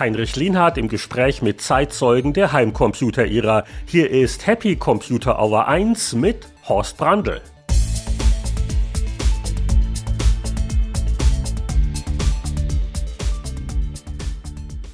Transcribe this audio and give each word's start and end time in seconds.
Heinrich 0.00 0.34
Lienhardt 0.34 0.78
im 0.78 0.88
Gespräch 0.88 1.42
mit 1.42 1.60
Zeitzeugen 1.60 2.32
der 2.32 2.52
Heimcomputer-Ära. 2.52 3.64
Hier 3.84 4.10
ist 4.10 4.46
Happy 4.46 4.76
Computer 4.76 5.38
Hour 5.38 5.68
1 5.68 6.14
mit 6.14 6.48
Horst 6.66 6.96
Brandl. 6.96 7.42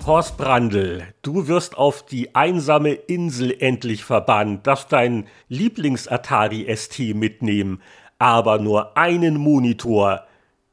Horst 0.07 0.37
Brandl, 0.37 1.03
du 1.23 1.49
wirst 1.49 1.77
auf 1.77 2.07
die 2.07 2.37
einsame 2.37 2.93
Insel 2.93 3.53
endlich 3.59 4.05
verbannt, 4.05 4.65
darfst 4.65 4.93
dein 4.93 5.27
Lieblings-Atari 5.49 6.65
ST 6.77 7.17
mitnehmen, 7.17 7.83
aber 8.17 8.61
nur 8.61 8.97
einen 8.97 9.37
Monitor. 9.37 10.23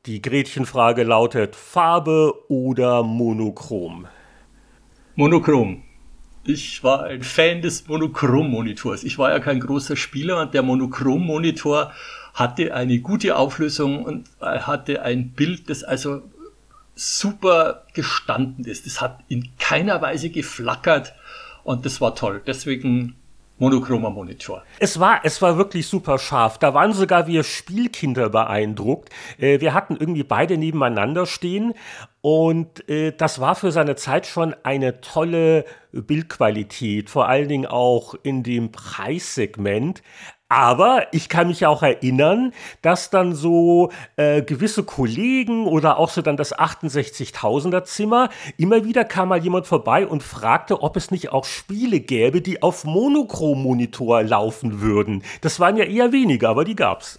Die 0.05 0.21
Gretchenfrage 0.21 1.01
lautet 1.01 1.55
Farbe 1.55 2.31
oder 2.47 3.01
Monochrom? 3.01 4.05
Monochrom. 5.15 5.81
Ich 6.45 6.83
war 6.83 7.05
ein 7.05 7.23
Fan 7.23 7.63
des 7.63 7.87
Monochrom-Monitors. 7.87 9.03
Ich 9.03 9.17
war 9.17 9.31
ja 9.31 9.39
kein 9.39 9.59
großer 9.59 9.95
Spieler 9.95 10.41
und 10.41 10.53
der 10.53 10.61
Monochrom-Monitor 10.61 11.91
hatte 12.35 12.75
eine 12.75 12.99
gute 12.99 13.35
Auflösung 13.35 14.03
und 14.03 14.29
hatte 14.39 15.01
ein 15.01 15.31
Bild, 15.31 15.71
das 15.71 15.83
also 15.83 16.21
super 16.95 17.85
gestanden 17.93 18.65
ist. 18.65 18.85
Das 18.85 19.01
hat 19.01 19.19
in 19.27 19.49
keiner 19.57 20.01
Weise 20.01 20.29
geflackert 20.29 21.13
und 21.63 21.85
das 21.85 22.01
war 22.01 22.15
toll. 22.15 22.41
Deswegen 22.45 23.15
monochromer 23.57 24.09
Monitor. 24.09 24.63
Es 24.79 24.99
war, 24.99 25.21
es 25.23 25.41
war 25.41 25.57
wirklich 25.57 25.87
super 25.87 26.17
scharf. 26.17 26.57
Da 26.57 26.73
waren 26.73 26.93
sogar 26.93 27.27
wir 27.27 27.43
Spielkinder 27.43 28.29
beeindruckt. 28.29 29.09
Äh, 29.37 29.61
wir 29.61 29.73
hatten 29.73 29.95
irgendwie 29.95 30.23
beide 30.23 30.57
nebeneinander 30.57 31.25
stehen 31.25 31.73
und 32.21 32.87
äh, 32.89 33.11
das 33.11 33.39
war 33.39 33.55
für 33.55 33.71
seine 33.71 33.95
Zeit 33.95 34.25
schon 34.25 34.55
eine 34.63 35.01
tolle 35.01 35.65
Bildqualität, 35.91 37.09
vor 37.09 37.27
allen 37.27 37.47
Dingen 37.47 37.65
auch 37.65 38.15
in 38.23 38.43
dem 38.43 38.71
Preissegment. 38.71 40.01
Aber 40.53 41.07
ich 41.11 41.29
kann 41.29 41.47
mich 41.47 41.65
auch 41.65 41.81
erinnern, 41.81 42.53
dass 42.83 43.09
dann 43.09 43.33
so 43.33 43.91
äh, 44.17 44.43
gewisse 44.43 44.83
Kollegen 44.83 45.65
oder 45.65 45.97
auch 45.97 46.11
so 46.11 46.21
dann 46.21 46.37
das 46.37 46.55
68.000er 46.55 47.85
Zimmer, 47.85 48.29
immer 48.57 48.85
wieder 48.85 49.03
kam 49.03 49.29
mal 49.29 49.39
jemand 49.39 49.65
vorbei 49.65 50.05
und 50.05 50.21
fragte, 50.21 50.83
ob 50.83 50.95
es 50.95 51.09
nicht 51.09 51.31
auch 51.31 51.45
Spiele 51.45 51.99
gäbe, 51.99 52.41
die 52.41 52.61
auf 52.61 52.83
Monochrom-Monitor 52.83 54.21
laufen 54.21 54.79
würden. 54.79 55.23
Das 55.41 55.59
waren 55.59 55.75
ja 55.75 55.85
eher 55.85 56.11
weniger, 56.11 56.49
aber 56.49 56.65
die 56.65 56.75
gab's. 56.75 57.17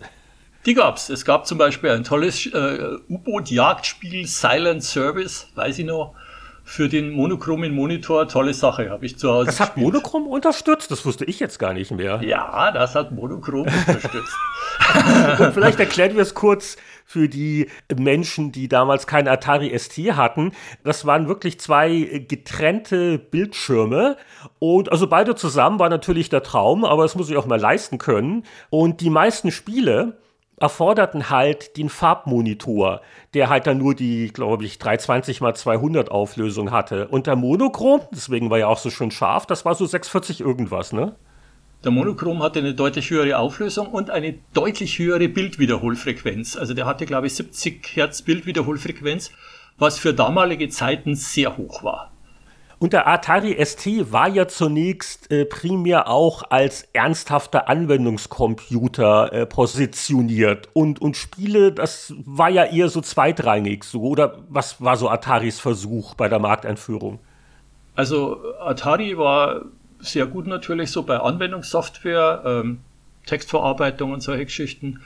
Die 0.65 0.75
gab's. 0.75 1.09
Es 1.09 1.25
gab 1.25 1.45
zum 1.45 1.59
Beispiel 1.59 1.91
ein 1.91 2.05
tolles 2.05 2.47
äh, 2.47 2.99
U-Boot-Jagdspiel, 3.09 4.29
Silent 4.29 4.85
Service, 4.85 5.49
weiß 5.57 5.81
ich 5.81 5.87
noch 5.87 6.15
für 6.65 6.89
den 6.89 7.11
monochromen 7.11 7.75
Monitor 7.75 8.27
tolle 8.27 8.55
Sache, 8.55 8.89
habe 8.91 9.05
ich 9.05 9.19
zu 9.19 9.31
Hause. 9.31 9.47
Das 9.47 9.61
hat 9.61 9.77
Monochrom 9.77 10.27
unterstützt, 10.27 10.91
das 10.91 11.05
wusste 11.05 11.27
ich 11.27 11.39
jetzt 11.39 11.59
gar 11.59 11.75
nicht 11.75 11.91
mehr. 11.91 12.21
Ja, 12.23 12.73
das 12.73 12.95
hat 12.95 13.13
Monochrom 13.13 13.67
unterstützt. 13.67 14.35
Und 15.39 15.53
vielleicht 15.53 15.79
erklären 15.79 16.15
wir 16.15 16.23
es 16.23 16.35
kurz 16.35 16.77
für 17.05 17.29
die 17.29 17.69
Menschen, 17.95 18.51
die 18.51 18.67
damals 18.67 19.07
kein 19.07 19.29
Atari 19.29 19.79
ST 19.79 19.99
hatten. 20.17 20.53
Das 20.83 21.05
waren 21.05 21.29
wirklich 21.29 21.61
zwei 21.61 22.25
getrennte 22.27 23.19
Bildschirme 23.19 24.17
und 24.59 24.91
also 24.91 25.07
beide 25.07 25.35
zusammen 25.35 25.79
war 25.79 25.91
natürlich 25.91 26.31
der 26.31 26.43
Traum, 26.43 26.85
aber 26.85 27.03
das 27.03 27.15
muss 27.15 27.29
ich 27.29 27.37
auch 27.37 27.47
mal 27.47 27.61
leisten 27.61 27.99
können. 27.99 28.45
Und 28.71 29.03
die 29.03 29.11
meisten 29.11 29.51
Spiele, 29.51 30.17
erforderten 30.57 31.31
halt 31.31 31.77
den 31.77 31.89
Farbmonitor, 31.89 33.01
der 33.35 33.49
halt 33.49 33.67
dann 33.67 33.79
nur 33.79 33.95
die, 33.95 34.29
glaube 34.29 34.65
ich, 34.65 34.79
320 34.79 35.41
x 35.41 35.61
200 35.61 36.11
Auflösung 36.11 36.71
hatte. 36.71 37.09
Und 37.09 37.27
der 37.27 37.37
Monochrom, 37.37 38.01
deswegen 38.13 38.51
war 38.51 38.59
ja 38.59 38.69
auch 38.69 38.79
so 38.79 38.91
schön 38.91 39.11
scharf, 39.11 39.47
das 39.47 39.65
war 39.65 39.75
so 39.75 39.85
640 39.87 40.41
irgendwas, 40.41 40.93
ne? 40.93 41.17
Der 41.83 41.91
Monochrom 41.91 42.43
hatte 42.43 42.61
eine 42.61 42.73
deutlich 42.73 43.11
höhere 43.11 43.37
Auflösung 43.37 43.89
und 43.89 44.09
eine 44.09 44.39
deutlich 44.55 44.99
höhere 44.99 45.29
Bildwiederholfrequenz. 45.29 46.57
Also 46.57 46.73
der 46.73 46.87
hatte, 46.87 47.05
glaube 47.05 47.27
ich, 47.27 47.35
70 47.35 47.95
Hertz 47.95 48.23
Bildwiederholfrequenz, 48.23 49.31
was 49.77 49.99
für 49.99 50.15
damalige 50.15 50.71
Zeiten 50.71 51.15
sehr 51.15 51.59
hoch 51.59 51.85
war. 51.85 52.14
Und 52.85 52.93
der 52.93 53.09
Atari 53.09 53.57
ST 53.65 54.13
war 54.13 54.29
ja 54.29 54.47
zunächst 54.47 55.33
äh, 55.33 55.47
primär 55.47 56.07
auch 56.07 56.43
als 56.51 56.87
ernsthafter 56.93 57.67
Anwendungscomputer 57.67 59.33
äh, 59.33 59.47
positioniert. 59.47 60.69
Und, 60.75 61.01
und 61.01 61.17
Spiele, 61.17 61.73
das 61.73 62.13
war 62.27 62.51
ja 62.51 62.65
eher 62.65 62.91
so 62.91 63.01
zweitrangig 63.01 63.85
so. 63.85 64.03
Oder 64.03 64.37
was 64.51 64.83
war 64.83 64.99
so 64.99 65.09
Ataris 65.09 65.61
Versuch 65.61 66.15
bei 66.15 66.29
der 66.29 66.41
Markteinführung? 66.41 67.21
Also 67.95 68.43
Atari 68.61 69.17
war 69.17 69.63
sehr 70.01 70.27
gut 70.27 70.47
natürlich 70.47 70.91
so 70.91 71.05
bei 71.05 71.19
Anwendungssoftware, 71.19 72.43
ähm, 72.45 72.81
Textverarbeitung 73.25 74.13
und 74.13 74.23
solche 74.23 74.45
Geschichten. 74.45 75.01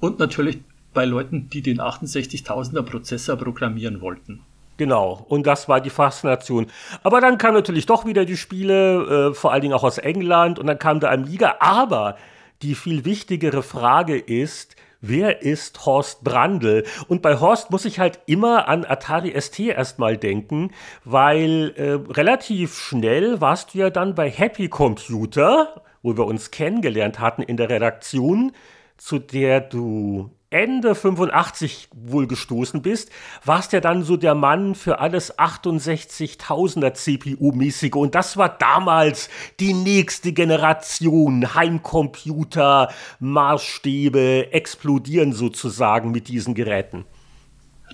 Und 0.00 0.18
natürlich 0.18 0.60
bei 0.92 1.06
Leuten, 1.06 1.48
die 1.48 1.62
den 1.62 1.80
68.000er 1.80 2.82
Prozessor 2.82 3.36
programmieren 3.36 4.02
wollten. 4.02 4.42
Genau, 4.82 5.24
und 5.28 5.46
das 5.46 5.68
war 5.68 5.80
die 5.80 5.90
Faszination. 5.90 6.66
Aber 7.04 7.20
dann 7.20 7.38
kamen 7.38 7.54
natürlich 7.54 7.86
doch 7.86 8.04
wieder 8.04 8.24
die 8.24 8.36
Spiele, 8.36 9.28
äh, 9.30 9.32
vor 9.32 9.52
allen 9.52 9.62
Dingen 9.62 9.74
auch 9.74 9.84
aus 9.84 9.98
England, 9.98 10.58
und 10.58 10.66
dann 10.66 10.80
kam 10.80 10.98
der 10.98 11.12
Amiga. 11.12 11.58
Aber 11.60 12.16
die 12.62 12.74
viel 12.74 13.04
wichtigere 13.04 13.62
Frage 13.62 14.18
ist, 14.18 14.74
wer 15.00 15.42
ist 15.42 15.86
Horst 15.86 16.24
Brandl? 16.24 16.82
Und 17.06 17.22
bei 17.22 17.38
Horst 17.38 17.70
muss 17.70 17.84
ich 17.84 18.00
halt 18.00 18.18
immer 18.26 18.66
an 18.66 18.84
Atari 18.84 19.40
ST 19.40 19.60
erstmal 19.60 20.16
denken, 20.16 20.72
weil 21.04 21.74
äh, 21.76 22.12
relativ 22.12 22.76
schnell 22.76 23.40
warst 23.40 23.74
du 23.74 23.78
ja 23.78 23.90
dann 23.90 24.16
bei 24.16 24.28
Happy 24.28 24.68
Computer, 24.68 25.80
wo 26.02 26.16
wir 26.16 26.26
uns 26.26 26.50
kennengelernt 26.50 27.20
hatten 27.20 27.42
in 27.42 27.56
der 27.56 27.70
Redaktion, 27.70 28.50
zu 28.96 29.20
der 29.20 29.60
du 29.60 30.32
Ende 30.52 30.94
85 30.94 31.88
wohl 31.92 32.26
gestoßen 32.26 32.82
bist, 32.82 33.10
warst 33.44 33.72
ja 33.72 33.80
dann 33.80 34.02
so 34.04 34.16
der 34.16 34.34
Mann 34.34 34.74
für 34.74 35.00
alles 35.00 35.38
68.000er 35.38 36.92
CPU-mäßige 36.92 37.94
und 37.94 38.14
das 38.14 38.36
war 38.36 38.50
damals 38.50 39.30
die 39.60 39.72
nächste 39.72 40.32
Generation. 40.32 41.54
Heimcomputer, 41.54 42.90
Maßstäbe 43.20 44.52
explodieren 44.52 45.32
sozusagen 45.32 46.10
mit 46.10 46.28
diesen 46.28 46.54
Geräten. 46.54 47.04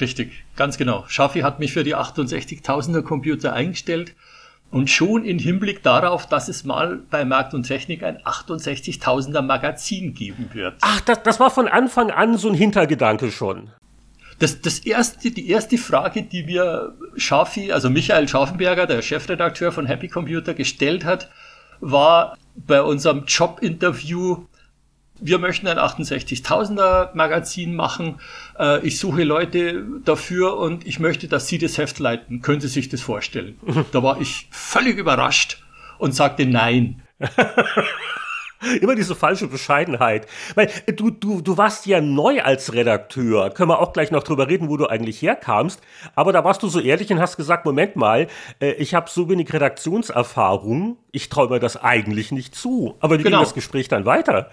Richtig, 0.01 0.45
ganz 0.57 0.79
genau. 0.79 1.05
Schaffi 1.09 1.41
hat 1.41 1.59
mich 1.59 1.73
für 1.73 1.85
die 1.85 1.97
68.000er 1.97 3.03
Computer 3.03 3.53
eingestellt 3.53 4.15
und 4.71 4.91
schon 4.91 5.25
in 5.25 5.39
Hinblick 5.39 5.83
darauf, 5.83 6.27
dass 6.27 6.49
es 6.49 6.65
mal 6.65 7.01
bei 7.11 7.25
Markt 7.25 7.55
und 7.55 7.65
Technik 7.65 8.03
ein 8.03 8.19
68.000er 8.19 9.43
Magazin 9.43 10.15
geben 10.15 10.51
wird. 10.53 10.75
Ach, 10.83 11.01
das, 11.01 11.23
das 11.23 11.41
war 11.41 11.51
von 11.51 11.69
Anfang 11.69 12.11
an 12.11 12.37
so 12.37 12.49
ein 12.49 12.55
Hintergedanke 12.55 13.31
schon. 13.33 13.71
Das, 14.39 14.61
das 14.61 14.79
erste, 14.81 15.31
die 15.31 15.49
erste 15.49 15.79
Frage, 15.79 16.23
die 16.23 16.45
mir 16.45 16.95
Schafi, 17.17 17.73
also 17.73 17.91
Michael 17.91 18.29
Schaffenberger, 18.29 18.87
der 18.87 19.03
Chefredakteur 19.03 19.73
von 19.73 19.87
Happy 19.87 20.09
Computer, 20.09 20.55
gestellt 20.55 21.05
hat, 21.05 21.29
war 21.81 22.37
bei 22.55 22.83
unserem 22.83 23.25
Jobinterview, 23.27 24.45
wir 25.21 25.39
möchten 25.39 25.67
ein 25.67 25.79
68.000er 25.79 27.15
Magazin 27.15 27.75
machen. 27.75 28.21
Äh, 28.59 28.87
ich 28.87 28.99
suche 28.99 29.25
Leute 29.25 29.85
dafür 30.05 30.57
und 30.57 30.87
ich 30.87 31.01
möchte, 31.01 31.29
dass 31.29 31.49
Sie 31.49 31.59
das 31.59 31.79
Heft 31.79 31.99
leiten. 31.99 32.43
Können 32.43 32.61
Sie 32.61 32.69
sich 32.69 32.89
das 32.89 33.01
vorstellen? 33.01 33.59
Da 33.93 34.03
war 34.03 34.21
ich 34.21 34.49
völlig 34.51 34.99
überrascht 34.99 35.63
und 35.99 36.15
sagte 36.15 36.45
nein. 36.47 37.03
Immer 38.81 38.97
diese 38.97 39.15
falsche 39.15 39.47
Bescheidenheit. 39.47 40.27
Weil 40.57 40.69
äh, 40.87 40.93
du, 40.93 41.11
du, 41.11 41.41
du 41.41 41.57
warst 41.57 41.87
ja 41.87 42.01
neu 42.01 42.43
als 42.43 42.73
Redakteur. 42.73 43.51
Können 43.51 43.71
wir 43.71 43.79
auch 43.79 43.93
gleich 43.93 44.11
noch 44.11 44.25
drüber 44.25 44.49
reden, 44.49 44.69
wo 44.69 44.77
du 44.77 44.87
eigentlich 44.87 45.23
herkamst. 45.23 45.81
Aber 46.17 46.33
da 46.33 46.43
warst 46.43 46.63
du 46.63 46.69
so 46.69 46.81
ehrlich 46.81 47.11
und 47.13 47.21
hast 47.21 47.37
gesagt, 47.37 47.65
Moment 47.65 47.95
mal, 47.95 48.27
äh, 48.61 48.73
ich 48.73 48.95
habe 48.95 49.09
so 49.09 49.29
wenig 49.29 49.53
Redaktionserfahrung, 49.53 50.97
ich 51.13 51.29
traue 51.29 51.51
mir 51.51 51.61
das 51.61 51.77
eigentlich 51.77 52.33
nicht 52.33 52.55
zu. 52.55 52.97
Aber 52.99 53.19
wie 53.19 53.23
genau. 53.23 53.39
ging 53.39 53.45
das 53.45 53.55
Gespräch 53.55 53.89
dann 53.89 54.05
weiter? 54.05 54.51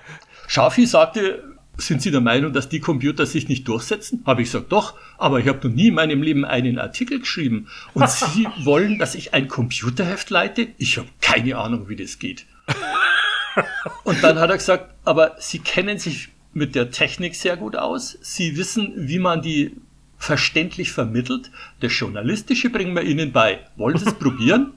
Schafi 0.47 0.85
sagte, 0.85 1.43
sind 1.77 2.01
Sie 2.01 2.11
der 2.11 2.21
Meinung, 2.21 2.53
dass 2.53 2.69
die 2.69 2.79
Computer 2.79 3.25
sich 3.25 3.49
nicht 3.49 3.67
durchsetzen? 3.67 4.23
Habe 4.25 4.41
ich 4.41 4.47
gesagt, 4.51 4.71
doch, 4.71 4.95
aber 5.17 5.39
ich 5.39 5.47
habe 5.47 5.67
noch 5.67 5.75
nie 5.75 5.89
in 5.89 5.95
meinem 5.95 6.21
Leben 6.21 6.45
einen 6.45 6.79
Artikel 6.79 7.19
geschrieben. 7.19 7.67
Und 7.93 8.09
Sie 8.33 8.47
wollen, 8.59 8.99
dass 8.99 9.15
ich 9.15 9.33
ein 9.33 9.47
Computerheft 9.47 10.29
leite? 10.29 10.69
Ich 10.77 10.97
habe 10.97 11.07
keine 11.21 11.57
Ahnung, 11.57 11.89
wie 11.89 11.95
das 11.95 12.19
geht. 12.19 12.45
Und 14.03 14.23
dann 14.23 14.39
hat 14.39 14.49
er 14.49 14.57
gesagt, 14.57 14.93
aber 15.03 15.35
Sie 15.39 15.59
kennen 15.59 15.97
sich 15.97 16.29
mit 16.53 16.75
der 16.75 16.91
Technik 16.91 17.35
sehr 17.35 17.57
gut 17.57 17.75
aus. 17.75 18.17
Sie 18.21 18.57
wissen, 18.57 18.93
wie 18.95 19.19
man 19.19 19.41
die 19.41 19.75
verständlich 20.17 20.91
vermittelt. 20.91 21.51
Das 21.81 21.97
Journalistische 21.97 22.69
bringen 22.69 22.95
wir 22.95 23.03
Ihnen 23.03 23.31
bei. 23.31 23.59
Wollen 23.75 23.97
Sie 23.97 24.05
es 24.05 24.13
probieren? 24.19 24.73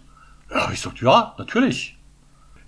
Ja, 0.51 0.71
ich 0.73 0.81
sagte, 0.81 1.05
ja, 1.05 1.35
natürlich. 1.39 1.98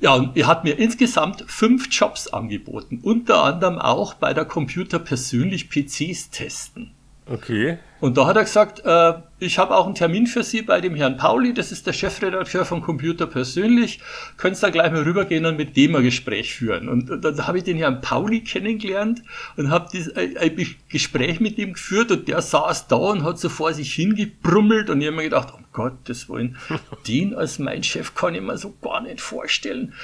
Ja, 0.00 0.14
und 0.14 0.36
er 0.36 0.46
hat 0.46 0.64
mir 0.64 0.78
insgesamt 0.78 1.44
fünf 1.46 1.88
Jobs 1.90 2.28
angeboten, 2.28 3.00
unter 3.02 3.44
anderem 3.44 3.78
auch 3.78 4.14
bei 4.14 4.32
der 4.32 4.46
Computer 4.46 4.98
persönlich 4.98 5.68
PCs 5.68 6.30
testen. 6.30 6.92
Okay. 7.30 7.78
Und 8.00 8.16
da 8.16 8.26
hat 8.26 8.36
er 8.36 8.42
gesagt, 8.42 8.82
äh, 8.84 9.12
ich 9.38 9.58
habe 9.58 9.76
auch 9.76 9.86
einen 9.86 9.94
Termin 9.94 10.26
für 10.26 10.42
Sie 10.42 10.62
bei 10.62 10.80
dem 10.80 10.96
Herrn 10.96 11.16
Pauli, 11.16 11.54
das 11.54 11.70
ist 11.70 11.86
der 11.86 11.92
Chefredakteur 11.92 12.64
von 12.64 12.80
Computer 12.80 13.26
persönlich. 13.26 14.00
Können 14.36 14.56
Sie 14.56 14.62
da 14.62 14.70
gleich 14.70 14.90
mal 14.90 15.02
rübergehen 15.02 15.46
und 15.46 15.56
mit 15.56 15.76
dem 15.76 15.94
ein 15.94 16.02
Gespräch 16.02 16.54
führen. 16.54 16.88
Und, 16.88 17.08
und 17.08 17.24
dann 17.24 17.46
habe 17.46 17.58
ich 17.58 17.64
den 17.64 17.76
Herrn 17.76 18.00
Pauli 18.00 18.40
kennengelernt 18.40 19.22
und 19.56 19.70
habe 19.70 19.86
ein, 20.16 20.36
ein 20.38 20.66
Gespräch 20.88 21.38
mit 21.38 21.56
ihm 21.58 21.74
geführt 21.74 22.10
und 22.10 22.26
der 22.26 22.42
saß 22.42 22.88
da 22.88 22.96
und 22.96 23.22
hat 23.22 23.38
so 23.38 23.48
vor 23.48 23.74
sich 23.74 23.92
hingebrummelt 23.94 24.90
und 24.90 25.00
ich 25.00 25.06
habe 25.06 25.16
mir 25.16 25.24
gedacht, 25.24 25.52
Gottes 25.72 26.28
Willen, 26.28 26.56
den 27.08 27.34
als 27.34 27.58
mein 27.58 27.82
Chef 27.82 28.14
kann 28.14 28.34
ich 28.34 28.42
mir 28.42 28.58
so 28.58 28.74
gar 28.80 29.00
nicht 29.00 29.20
vorstellen 29.20 29.94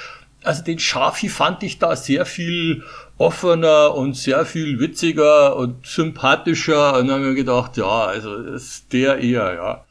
also 0.43 0.63
den 0.63 0.79
Schafi 0.79 1.29
fand 1.29 1.63
ich 1.63 1.79
da 1.79 1.95
sehr 1.95 2.25
viel 2.25 2.83
offener 3.17 3.93
und 3.95 4.15
sehr 4.15 4.45
viel 4.45 4.79
witziger 4.79 5.55
und 5.55 5.85
sympathischer. 5.85 6.97
Und 6.97 7.07
dann 7.07 7.17
haben 7.17 7.25
wir 7.25 7.33
gedacht, 7.33 7.77
ja, 7.77 8.05
also 8.05 8.35
ist 8.35 8.93
der 8.93 9.19
eher, 9.19 9.53
ja. 9.55 9.83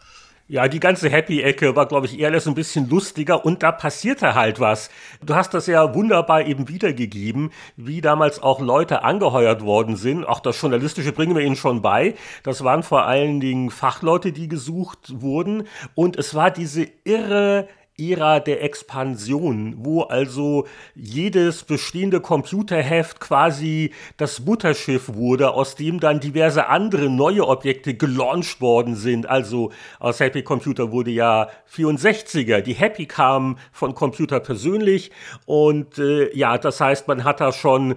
Ja, 0.48 0.68
die 0.68 0.78
ganze 0.78 1.10
Happy-Ecke 1.10 1.74
war, 1.74 1.86
glaube 1.86 2.06
ich, 2.06 2.20
eher 2.20 2.28
alles 2.28 2.46
ein 2.46 2.54
bisschen 2.54 2.88
lustiger 2.88 3.44
und 3.44 3.64
da 3.64 3.72
passierte 3.72 4.36
halt 4.36 4.60
was. 4.60 4.90
Du 5.20 5.34
hast 5.34 5.54
das 5.54 5.66
ja 5.66 5.92
wunderbar 5.92 6.46
eben 6.46 6.68
wiedergegeben, 6.68 7.50
wie 7.76 8.00
damals 8.00 8.40
auch 8.40 8.60
Leute 8.60 9.02
angeheuert 9.02 9.62
worden 9.64 9.96
sind. 9.96 10.24
Auch 10.24 10.38
das 10.38 10.60
Journalistische 10.60 11.10
bringen 11.10 11.34
wir 11.34 11.42
Ihnen 11.42 11.56
schon 11.56 11.82
bei. 11.82 12.14
Das 12.44 12.62
waren 12.62 12.84
vor 12.84 13.06
allen 13.06 13.40
Dingen 13.40 13.70
Fachleute, 13.70 14.30
die 14.30 14.46
gesucht 14.46 15.20
wurden 15.20 15.64
und 15.96 16.16
es 16.16 16.32
war 16.32 16.52
diese 16.52 16.86
irre 17.02 17.66
Ära 17.98 18.40
der 18.40 18.62
Expansion, 18.62 19.74
wo 19.78 20.02
also 20.02 20.66
jedes 20.94 21.64
bestehende 21.64 22.20
Computerheft 22.20 23.20
quasi 23.20 23.92
das 24.18 24.40
Mutterschiff 24.40 25.14
wurde, 25.14 25.52
aus 25.52 25.76
dem 25.76 25.98
dann 25.98 26.20
diverse 26.20 26.68
andere 26.68 27.08
neue 27.08 27.46
Objekte 27.46 27.94
gelauncht 27.94 28.60
worden 28.60 28.96
sind. 28.96 29.28
Also 29.28 29.72
aus 29.98 30.20
Happy 30.20 30.42
Computer 30.42 30.92
wurde 30.92 31.10
ja 31.10 31.48
64er. 31.72 32.60
Die 32.60 32.74
Happy 32.74 33.06
kam 33.06 33.56
von 33.72 33.94
Computer 33.94 34.40
persönlich 34.40 35.10
und 35.46 35.98
äh, 35.98 36.34
ja, 36.36 36.58
das 36.58 36.80
heißt, 36.80 37.08
man 37.08 37.24
hat 37.24 37.40
da 37.40 37.52
schon 37.52 37.94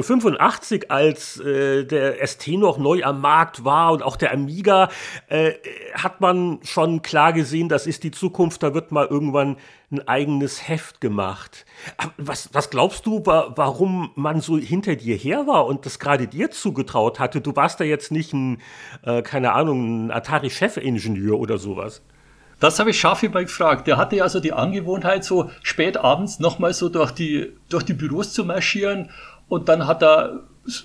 85, 0.00 0.90
als 0.90 1.38
äh, 1.38 1.84
der 1.84 2.26
ST 2.26 2.48
noch 2.48 2.78
neu 2.78 3.04
am 3.04 3.20
Markt 3.20 3.62
war 3.62 3.92
und 3.92 4.02
auch 4.02 4.16
der 4.16 4.32
Amiga, 4.32 4.88
äh, 5.28 5.52
hat 5.92 6.22
man 6.22 6.60
schon 6.62 7.02
klar 7.02 7.34
gesehen, 7.34 7.68
das 7.68 7.86
ist 7.86 8.02
die 8.02 8.10
Zukunft, 8.10 8.62
da 8.62 8.72
wird 8.72 8.90
mal 8.90 9.06
irgendwann 9.06 9.58
ein 9.90 10.08
eigenes 10.08 10.66
Heft 10.66 11.02
gemacht. 11.02 11.66
Was, 12.16 12.48
was 12.54 12.70
glaubst 12.70 13.04
du, 13.04 13.26
wa 13.26 13.52
warum 13.54 14.12
man 14.14 14.40
so 14.40 14.56
hinter 14.56 14.96
dir 14.96 15.14
her 15.14 15.46
war 15.46 15.66
und 15.66 15.84
das 15.84 15.98
gerade 15.98 16.26
dir 16.26 16.50
zugetraut 16.50 17.20
hatte? 17.20 17.42
Du 17.42 17.54
warst 17.54 17.78
da 17.78 17.84
jetzt 17.84 18.10
nicht 18.10 18.32
ein, 18.32 18.62
äh, 19.02 19.20
keine 19.20 19.52
Ahnung, 19.52 20.06
ein 20.06 20.10
Atari-Chefingenieur 20.10 21.38
oder 21.38 21.58
sowas. 21.58 22.00
Das 22.62 22.78
habe 22.78 22.90
ich 22.90 23.00
Schafi 23.00 23.28
mal 23.28 23.44
gefragt. 23.44 23.88
Der 23.88 23.96
hatte 23.96 24.14
ja 24.14 24.28
so 24.28 24.38
die 24.38 24.52
Angewohnheit, 24.52 25.24
so 25.24 25.50
spät 25.64 25.96
abends 25.96 26.38
nochmal 26.38 26.72
so 26.72 26.88
durch 26.88 27.10
die, 27.10 27.52
durch 27.68 27.82
die 27.82 27.92
Büros 27.92 28.32
zu 28.32 28.44
marschieren 28.44 29.10
und 29.52 29.68
dann 29.68 29.86
hat 29.86 30.02
er, 30.02 30.44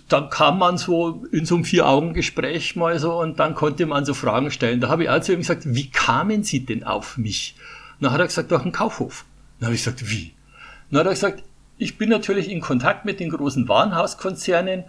dann 0.09 0.29
kam 0.29 0.59
man 0.59 0.77
so 0.77 1.23
in 1.31 1.45
so 1.45 1.55
einem 1.55 1.63
Vier-Augen-Gespräch 1.63 2.75
mal 2.75 2.99
so 2.99 3.13
und 3.13 3.39
dann 3.39 3.55
konnte 3.55 3.85
man 3.85 4.03
so 4.03 4.13
Fragen 4.13 4.51
stellen. 4.51 4.81
Da 4.81 4.89
habe 4.89 5.03
ich 5.03 5.09
also 5.09 5.31
ihm 5.31 5.39
gesagt, 5.39 5.61
wie 5.73 5.89
kamen 5.89 6.43
Sie 6.43 6.65
denn 6.65 6.83
auf 6.83 7.17
mich? 7.17 7.55
Und 7.93 8.03
dann 8.03 8.11
hat 8.11 8.19
er 8.19 8.27
gesagt, 8.27 8.51
durch 8.51 8.63
einen 8.63 8.73
Kaufhof. 8.73 9.23
Dann 9.57 9.67
habe 9.67 9.75
ich 9.75 9.85
gesagt, 9.85 10.11
wie? 10.11 10.33
Dann 10.91 10.99
hat 10.99 11.07
er 11.07 11.13
gesagt, 11.13 11.43
ich 11.77 11.97
bin 11.97 12.09
natürlich 12.09 12.51
in 12.51 12.59
Kontakt 12.59 13.05
mit 13.05 13.21
den 13.21 13.29
großen 13.29 13.69
Warenhauskonzernen, 13.69 14.83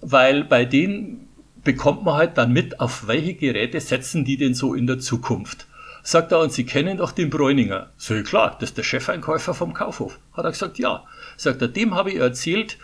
weil 0.00 0.44
bei 0.44 0.64
denen 0.64 1.26
bekommt 1.64 2.04
man 2.04 2.14
halt 2.14 2.38
dann 2.38 2.52
mit, 2.52 2.78
auf 2.78 3.08
welche 3.08 3.34
Geräte 3.34 3.80
setzen 3.80 4.24
die 4.24 4.36
denn 4.36 4.54
so 4.54 4.74
in 4.74 4.86
der 4.86 5.00
Zukunft. 5.00 5.66
Sagt 6.04 6.30
er, 6.30 6.38
und 6.38 6.52
Sie 6.52 6.66
kennen 6.66 6.98
doch 6.98 7.10
den 7.10 7.30
Bräuninger. 7.30 7.90
So, 7.96 8.14
klar, 8.22 8.56
das 8.60 8.70
ist 8.70 8.78
der 8.78 8.84
Chefeinkäufer 8.84 9.54
vom 9.54 9.74
Kaufhof. 9.74 10.20
Hat 10.34 10.44
er 10.44 10.52
gesagt, 10.52 10.78
ja. 10.78 11.02
Sagt 11.36 11.62
er, 11.62 11.68
dem 11.68 11.96
habe 11.96 12.12
ich 12.12 12.20
erzählt, 12.20 12.78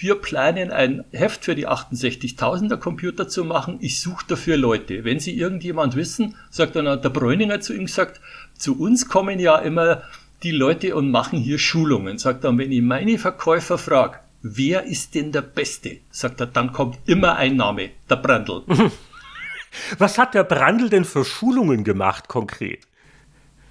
wir 0.00 0.14
planen 0.14 0.70
ein 0.70 1.04
Heft 1.10 1.44
für 1.44 1.56
die 1.56 1.66
68.000er 1.66 2.76
Computer 2.76 3.26
zu 3.26 3.44
machen. 3.44 3.78
Ich 3.80 4.00
suche 4.00 4.24
dafür 4.28 4.56
Leute. 4.56 5.04
Wenn 5.04 5.18
Sie 5.18 5.36
irgendjemand 5.36 5.96
wissen, 5.96 6.36
sagt 6.50 6.76
dann 6.76 6.84
der 6.84 7.08
Bräuninger 7.10 7.60
zu 7.60 7.74
ihm 7.74 7.86
gesagt, 7.86 8.20
zu 8.56 8.78
uns 8.80 9.08
kommen 9.08 9.40
ja 9.40 9.56
immer 9.56 10.02
die 10.44 10.52
Leute 10.52 10.94
und 10.94 11.10
machen 11.10 11.40
hier 11.40 11.58
Schulungen. 11.58 12.18
Sagt 12.18 12.44
dann, 12.44 12.58
wenn 12.58 12.70
ich 12.70 12.80
meine 12.80 13.18
Verkäufer 13.18 13.76
frage, 13.76 14.20
wer 14.40 14.84
ist 14.84 15.16
denn 15.16 15.32
der 15.32 15.42
Beste? 15.42 15.98
Sagt 16.10 16.40
er, 16.40 16.46
dann 16.46 16.72
kommt 16.72 16.98
immer 17.06 17.34
ein 17.34 17.56
Name, 17.56 17.90
der 18.08 18.16
Brandl. 18.16 18.62
Was 19.98 20.16
hat 20.16 20.34
der 20.34 20.44
Brandl 20.44 20.88
denn 20.88 21.04
für 21.04 21.24
Schulungen 21.24 21.82
gemacht 21.82 22.28
konkret? 22.28 22.87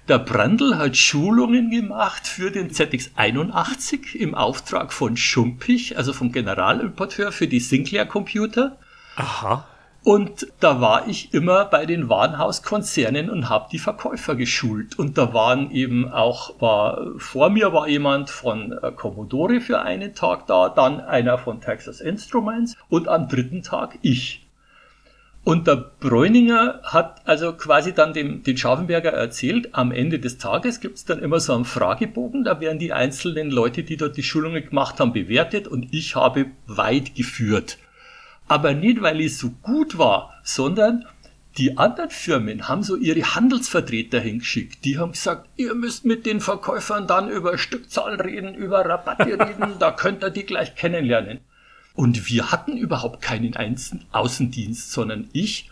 Der 0.08 0.18
Brandl 0.18 0.78
hat 0.78 0.96
Schulungen 0.96 1.70
gemacht 1.70 2.26
für 2.26 2.50
den 2.50 2.70
ZX81 2.70 4.16
im 4.16 4.34
Auftrag 4.34 4.94
von 4.94 5.18
Schumpich, 5.18 5.98
also 5.98 6.14
vom 6.14 6.32
Generalimporteur 6.32 7.30
für 7.30 7.46
die 7.46 7.60
Sinclair 7.60 8.06
Computer. 8.06 8.78
Aha. 9.16 9.66
Und 10.04 10.46
da 10.60 10.80
war 10.80 11.08
ich 11.08 11.34
immer 11.34 11.66
bei 11.66 11.84
den 11.84 12.08
Warenhauskonzernen 12.08 13.28
und 13.28 13.50
habe 13.50 13.68
die 13.70 13.78
Verkäufer 13.78 14.34
geschult. 14.34 14.98
Und 14.98 15.18
da 15.18 15.34
waren 15.34 15.70
eben 15.72 16.10
auch, 16.10 16.58
war, 16.58 17.12
vor 17.18 17.50
mir 17.50 17.74
war 17.74 17.86
jemand 17.86 18.30
von 18.30 18.72
äh, 18.72 18.90
Commodore 18.92 19.60
für 19.60 19.82
einen 19.82 20.14
Tag 20.14 20.46
da, 20.46 20.70
dann 20.70 21.02
einer 21.02 21.36
von 21.36 21.60
Texas 21.60 22.00
Instruments 22.00 22.78
und 22.88 23.08
am 23.08 23.28
dritten 23.28 23.62
Tag 23.62 23.98
ich. 24.00 24.47
Und 25.44 25.66
der 25.66 25.76
Bräuninger 25.76 26.80
hat 26.82 27.22
also 27.26 27.54
quasi 27.54 27.94
dann 27.94 28.12
dem, 28.12 28.42
den 28.42 28.58
Scharfenberger 28.58 29.12
erzählt, 29.12 29.70
am 29.72 29.92
Ende 29.92 30.18
des 30.18 30.36
Tages 30.36 30.80
gibt 30.80 30.96
es 30.96 31.04
dann 31.04 31.20
immer 31.20 31.40
so 31.40 31.54
einen 31.54 31.64
Fragebogen, 31.64 32.44
da 32.44 32.60
werden 32.60 32.78
die 32.78 32.92
einzelnen 32.92 33.50
Leute, 33.50 33.82
die 33.82 33.96
dort 33.96 34.16
die 34.16 34.22
Schulungen 34.22 34.62
gemacht 34.62 35.00
haben, 35.00 35.12
bewertet 35.12 35.66
und 35.66 35.88
ich 35.94 36.16
habe 36.16 36.46
weit 36.66 37.14
geführt. 37.14 37.78
Aber 38.46 38.74
nicht, 38.74 39.00
weil 39.00 39.20
ich 39.20 39.38
so 39.38 39.50
gut 39.62 39.96
war, 39.96 40.34
sondern 40.42 41.06
die 41.56 41.76
anderen 41.76 42.10
Firmen 42.10 42.68
haben 42.68 42.82
so 42.82 42.94
ihre 42.94 43.34
Handelsvertreter 43.34 44.20
hingeschickt. 44.20 44.84
Die 44.84 44.98
haben 44.98 45.12
gesagt, 45.12 45.48
ihr 45.56 45.74
müsst 45.74 46.04
mit 46.04 46.24
den 46.24 46.40
Verkäufern 46.40 47.06
dann 47.06 47.28
über 47.28 47.58
Stückzahlen 47.58 48.20
reden, 48.20 48.54
über 48.54 48.84
Rabatte 48.84 49.26
reden, 49.26 49.74
da 49.78 49.90
könnt 49.90 50.22
ihr 50.22 50.30
die 50.30 50.44
gleich 50.44 50.74
kennenlernen. 50.76 51.40
Und 51.98 52.30
wir 52.30 52.52
hatten 52.52 52.76
überhaupt 52.76 53.22
keinen 53.22 53.56
Außendienst, 54.12 54.92
sondern 54.92 55.28
ich 55.32 55.68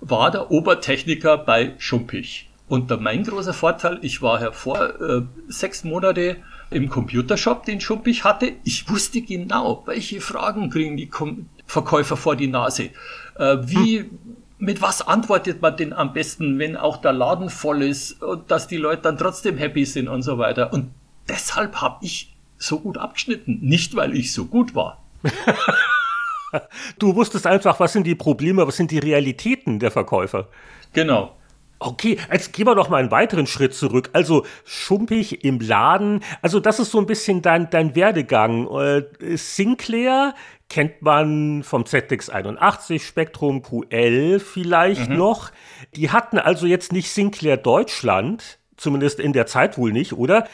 war 0.00 0.30
der 0.30 0.52
Obertechniker 0.52 1.36
bei 1.36 1.74
Schumpich. 1.78 2.48
Und 2.68 2.90
mein 3.00 3.24
großer 3.24 3.52
Vorteil, 3.52 3.98
ich 4.02 4.22
war 4.22 4.38
hervor 4.38 5.00
äh, 5.00 5.22
sechs 5.48 5.82
Monate 5.82 6.36
im 6.70 6.88
Computershop, 6.88 7.64
den 7.64 7.80
Schumpich 7.80 8.22
hatte. 8.22 8.52
Ich 8.62 8.88
wusste 8.88 9.20
genau, 9.20 9.82
welche 9.86 10.20
Fragen 10.20 10.70
kriegen 10.70 10.96
die 10.96 11.08
Kom 11.08 11.48
Verkäufer 11.66 12.16
vor 12.16 12.36
die 12.36 12.46
Nase. 12.46 12.90
Äh, 13.36 13.56
wie, 13.62 13.98
hm. 13.98 14.18
mit 14.60 14.80
was 14.80 15.02
antwortet 15.02 15.60
man 15.60 15.76
denn 15.76 15.92
am 15.92 16.12
besten, 16.12 16.60
wenn 16.60 16.76
auch 16.76 16.98
der 16.98 17.14
Laden 17.14 17.50
voll 17.50 17.82
ist 17.82 18.22
und 18.22 18.48
dass 18.48 18.68
die 18.68 18.76
Leute 18.76 19.02
dann 19.02 19.18
trotzdem 19.18 19.58
happy 19.58 19.84
sind 19.86 20.06
und 20.06 20.22
so 20.22 20.38
weiter. 20.38 20.72
Und 20.72 20.92
deshalb 21.28 21.80
habe 21.80 21.96
ich 22.04 22.32
so 22.58 22.78
gut 22.78 22.96
abgeschnitten. 22.96 23.58
Nicht, 23.60 23.96
weil 23.96 24.16
ich 24.16 24.32
so 24.32 24.44
gut 24.44 24.76
war. 24.76 25.03
du 26.98 27.14
wusstest 27.14 27.46
einfach, 27.46 27.80
was 27.80 27.92
sind 27.92 28.06
die 28.06 28.14
Probleme, 28.14 28.66
was 28.66 28.76
sind 28.76 28.90
die 28.90 28.98
Realitäten 28.98 29.78
der 29.78 29.90
Verkäufer. 29.90 30.48
Genau. 30.92 31.36
Okay, 31.80 32.18
jetzt 32.32 32.52
gehen 32.52 32.66
wir 32.66 32.74
noch 32.74 32.88
mal 32.88 32.98
einen 32.98 33.10
weiteren 33.10 33.46
Schritt 33.46 33.74
zurück. 33.74 34.08
Also 34.14 34.46
schumpig 34.64 35.44
im 35.44 35.60
Laden. 35.60 36.20
Also 36.40 36.60
das 36.60 36.78
ist 36.78 36.90
so 36.90 36.98
ein 36.98 37.06
bisschen 37.06 37.42
dein, 37.42 37.68
dein 37.68 37.94
Werdegang. 37.94 38.68
Äh, 38.68 39.36
Sinclair 39.36 40.34
kennt 40.70 41.02
man 41.02 41.62
vom 41.62 41.82
ZX81, 41.82 43.00
Spektrum 43.00 43.62
QL 43.62 44.40
vielleicht 44.40 45.10
mhm. 45.10 45.16
noch. 45.18 45.50
Die 45.94 46.10
hatten 46.10 46.38
also 46.38 46.66
jetzt 46.66 46.92
nicht 46.92 47.10
Sinclair 47.10 47.58
Deutschland, 47.58 48.58
zumindest 48.76 49.20
in 49.20 49.32
der 49.32 49.46
Zeit 49.46 49.76
wohl 49.76 49.92
nicht, 49.92 50.14
oder? 50.14 50.48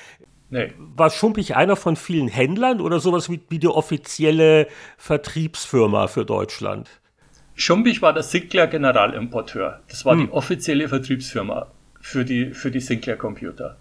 Nee. 0.50 0.72
War 0.96 1.10
Schumpich 1.10 1.56
einer 1.56 1.76
von 1.76 1.96
vielen 1.96 2.28
Händlern 2.28 2.80
oder 2.80 2.98
sowas 2.98 3.30
wie, 3.30 3.40
wie 3.48 3.60
die 3.60 3.68
offizielle 3.68 4.66
Vertriebsfirma 4.98 6.08
für 6.08 6.24
Deutschland? 6.24 6.88
Schumpich 7.54 8.02
war 8.02 8.12
der 8.12 8.24
Sinclair 8.24 8.66
Generalimporteur. 8.66 9.80
Das 9.88 10.04
war 10.04 10.14
hm. 10.14 10.26
die 10.26 10.32
offizielle 10.32 10.88
Vertriebsfirma 10.88 11.68
für 12.00 12.24
die, 12.24 12.52
für 12.52 12.70
die 12.70 12.80
Sinclair 12.80 13.16
Computer. 13.16 13.76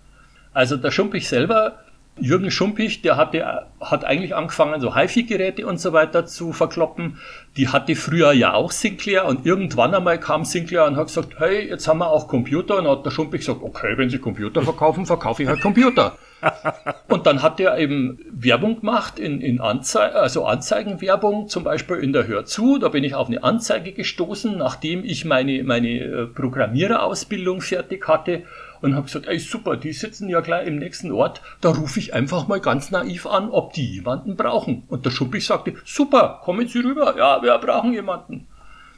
Also 0.54 0.78
der 0.78 0.92
Schumpich 0.92 1.28
selber 1.28 1.80
Jürgen 2.22 2.52
Schumpich, 2.52 3.02
der 3.02 3.18
hatte, 3.18 3.68
hat 3.82 4.06
eigentlich 4.06 4.36
angefangen, 4.36 4.80
so 4.82 4.96
HiFi-Geräte 4.96 5.66
und 5.66 5.80
so 5.80 5.94
weiter 5.94 6.26
zu 6.26 6.54
verkloppen. 6.54 7.18
Die 7.58 7.68
hatte 7.68 7.96
früher 7.96 8.32
ja 8.32 8.54
auch 8.54 8.72
Sinclair 8.72 9.26
und 9.26 9.46
irgendwann 9.46 9.94
einmal 9.94 10.20
kam 10.20 10.46
Sinclair 10.46 10.86
und 10.86 10.96
hat 10.96 11.08
gesagt, 11.08 11.40
hey, 11.40 11.68
jetzt 11.68 11.88
haben 11.88 12.00
wir 12.00 12.10
auch 12.10 12.28
Computer. 12.28 12.78
Und 12.78 12.86
dann 12.86 12.98
hat 12.98 13.06
der 13.06 13.12
Schumpich 13.12 13.42
gesagt, 13.42 13.62
okay, 13.64 13.98
wenn 13.98 14.10
Sie 14.10 14.20
Computer 14.20 14.62
verkaufen, 14.62 15.06
verkaufe 15.06 15.44
ich 15.44 15.50
halt 15.50 15.62
Computer. 15.62 16.18
und 17.08 17.26
dann 17.26 17.42
hat 17.42 17.60
er 17.60 17.78
eben 17.78 18.20
Werbung 18.32 18.80
gemacht 18.80 19.20
in, 19.20 19.42
in 19.42 19.60
Anzeigen, 19.60 20.16
also 20.16 20.46
Anzeigenwerbung, 20.46 21.50
zum 21.50 21.64
Beispiel 21.64 21.98
in 21.98 22.14
der 22.14 22.28
Hör 22.28 22.46
zu. 22.46 22.78
Da 22.80 22.90
bin 22.90 23.04
ich 23.04 23.16
auf 23.16 23.28
eine 23.28 23.44
Anzeige 23.44 23.92
gestoßen, 23.92 24.58
nachdem 24.58 25.04
ich 25.04 25.26
meine, 25.26 25.64
meine 25.64 26.00
äh, 26.00 26.26
Programmiererausbildung 26.28 27.62
fertig 27.62 28.08
hatte 28.08 28.44
und 28.82 28.96
habe 28.96 29.06
gesagt, 29.06 29.28
ey 29.28 29.40
super, 29.40 29.78
die 29.78 29.94
sitzen 29.94 30.30
ja 30.30 30.42
gleich 30.42 30.68
im 30.68 30.78
nächsten 30.78 31.12
Ort, 31.12 31.42
da 31.62 31.70
rufe 31.70 32.00
ich 32.00 32.14
einfach 32.14 32.48
mal 32.48 32.60
ganz 32.60 32.92
naiv 32.92 33.26
an, 33.26 33.50
ob 33.50 33.74
die 33.74 33.96
jemanden 33.96 34.36
brauchen. 34.36 34.84
Und 34.88 35.06
der 35.06 35.12
Schuppich 35.12 35.46
sagte, 35.46 35.76
super, 35.86 36.42
kommen 36.44 36.68
Sie 36.68 36.80
rüber, 36.80 37.16
ja, 37.18 37.42
wir 37.42 37.58
brauchen 37.58 37.94
jemanden. 37.94 38.48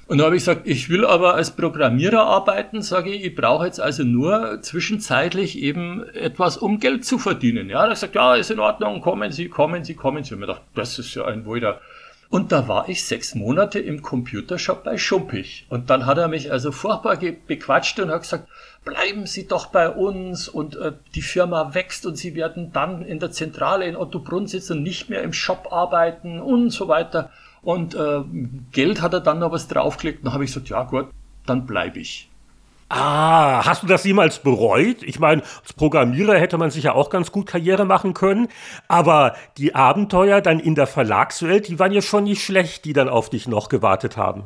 Und 0.08 0.18
da 0.18 0.26
habe 0.26 0.36
ich 0.36 0.42
gesagt, 0.42 0.68
ich 0.68 0.90
will 0.90 1.06
aber 1.06 1.36
als 1.36 1.52
Programmierer 1.52 2.20
arbeiten, 2.20 2.82
sage 2.82 3.12
ich, 3.12 3.24
ich 3.24 3.34
brauche 3.34 3.66
jetzt 3.66 3.80
also 3.80 4.04
nur 4.04 4.62
zwischenzeitlich 4.62 5.58
eben 5.58 6.04
etwas, 6.10 6.58
um 6.58 6.82
Geld 6.82 7.06
zu 7.06 7.18
verdienen. 7.18 7.70
Ja, 7.70 7.86
er 7.86 7.96
sagt, 7.96 8.16
ja, 8.16 8.36
ist 8.36 8.52
in 8.52 8.60
Ordnung, 8.60 9.00
kommen 9.00 9.32
Sie, 9.32 9.48
kommen 9.48 9.86
Sie, 9.86 9.94
kommen 9.94 10.26
Sie. 10.26 10.36
Und 10.36 10.42
ich 10.42 10.48
dachte, 10.48 10.64
das 10.76 11.00
ist 11.00 11.16
ja 11.16 11.24
ein 11.24 11.46
Wunder. 11.46 11.80
Und 12.32 12.54
da 12.54 12.70
war 12.70 12.88
ich 12.88 13.04
sechs 13.04 13.36
Monate 13.36 13.80
im 13.80 14.02
Computershop 14.02 14.86
bei 14.86 14.98
Schumpich. 14.98 15.66
Und 15.68 15.90
dann 15.90 16.06
hat 16.06 16.18
er 16.18 16.30
mich 16.30 16.50
also 16.50 16.72
furchtbar 16.72 17.18
bequatscht 17.18 18.00
und 18.00 18.10
hat 18.10 18.22
gesagt, 18.22 18.48
bleiben 18.86 19.26
Sie 19.26 19.50
doch 19.50 19.66
bei 19.66 19.90
uns 19.90 20.48
und 20.48 20.78
äh, 20.78 20.94
die 21.14 21.22
Firma 21.22 21.74
wächst 21.74 22.06
und 22.06 22.16
Sie 22.16 22.34
werden 22.34 22.72
dann 22.72 23.04
in 23.04 23.20
der 23.20 23.32
Zentrale 23.32 23.86
in 23.86 23.98
Ottobrunn 23.98 24.48
sitzen 24.48 24.78
und 24.78 24.84
nicht 24.84 25.10
mehr 25.10 25.24
im 25.24 25.34
Shop 25.34 25.74
arbeiten 25.74 26.40
und 26.40 26.70
so 26.70 26.88
weiter. 26.88 27.32
Und 27.64 27.96
äh, 27.96 28.22
Geld 28.72 29.02
hat 29.02 29.14
er 29.14 29.20
dann 29.20 29.40
noch 29.40 29.52
was 29.52 29.68
draufgelegt. 29.68 30.26
Dann 30.26 30.32
habe 30.32 30.46
ich 30.46 30.54
gesagt, 30.54 30.70
ja 30.70 30.84
gut, 30.84 31.08
dann 31.46 31.66
bleibe 31.66 32.00
ich. 32.00 32.31
Ah, 32.94 33.66
hast 33.66 33.84
du 33.84 33.88
das 33.88 34.04
jemals 34.04 34.40
bereut? 34.40 35.02
Ich 35.04 35.18
meine, 35.18 35.44
als 35.62 35.74
Programmierer 35.74 36.38
hätte 36.38 36.58
man 36.58 36.72
sich 36.72 36.84
ja 36.84 36.94
auch 36.94 37.10
ganz 37.10 37.32
gut 37.32 37.48
Karriere 37.48 37.86
machen 37.86 38.14
können, 38.14 38.50
aber 38.90 39.36
die 39.58 39.76
Abenteuer 39.76 40.42
dann 40.42 40.60
in 40.60 40.76
der 40.76 40.88
Verlagswelt, 40.88 41.70
die 41.70 41.80
waren 41.80 41.94
ja 41.94 42.02
schon 42.02 42.26
nicht 42.26 42.44
schlecht, 42.44 42.84
die 42.84 42.94
dann 42.94 43.08
auf 43.08 43.30
dich 43.30 43.48
noch 43.48 43.70
gewartet 43.70 44.18
haben. 44.18 44.44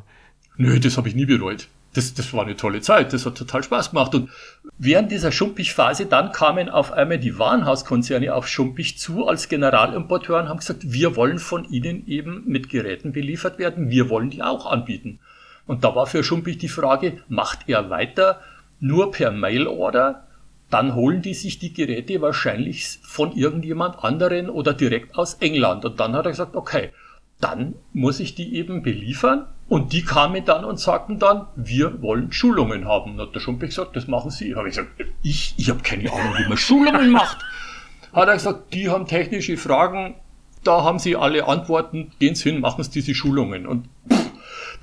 Nö, 0.57 0.79
das 0.79 0.95
habe 0.97 1.09
ich 1.09 1.15
nie 1.15 1.25
bereut 1.25 1.67
das, 1.95 2.13
das 2.13 2.33
war 2.33 2.43
eine 2.43 2.55
tolle 2.55 2.81
Zeit, 2.81 3.13
das 3.13 3.25
hat 3.25 3.37
total 3.37 3.63
Spaß 3.63 3.91
gemacht. 3.91 4.13
Und 4.13 4.29
während 4.77 5.11
dieser 5.11 5.31
Schumpich-Phase 5.31 6.05
dann 6.05 6.31
kamen 6.31 6.69
auf 6.69 6.91
einmal 6.91 7.19
die 7.19 7.39
Warenhauskonzerne 7.39 8.33
auf 8.33 8.47
Schumpich 8.47 8.97
zu 8.97 9.27
als 9.27 9.49
Generalimporteur 9.49 10.39
und 10.39 10.49
haben 10.49 10.59
gesagt, 10.59 10.91
wir 10.91 11.15
wollen 11.15 11.39
von 11.39 11.65
ihnen 11.65 12.05
eben 12.07 12.43
mit 12.45 12.69
Geräten 12.69 13.13
beliefert 13.13 13.59
werden, 13.59 13.89
wir 13.89 14.09
wollen 14.09 14.29
die 14.29 14.43
auch 14.43 14.65
anbieten. 14.65 15.19
Und 15.67 15.83
da 15.83 15.95
war 15.95 16.05
für 16.05 16.23
Schumpich 16.23 16.57
die 16.57 16.67
Frage, 16.67 17.23
macht 17.27 17.67
er 17.67 17.89
weiter 17.89 18.41
nur 18.79 19.11
per 19.11 19.31
Mail-Order? 19.31 20.27
Dann 20.69 20.95
holen 20.95 21.21
die 21.21 21.33
sich 21.33 21.59
die 21.59 21.73
Geräte 21.73 22.21
wahrscheinlich 22.21 22.99
von 23.03 23.31
irgendjemand 23.31 24.03
anderen 24.03 24.49
oder 24.49 24.73
direkt 24.73 25.15
aus 25.15 25.35
England. 25.35 25.85
Und 25.85 25.99
dann 25.99 26.13
hat 26.13 26.25
er 26.25 26.31
gesagt, 26.31 26.55
okay, 26.55 26.91
dann 27.39 27.75
muss 27.93 28.19
ich 28.19 28.35
die 28.35 28.55
eben 28.55 28.81
beliefern 28.81 29.45
und 29.67 29.93
die 29.93 30.03
kamen 30.03 30.45
dann 30.45 30.63
und 30.63 30.79
sagten 30.79 31.19
dann, 31.19 31.47
wir 31.55 32.01
wollen 32.01 32.31
Schulungen 32.31 32.85
haben. 32.85 33.19
Hat 33.19 33.35
der 33.35 33.39
Schumpeck 33.39 33.69
gesagt, 33.69 33.95
das 33.95 34.07
machen 34.07 34.31
Sie. 34.31 34.55
Habe 34.55 34.69
ich 34.69 34.75
gesagt, 34.75 35.03
ich, 35.21 35.55
ich 35.57 35.69
habe 35.69 35.81
keine 35.81 36.11
Ahnung, 36.11 36.33
wie 36.37 36.47
man 36.47 36.57
Schulungen 36.57 37.11
macht. 37.11 37.39
Hat 38.13 38.27
er 38.27 38.35
gesagt, 38.35 38.73
die 38.73 38.89
haben 38.89 39.07
technische 39.07 39.57
Fragen, 39.57 40.15
da 40.63 40.83
haben 40.83 40.99
Sie 40.99 41.15
alle 41.15 41.47
Antworten, 41.47 42.11
gehen 42.19 42.35
Sie 42.35 42.49
hin, 42.49 42.61
machen 42.61 42.83
Sie 42.83 42.91
diese 42.91 43.13
Schulungen. 43.13 43.67
Und 43.67 43.89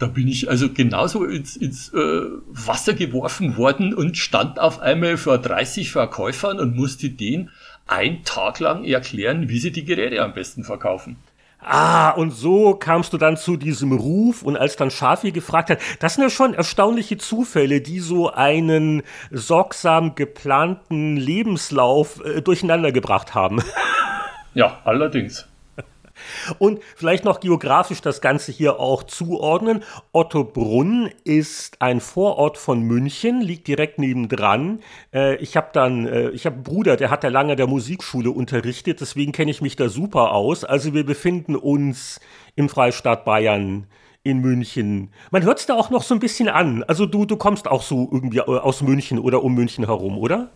da 0.03 0.09
bin 0.09 0.27
ich 0.27 0.51
also 0.51 0.69
genauso 0.69 1.25
ins, 1.25 1.57
ins 1.57 1.93
äh, 1.95 2.23
Wasser 2.49 2.93
geworfen 2.93 3.57
worden 3.57 3.95
und 3.95 4.19
stand 4.19 4.59
auf 4.59 4.81
einmal 4.81 5.17
vor 5.17 5.39
30 5.39 5.93
Verkäufern 5.93 6.59
und 6.59 6.75
musste 6.75 7.09
denen 7.11 7.51
einen 7.87 8.25
Tag 8.25 8.59
lang 8.59 8.85
erklären, 8.85 9.49
wie 9.49 9.61
sie 9.61 9.71
die 9.71 9.85
Geräte 9.85 10.21
am 10.21 10.35
besten 10.35 10.65
verkaufen. 10.65 11.19
Ah, 11.61 12.11
und 12.11 12.33
so 12.33 12.75
kamst 12.75 13.13
du 13.13 13.19
dann 13.19 13.37
zu 13.37 13.57
diesem 13.57 13.93
Ruf 13.93 14.43
und 14.43 14.57
als 14.57 14.75
dann 14.75 14.91
Schafi 14.91 15.31
gefragt 15.31 15.71
hat, 15.71 15.79
das 16.01 16.15
sind 16.15 16.25
ja 16.25 16.31
schon 16.31 16.55
erstaunliche 16.55 17.17
Zufälle, 17.17 17.81
die 17.81 18.01
so 18.01 18.33
einen 18.33 19.05
sorgsam 19.31 20.17
geplanten 20.17 21.17
Lebenslauf 21.17 22.25
äh, 22.25 22.43
durcheinander 22.43 22.91
gebracht 22.91 23.37
haben. 23.37 23.63
Ja, 24.55 24.81
allerdings. 24.85 25.47
Und 26.59 26.81
vielleicht 26.97 27.25
noch 27.25 27.41
geografisch 27.41 28.01
das 28.01 28.21
Ganze 28.21 28.53
hier 28.53 28.81
auch 28.81 29.03
zuordnen. 29.03 29.83
Ottobrunn 30.13 31.11
ist 31.25 31.81
ein 31.81 32.01
Vorort 32.01 32.59
von 32.59 32.83
München, 32.83 33.41
liegt 33.41 33.69
direkt 33.69 33.99
nebendran. 33.99 34.81
Äh, 35.13 35.37
ich 35.37 35.57
habe 35.57 35.69
dann, 35.73 36.07
äh, 36.07 36.31
ich 36.31 36.47
habe 36.47 36.57
einen 36.57 36.65
Bruder, 36.65 36.97
der 36.97 37.11
hat 37.11 37.25
ja 37.25 37.31
lange 37.31 37.57
der 37.57 37.67
Musikschule 37.67 38.31
unterrichtet, 38.31 39.01
deswegen 39.01 39.33
kenne 39.33 39.51
ich 39.51 39.63
mich 39.63 39.77
da 39.77 39.89
super 39.89 40.33
aus. 40.33 40.65
Also 40.65 40.95
wir 40.95 41.05
befinden 41.05 41.57
uns 41.57 42.21
im 42.57 42.69
Freistaat 42.69 43.25
Bayern 43.25 43.87
in 44.25 44.39
München. 44.39 45.11
Man 45.31 45.43
hört 45.43 45.59
es 45.59 45.67
da 45.67 45.75
auch 45.75 45.91
noch 45.91 46.03
so 46.03 46.15
ein 46.15 46.21
bisschen 46.21 46.49
an. 46.49 46.85
Also 46.85 47.07
du, 47.07 47.25
du 47.25 47.37
kommst 47.37 47.67
auch 47.67 47.83
so 47.83 48.09
irgendwie 48.11 48.39
äh, 48.39 48.43
aus 48.43 48.83
München 48.83 49.19
oder 49.19 49.43
um 49.43 49.55
München 49.55 49.87
herum, 49.87 50.19
oder? 50.19 50.51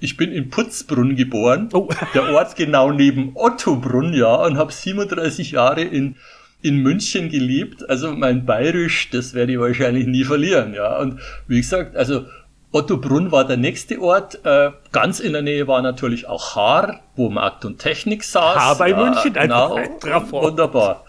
Ich 0.00 0.16
bin 0.16 0.32
in 0.32 0.50
Putzbrunn 0.50 1.16
geboren, 1.16 1.68
oh. 1.72 1.88
der 2.14 2.30
Ort 2.34 2.56
genau 2.56 2.92
neben 2.92 3.32
Ottobrunn, 3.34 4.12
ja, 4.12 4.34
und 4.34 4.58
habe 4.58 4.72
37 4.72 5.52
Jahre 5.52 5.82
in, 5.82 6.16
in 6.62 6.78
München 6.78 7.28
gelebt. 7.28 7.88
Also 7.88 8.12
mein 8.12 8.44
Bayerisch, 8.44 9.10
das 9.10 9.34
werde 9.34 9.52
ich 9.52 9.58
wahrscheinlich 9.58 10.06
nie 10.06 10.24
verlieren, 10.24 10.74
ja. 10.74 10.98
Und 10.98 11.20
wie 11.48 11.60
gesagt, 11.60 11.96
also 11.96 12.26
Ottobrunn 12.72 13.32
war 13.32 13.46
der 13.46 13.56
nächste 13.56 14.00
Ort. 14.00 14.44
Äh, 14.44 14.70
ganz 14.92 15.20
in 15.20 15.32
der 15.32 15.42
Nähe 15.42 15.66
war 15.66 15.80
natürlich 15.80 16.28
auch 16.28 16.56
Haar, 16.56 17.00
wo 17.14 17.30
Markt 17.30 17.64
und 17.64 17.78
Technik 17.78 18.22
saß. 18.22 18.56
Haar 18.56 18.78
bei 18.78 18.90
ja, 18.90 18.96
München, 18.96 19.32
genau, 19.32 19.78
wunderbar. 20.30 21.04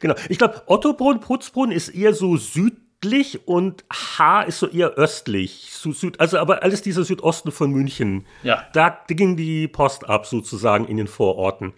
Genau. 0.00 0.14
Ich 0.28 0.36
glaube, 0.36 0.60
Ottobrunn, 0.66 1.20
Putzbrunn 1.20 1.70
ist 1.70 1.88
eher 1.88 2.12
so 2.12 2.36
süd 2.36 2.74
südlich 3.02 3.46
und 3.46 3.84
H 3.92 4.42
ist 4.42 4.58
so 4.58 4.68
eher 4.68 4.90
östlich. 4.90 5.70
Süd, 5.70 6.20
also 6.20 6.38
aber 6.38 6.62
alles 6.62 6.82
dieser 6.82 7.04
Südosten 7.04 7.52
von 7.52 7.70
München. 7.70 8.26
Ja. 8.42 8.64
Da 8.72 8.98
ging 9.06 9.36
die 9.36 9.68
Post 9.68 10.08
ab 10.08 10.26
sozusagen 10.26 10.86
in 10.86 10.96
den 10.96 11.06
Vororten. 11.06 11.72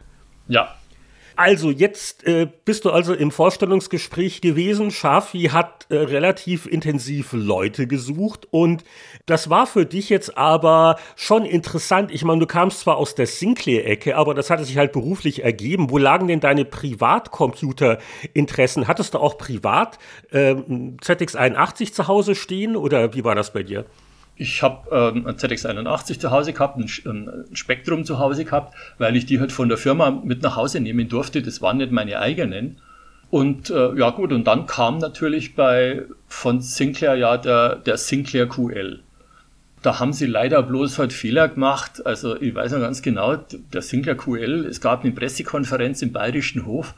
Ja, 0.48 0.74
also, 1.36 1.70
jetzt 1.70 2.26
äh, 2.26 2.48
bist 2.64 2.86
du 2.86 2.90
also 2.90 3.14
im 3.14 3.30
Vorstellungsgespräch 3.30 4.40
gewesen. 4.40 4.90
Schafi 4.90 5.50
hat 5.52 5.86
äh, 5.90 5.96
relativ 5.96 6.64
intensiv 6.66 7.32
Leute 7.32 7.86
gesucht 7.86 8.48
und 8.50 8.84
das 9.26 9.50
war 9.50 9.66
für 9.66 9.84
dich 9.84 10.08
jetzt 10.08 10.38
aber 10.38 10.96
schon 11.14 11.44
interessant. 11.44 12.10
Ich 12.10 12.24
meine, 12.24 12.40
du 12.40 12.46
kamst 12.46 12.80
zwar 12.80 12.96
aus 12.96 13.14
der 13.14 13.26
Sinclair-Ecke, 13.26 14.16
aber 14.16 14.32
das 14.34 14.48
hatte 14.50 14.64
sich 14.64 14.78
halt 14.78 14.92
beruflich 14.92 15.44
ergeben. 15.44 15.90
Wo 15.90 15.98
lagen 15.98 16.26
denn 16.26 16.40
deine 16.40 16.64
Privatcomputer-Interessen? 16.64 18.88
Hattest 18.88 19.12
du 19.14 19.18
auch 19.18 19.36
privat 19.36 19.98
äh, 20.30 20.54
ZX81 20.54 21.92
zu 21.92 22.08
Hause 22.08 22.34
stehen 22.34 22.76
oder 22.76 23.12
wie 23.14 23.24
war 23.24 23.34
das 23.34 23.52
bei 23.52 23.62
dir? 23.62 23.84
Ich 24.36 24.62
habe 24.62 24.88
ähm, 24.90 25.26
ein 25.26 25.36
ZX81 25.36 26.20
zu 26.20 26.30
Hause 26.30 26.52
gehabt, 26.52 26.76
ein, 26.76 26.90
ein, 27.06 27.44
Spektrum 27.52 28.04
zu 28.04 28.18
Hause 28.18 28.44
gehabt, 28.44 28.74
weil 28.98 29.16
ich 29.16 29.26
die 29.26 29.40
halt 29.40 29.50
von 29.50 29.68
der 29.68 29.78
Firma 29.78 30.10
mit 30.10 30.42
nach 30.42 30.56
Hause 30.56 30.80
nehmen 30.80 31.08
durfte. 31.08 31.42
Das 31.42 31.62
waren 31.62 31.78
nicht 31.78 31.90
meine 31.90 32.18
eigenen. 32.18 32.78
Und 33.30 33.70
äh, 33.70 33.94
ja 33.94 34.10
gut, 34.10 34.32
und 34.32 34.46
dann 34.46 34.66
kam 34.66 34.98
natürlich 34.98 35.54
bei 35.56 36.02
von 36.28 36.60
Sinclair 36.60 37.16
ja 37.16 37.36
der, 37.36 37.76
der 37.76 37.96
Sinclair 37.96 38.46
QL. 38.46 39.00
Da 39.86 40.00
haben 40.00 40.12
sie 40.12 40.26
leider 40.26 40.64
bloß 40.64 40.98
halt 40.98 41.12
Fehler 41.12 41.46
gemacht. 41.46 42.04
Also 42.04 42.34
ich 42.40 42.52
weiß 42.52 42.72
noch 42.72 42.80
ganz 42.80 43.02
genau, 43.02 43.36
der 43.36 43.82
Sinclair 43.82 44.16
QL, 44.16 44.66
es 44.68 44.80
gab 44.80 45.04
eine 45.04 45.12
Pressekonferenz 45.12 46.02
im 46.02 46.10
Bayerischen 46.10 46.66
Hof 46.66 46.94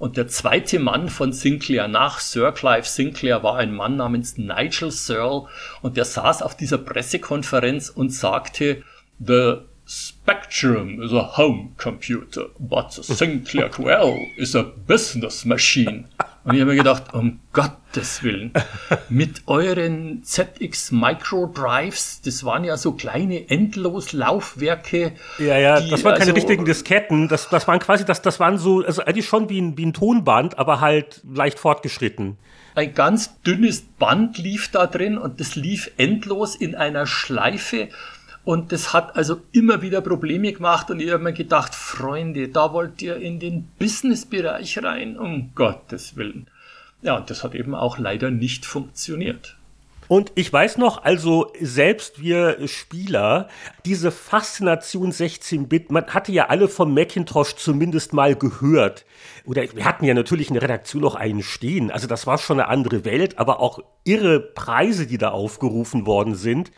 und 0.00 0.16
der 0.16 0.26
zweite 0.26 0.80
Mann 0.80 1.08
von 1.08 1.32
Sinclair 1.32 1.86
nach 1.86 2.18
Sir 2.18 2.50
Clive 2.50 2.84
Sinclair 2.84 3.44
war 3.44 3.58
ein 3.58 3.72
Mann 3.72 3.94
namens 3.94 4.38
Nigel 4.38 4.90
Searle 4.90 5.44
und 5.82 5.96
der 5.96 6.04
saß 6.04 6.42
auf 6.42 6.56
dieser 6.56 6.78
Pressekonferenz 6.78 7.90
und 7.90 8.12
sagte, 8.12 8.82
The 9.24 9.58
Spectrum 9.86 11.00
is 11.00 11.12
a 11.12 11.36
home 11.36 11.74
computer, 11.78 12.46
but 12.58 12.90
the 12.90 13.04
Sinclair 13.04 13.70
QL 13.70 14.18
is 14.36 14.56
a 14.56 14.64
business 14.64 15.44
machine. 15.44 16.06
Und 16.44 16.54
ich 16.54 16.60
habe 16.60 16.72
mir 16.72 16.76
gedacht, 16.76 17.14
um 17.14 17.38
Gottes 17.52 18.22
Willen, 18.24 18.52
mit 19.08 19.42
euren 19.46 20.24
ZX 20.24 20.90
Micro 20.90 21.46
Drives, 21.46 22.20
das 22.24 22.42
waren 22.44 22.64
ja 22.64 22.76
so 22.76 22.92
kleine 22.92 23.48
Endloslaufwerke. 23.48 25.12
Ja, 25.38 25.58
ja, 25.58 25.80
das 25.80 26.02
waren 26.02 26.14
keine 26.14 26.32
also, 26.32 26.34
richtigen 26.34 26.64
Disketten, 26.64 27.28
das, 27.28 27.48
das 27.48 27.68
waren 27.68 27.78
quasi, 27.78 28.04
das, 28.04 28.22
das 28.22 28.40
waren 28.40 28.58
so, 28.58 28.84
also 28.84 29.04
eigentlich 29.04 29.26
schon 29.26 29.48
wie 29.50 29.60
ein, 29.60 29.78
wie 29.78 29.86
ein 29.86 29.92
Tonband, 29.92 30.58
aber 30.58 30.80
halt 30.80 31.20
leicht 31.24 31.60
fortgeschritten. 31.60 32.36
Ein 32.74 32.94
ganz 32.94 33.40
dünnes 33.42 33.82
Band 33.82 34.38
lief 34.38 34.70
da 34.70 34.86
drin 34.86 35.18
und 35.18 35.40
das 35.40 35.56
lief 35.56 35.90
endlos 35.98 36.56
in 36.56 36.74
einer 36.74 37.06
Schleife 37.06 37.88
Und 38.44 38.72
das 38.72 38.92
hat 38.92 39.14
also 39.14 39.40
immer 39.52 39.82
wieder 39.82 40.00
Probleme 40.00 40.52
gemacht 40.52 40.90
und 40.90 41.00
ich 41.00 41.10
habe 41.10 41.22
mir 41.22 41.32
gedacht, 41.32 41.74
Freunde, 41.74 42.48
da 42.48 42.72
wollt 42.72 43.00
ihr 43.00 43.16
in 43.16 43.38
den 43.38 43.68
Businessbereich 43.78 44.82
rein, 44.82 45.16
um 45.16 45.52
Gottes 45.54 46.16
Willen. 46.16 46.48
Ja, 47.02 47.16
und 47.16 47.30
das 47.30 47.44
hat 47.44 47.54
eben 47.54 47.74
auch 47.74 47.98
leider 47.98 48.30
nicht 48.30 48.66
funktioniert. 48.66 49.56
Und 50.08 50.32
ich 50.34 50.52
weiß 50.52 50.76
noch, 50.78 51.04
also 51.04 51.52
selbst 51.60 52.20
wir 52.20 52.68
Spieler, 52.68 53.48
diese 53.86 54.10
Faszination 54.10 55.10
16-Bit, 55.10 55.90
man 55.90 56.08
hatte 56.08 56.32
ja 56.32 56.48
alle 56.48 56.68
von 56.68 56.92
Macintosh 56.92 57.54
zumindest 57.54 58.12
mal 58.12 58.34
gehört. 58.34 59.06
Oder 59.46 59.62
wir 59.74 59.84
hatten 59.84 60.04
ja 60.04 60.12
natürlich 60.12 60.48
in 60.48 60.54
der 60.54 60.64
Redaktion 60.64 61.04
auch 61.04 61.14
einen 61.14 61.42
stehen. 61.42 61.90
Also 61.90 62.08
das 62.08 62.26
war 62.26 62.38
schon 62.38 62.60
eine 62.60 62.68
andere 62.68 63.04
Welt, 63.04 63.38
aber 63.38 63.60
auch 63.60 63.78
irre 64.04 64.40
Preise, 64.40 65.06
die 65.06 65.18
da 65.18 65.30
aufgerufen 65.30 66.04
worden 66.04 66.34
sind. 66.34 66.72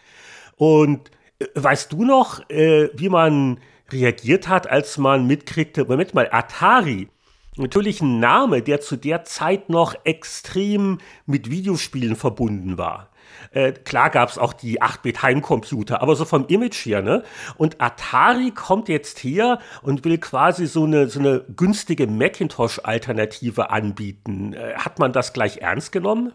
Und 0.56 1.11
weißt 1.55 1.93
du 1.93 2.05
noch, 2.05 2.49
äh, 2.50 2.88
wie 2.95 3.09
man 3.09 3.59
reagiert 3.91 4.49
hat, 4.49 4.69
als 4.71 4.99
man 4.99 5.26
mitkriegte, 5.26 5.85
Moment 5.85 6.14
mal, 6.14 6.29
Atari, 6.31 7.09
natürlich 7.57 8.00
ein 8.00 8.19
Name, 8.19 8.62
der 8.62 8.81
zu 8.81 8.97
der 8.97 9.25
Zeit 9.25 9.69
noch 9.69 9.95
extrem 10.05 10.99
mit 11.26 11.50
Videospielen 11.50 12.17
verbunden 12.17 12.79
war. 12.79 13.11
Äh, 13.53 13.73
klar 13.73 14.11
gab 14.11 14.29
es 14.29 14.38
auch 14.38 14.53
die 14.53 14.81
8-Bit-Heimcomputer, 14.81 16.03
aber 16.03 16.17
so 16.17 16.25
vom 16.25 16.47
Image 16.47 16.87
her, 16.87 17.03
ne? 17.03 17.23
Und 17.57 17.81
Atari 17.81 18.50
kommt 18.50 18.88
jetzt 18.88 19.23
her 19.23 19.61
und 19.83 20.05
will 20.05 20.19
quasi 20.19 20.67
so 20.67 20.85
eine, 20.85 21.09
so 21.09 21.21
eine 21.21 21.45
günstige 21.57 22.07
Macintosh-Alternative 22.07 23.71
anbieten. 23.71 24.55
Äh, 24.55 24.75
hat 24.75 24.99
man 24.99 25.12
das 25.12 25.33
gleich 25.33 25.59
ernst 25.59 25.93
genommen? 25.93 26.33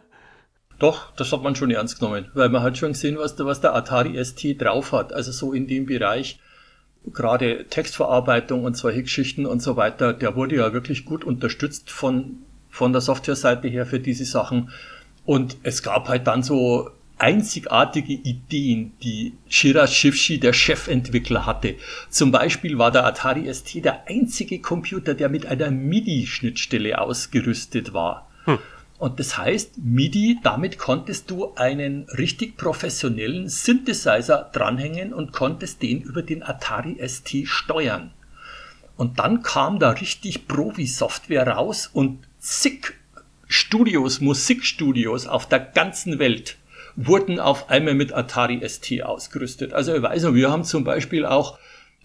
Doch, 0.80 1.12
das 1.16 1.32
hat 1.34 1.44
man 1.44 1.56
schon 1.56 1.72
ernst 1.72 2.00
genommen, 2.00 2.32
weil 2.34 2.50
man 2.50 2.64
hat 2.64 2.78
schon 2.78 2.94
gesehen, 2.94 3.18
was 3.18 3.36
der, 3.36 3.46
was 3.46 3.60
der 3.60 3.76
Atari 3.76 4.24
ST 4.24 4.62
drauf 4.62 4.94
hat. 4.94 5.12
Also 5.12 5.32
so 5.32 5.54
in 5.54 5.68
dem 5.68 5.86
Bereich, 5.86 6.40
gerade 7.14 7.66
Textverarbeitung 7.70 8.64
und 8.64 8.78
solche 8.78 9.04
Geschichten 9.04 9.46
und 9.46 9.62
so 9.62 9.76
weiter, 9.76 10.14
der 10.14 10.36
wurde 10.36 10.56
ja 10.56 10.72
wirklich 10.74 11.06
gut 11.06 11.26
unterstützt 11.26 11.92
von, 11.92 12.38
von 12.70 12.94
der 12.94 13.02
Softwareseite 13.02 13.68
her 13.68 13.86
für 13.86 14.00
diese 14.00 14.26
Sachen. 14.26 14.70
Und 15.26 15.58
es 15.64 15.84
gab 15.84 16.08
halt 16.08 16.28
dann 16.28 16.44
so 16.44 16.90
einzigartige 17.18 18.14
Ideen, 18.14 18.94
die 19.04 19.34
Shira 19.50 19.86
Shivshi, 19.86 20.40
der 20.40 20.54
Chefentwickler, 20.54 21.46
hatte. 21.46 21.76
Zum 22.10 22.32
Beispiel 22.32 22.78
war 22.78 22.92
der 22.92 23.06
Atari 23.06 23.54
ST 23.54 23.84
der 23.84 24.08
einzige 24.08 24.60
Computer, 24.62 25.14
der 25.14 25.28
mit 25.28 25.46
einer 25.46 25.70
MIDI-Schnittstelle 25.70 27.00
ausgerüstet 27.00 27.94
war. 27.94 28.30
Hm. 28.46 28.60
Und 29.00 29.20
das 29.20 29.38
heißt, 29.38 29.78
MIDI, 29.78 30.40
damit 30.44 30.78
konntest 30.78 31.32
du 31.32 31.54
einen 31.56 32.04
richtig 32.10 32.58
professionellen 32.58 33.48
Synthesizer 33.48 34.50
dranhängen 34.52 35.14
und 35.14 35.32
konntest 35.32 35.82
den 35.82 36.02
über 36.02 36.22
den 36.22 36.44
Atari 36.44 36.98
ST 37.08 37.48
steuern. 37.48 38.12
Und 38.98 39.18
dann 39.20 39.42
kam 39.42 39.80
da 39.80 39.92
richtig 39.92 40.50
Profi-Software 40.50 41.48
raus 41.48 41.90
und 41.92 42.20
zig 42.40 42.94
Studios, 43.48 44.20
Musikstudios 44.20 45.26
auf 45.26 45.48
der 45.48 45.60
ganzen 45.60 46.20
Welt 46.20 46.58
wurden 46.98 47.40
auf 47.40 47.70
einmal 47.70 47.94
mit 47.94 48.14
Atari 48.14 48.62
ST 48.68 49.02
ausgerüstet. 49.04 49.74
Also 49.74 49.96
ich 49.96 50.02
weiß 50.02 50.24
noch, 50.24 50.34
wir 50.34 50.52
haben 50.52 50.66
zum 50.66 50.84
Beispiel 50.84 51.26
auch 51.26 51.58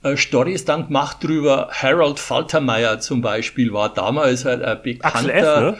äh, 0.05 0.17
Stories 0.17 0.65
dann 0.65 0.87
gemacht 0.87 1.17
drüber. 1.25 1.71
Harold 1.73 2.21
Faltermeier 2.21 3.01
zum 3.01 3.21
Beispiel 3.21 3.73
war 3.73 3.93
damals 3.93 4.45
halt 4.45 4.63
ein 4.63 4.81
bekannter. 4.81 5.17
Axel 5.17 5.31
F, 5.31 5.61
ne? 5.61 5.79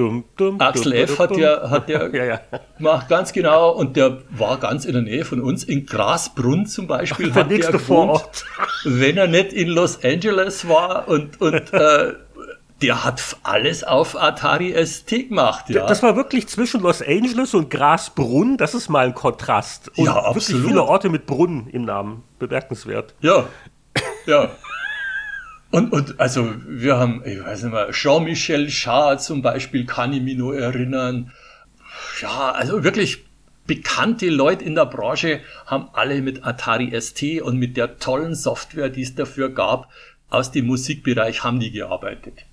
Dum, 0.00 0.24
dum, 0.38 0.58
Axel 0.62 0.94
F. 0.94 1.18
hat 1.18 1.36
ja, 1.36 1.68
hat 1.68 1.90
ja, 1.90 2.06
ja, 2.14 2.24
ja, 2.24 2.40
gemacht, 2.78 3.06
ganz 3.10 3.34
genau, 3.34 3.70
und 3.72 3.96
der 3.96 4.22
war 4.30 4.56
ganz 4.56 4.86
in 4.86 4.94
der 4.94 5.02
Nähe 5.02 5.26
von 5.26 5.42
uns, 5.42 5.62
in 5.62 5.84
Grasbrunn 5.84 6.64
zum 6.64 6.86
Beispiel, 6.86 7.34
hat 7.34 7.50
der 7.50 7.58
gewohnt, 7.58 8.46
wenn 8.84 9.18
er 9.18 9.26
nicht 9.26 9.52
in 9.52 9.68
Los 9.68 10.02
Angeles 10.02 10.66
war 10.66 11.06
und, 11.06 11.38
und 11.42 11.54
äh, 11.74 12.14
der 12.80 13.04
hat 13.04 13.36
alles 13.42 13.84
auf 13.84 14.18
Atari 14.18 14.74
ST 14.86 15.10
gemacht, 15.28 15.68
ja. 15.68 15.86
Das 15.86 16.02
war 16.02 16.16
wirklich 16.16 16.48
zwischen 16.48 16.80
Los 16.80 17.02
Angeles 17.02 17.52
und 17.52 17.68
Grasbrunn, 17.68 18.56
das 18.56 18.72
ist 18.72 18.88
mal 18.88 19.04
ein 19.04 19.14
Kontrast. 19.14 19.90
Und 19.98 20.06
ja, 20.06 20.14
absolut. 20.14 20.34
wirklich 20.34 20.66
viele 20.66 20.82
Orte 20.84 21.10
mit 21.10 21.26
Brunnen 21.26 21.68
im 21.68 21.84
Namen, 21.84 22.22
bemerkenswert. 22.38 23.14
Ja, 23.20 23.44
ja. 24.24 24.48
Und, 25.70 25.92
und 25.92 26.18
also 26.18 26.52
wir 26.66 26.96
haben, 26.98 27.22
ich 27.24 27.42
weiß 27.42 27.64
nicht 27.64 27.72
mehr, 27.72 27.90
Jean-Michel 27.92 28.68
Jarre 28.68 29.18
zum 29.18 29.40
Beispiel, 29.40 29.86
kann 29.86 30.12
ich 30.12 30.20
mich 30.20 30.36
nur 30.36 30.56
erinnern. 30.56 31.32
Ja, 32.20 32.50
also 32.50 32.82
wirklich 32.82 33.24
bekannte 33.66 34.28
Leute 34.30 34.64
in 34.64 34.74
der 34.74 34.86
Branche 34.86 35.40
haben 35.66 35.90
alle 35.92 36.22
mit 36.22 36.44
Atari 36.44 36.92
ST 37.00 37.40
und 37.42 37.56
mit 37.56 37.76
der 37.76 37.98
tollen 37.98 38.34
Software, 38.34 38.88
die 38.88 39.02
es 39.02 39.14
dafür 39.14 39.48
gab, 39.50 39.88
aus 40.28 40.50
dem 40.50 40.66
Musikbereich 40.66 41.44
haben 41.44 41.60
die 41.60 41.70
gearbeitet. 41.70 42.46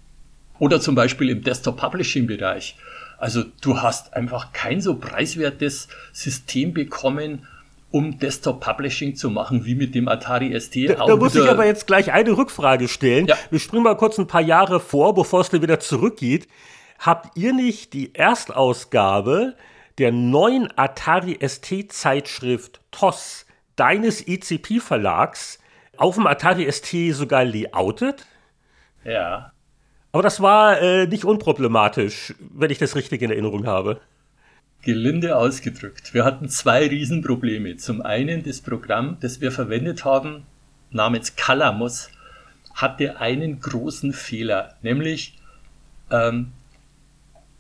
Oder 0.59 0.79
zum 0.79 0.93
Beispiel 0.93 1.29
im 1.29 1.43
Desktop-Publishing-Bereich. 1.43 2.75
Also 3.17 3.43
du 3.61 3.81
hast 3.81 4.13
einfach 4.13 4.53
kein 4.53 4.79
so 4.79 4.95
preiswertes 4.95 5.87
System 6.11 6.73
bekommen, 6.73 7.47
um 7.89 8.19
Desktop-Publishing 8.19 9.15
zu 9.15 9.29
machen, 9.29 9.65
wie 9.65 9.75
mit 9.75 9.95
dem 9.95 10.07
Atari 10.07 10.59
ST. 10.59 10.89
Da, 10.89 11.05
da 11.05 11.15
muss 11.15 11.35
ich 11.35 11.49
aber 11.49 11.65
jetzt 11.65 11.87
gleich 11.87 12.11
eine 12.11 12.37
Rückfrage 12.37 12.87
stellen. 12.87 13.27
Ja. 13.27 13.37
Wir 13.49 13.59
springen 13.59 13.83
mal 13.83 13.95
kurz 13.95 14.17
ein 14.17 14.27
paar 14.27 14.41
Jahre 14.41 14.79
vor, 14.79 15.13
bevor 15.13 15.41
es 15.41 15.49
dann 15.49 15.61
wieder 15.61 15.79
zurückgeht. 15.79 16.47
Habt 16.99 17.37
ihr 17.37 17.53
nicht 17.53 17.93
die 17.93 18.13
Erstausgabe 18.13 19.55
der 19.97 20.11
neuen 20.11 20.67
Atari 20.77 21.37
ST-Zeitschrift 21.41 22.81
TOS 22.91 23.45
deines 23.75 24.27
ECP-Verlags 24.27 25.59
auf 25.95 26.15
dem 26.15 26.27
Atari 26.27 26.69
ST 26.71 27.13
sogar 27.13 27.45
layoutet? 27.45 28.25
Ja. 29.03 29.53
Aber 30.11 30.23
das 30.23 30.41
war 30.41 30.81
äh, 30.81 31.07
nicht 31.07 31.25
unproblematisch, 31.25 32.33
wenn 32.39 32.71
ich 32.71 32.79
das 32.79 32.95
richtig 32.95 33.21
in 33.21 33.31
Erinnerung 33.31 33.65
habe. 33.65 34.01
Gelinde 34.87 35.35
ausgedrückt. 35.35 36.13
Wir 36.13 36.23
hatten 36.23 36.47
zwei 36.47 36.87
Riesenprobleme. 36.87 37.75
Zum 37.75 38.01
einen 38.01 38.43
das 38.43 38.61
Programm, 38.61 39.17
das 39.19 39.41
wir 39.41 39.51
verwendet 39.51 40.05
haben, 40.05 40.43
namens 40.91 41.35
Calamus, 41.35 42.09
hatte 42.73 43.19
einen 43.19 43.59
großen 43.59 44.13
Fehler, 44.13 44.77
nämlich 44.81 45.37
ähm, 46.09 46.53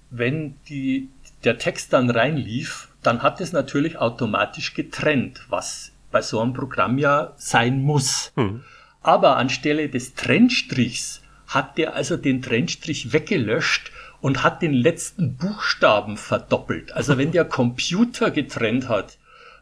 wenn 0.09 0.55
die, 0.69 1.09
der 1.43 1.57
Text 1.57 1.91
dann 1.91 2.09
reinlief, 2.09 2.87
dann 3.03 3.23
hat 3.23 3.41
es 3.41 3.51
natürlich 3.51 3.97
automatisch 3.97 4.73
getrennt, 4.73 5.41
was 5.49 5.91
bei 6.13 6.21
so 6.21 6.39
einem 6.39 6.53
Programm 6.53 6.97
ja 6.97 7.33
sein 7.35 7.81
muss. 7.81 8.31
Hm. 8.35 8.63
Aber 9.01 9.35
anstelle 9.35 9.89
des 9.89 10.13
Trennstrichs 10.13 11.21
hat 11.47 11.77
der 11.77 11.93
also 11.93 12.15
den 12.15 12.41
Trennstrich 12.41 13.11
weggelöscht 13.11 13.91
und 14.21 14.43
hat 14.43 14.61
den 14.61 14.73
letzten 14.73 15.37
Buchstaben 15.37 16.17
verdoppelt. 16.17 16.91
Also 16.93 17.17
wenn 17.17 17.31
der 17.31 17.45
Computer 17.45 18.31
getrennt 18.31 18.89
hat, 18.89 19.17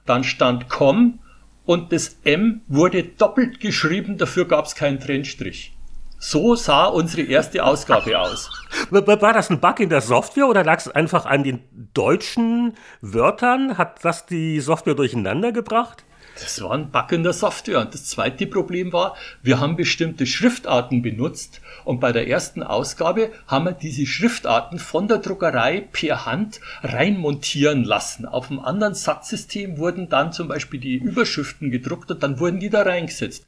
dann 0.05 0.23
stand 0.23 0.69
com 0.69 1.19
und 1.65 1.91
das 1.91 2.17
M 2.23 2.61
wurde 2.67 3.03
doppelt 3.03 3.59
geschrieben, 3.59 4.17
dafür 4.17 4.47
gab 4.47 4.65
es 4.65 4.75
keinen 4.75 4.99
Trennstrich. 4.99 5.75
So 6.17 6.55
sah 6.55 6.85
unsere 6.85 7.23
erste 7.23 7.63
Ausgabe 7.63 8.19
aus. 8.19 8.49
War 8.89 9.33
das 9.33 9.49
ein 9.49 9.59
Bug 9.59 9.79
in 9.79 9.89
der 9.89 10.01
Software 10.01 10.47
oder 10.47 10.63
lag 10.63 10.79
es 10.79 10.87
einfach 10.87 11.25
an 11.25 11.43
den 11.43 11.61
deutschen 11.93 12.73
Wörtern? 13.01 13.77
Hat 13.77 14.03
das 14.03 14.25
die 14.25 14.59
Software 14.61 14.95
durcheinander 14.95 15.51
gebracht? 15.51 16.04
Das 16.41 16.61
war 16.61 16.71
ein 16.71 16.91
Bug 16.91 17.11
in 17.13 17.23
der 17.23 17.33
Software. 17.33 17.79
Und 17.79 17.93
das 17.93 18.05
zweite 18.05 18.45
Problem 18.45 18.91
war, 18.91 19.15
wir 19.41 19.59
haben 19.59 19.77
bestimmte 19.77 20.25
Schriftarten 20.25 21.01
benutzt 21.01 21.61
und 21.85 21.99
bei 21.99 22.11
der 22.11 22.27
ersten 22.27 22.61
Ausgabe 22.61 23.31
haben 23.47 23.65
wir 23.65 23.71
diese 23.71 24.05
Schriftarten 24.05 24.79
von 24.79 25.07
der 25.07 25.19
Druckerei 25.19 25.87
per 25.91 26.25
Hand 26.25 26.59
reinmontieren 26.83 27.85
lassen. 27.85 28.25
Auf 28.25 28.51
einem 28.51 28.59
anderen 28.59 28.95
Satzsystem 28.95 29.77
wurden 29.77 30.09
dann 30.09 30.33
zum 30.33 30.47
Beispiel 30.49 30.79
die 30.79 30.97
Überschriften 30.97 31.71
gedruckt 31.71 32.11
und 32.11 32.21
dann 32.21 32.39
wurden 32.39 32.59
die 32.59 32.69
da 32.69 32.81
reingesetzt. 32.81 33.45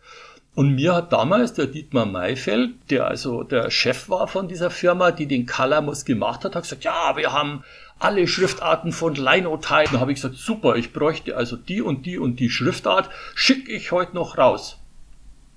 Und 0.57 0.73
mir 0.73 0.95
hat 0.95 1.13
damals 1.13 1.53
der 1.53 1.67
Dietmar 1.67 2.07
Mayfeld, 2.07 2.71
der 2.89 3.05
also 3.05 3.43
der 3.43 3.69
Chef 3.69 4.09
war 4.09 4.27
von 4.27 4.47
dieser 4.47 4.71
Firma, 4.71 5.11
die 5.11 5.27
den 5.27 5.45
Calamus 5.45 6.03
gemacht 6.03 6.43
hat, 6.45 6.55
hat 6.55 6.63
gesagt, 6.63 6.83
ja, 6.83 7.15
wir 7.15 7.31
haben 7.31 7.63
alle 7.99 8.27
Schriftarten 8.27 8.91
von 8.91 9.15
Linotype. 9.15 9.89
Da 9.91 9.99
habe 9.99 10.11
ich 10.11 10.21
gesagt, 10.21 10.35
super, 10.35 10.75
ich 10.75 10.93
bräuchte 10.93 11.35
also 11.35 11.55
die 11.55 11.81
und 11.81 12.05
die 12.05 12.17
und 12.17 12.39
die 12.39 12.49
Schriftart, 12.49 13.09
schicke 13.35 13.71
ich 13.71 13.91
heute 13.91 14.15
noch 14.15 14.37
raus. 14.37 14.77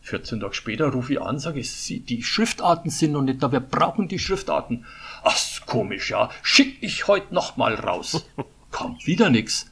14 0.03 0.41
Tage 0.41 0.55
später 0.55 0.87
rufe 0.87 1.13
ich 1.13 1.21
an, 1.21 1.39
sage 1.39 1.61
ich, 1.61 2.05
die 2.07 2.23
Schriftarten 2.23 2.91
sind 2.91 3.13
noch 3.13 3.23
nicht 3.23 3.43
da, 3.43 3.53
wir 3.53 3.61
brauchen 3.61 4.09
die 4.09 4.19
Schriftarten. 4.19 4.87
Ach, 5.23 5.37
komisch, 5.67 6.11
ja, 6.11 6.31
schicke 6.43 6.85
ich 6.85 7.07
heute 7.07 7.35
noch 7.35 7.57
mal 7.57 7.75
raus. 7.75 8.25
Kommt 8.71 9.07
wieder 9.07 9.31
nix. 9.31 9.67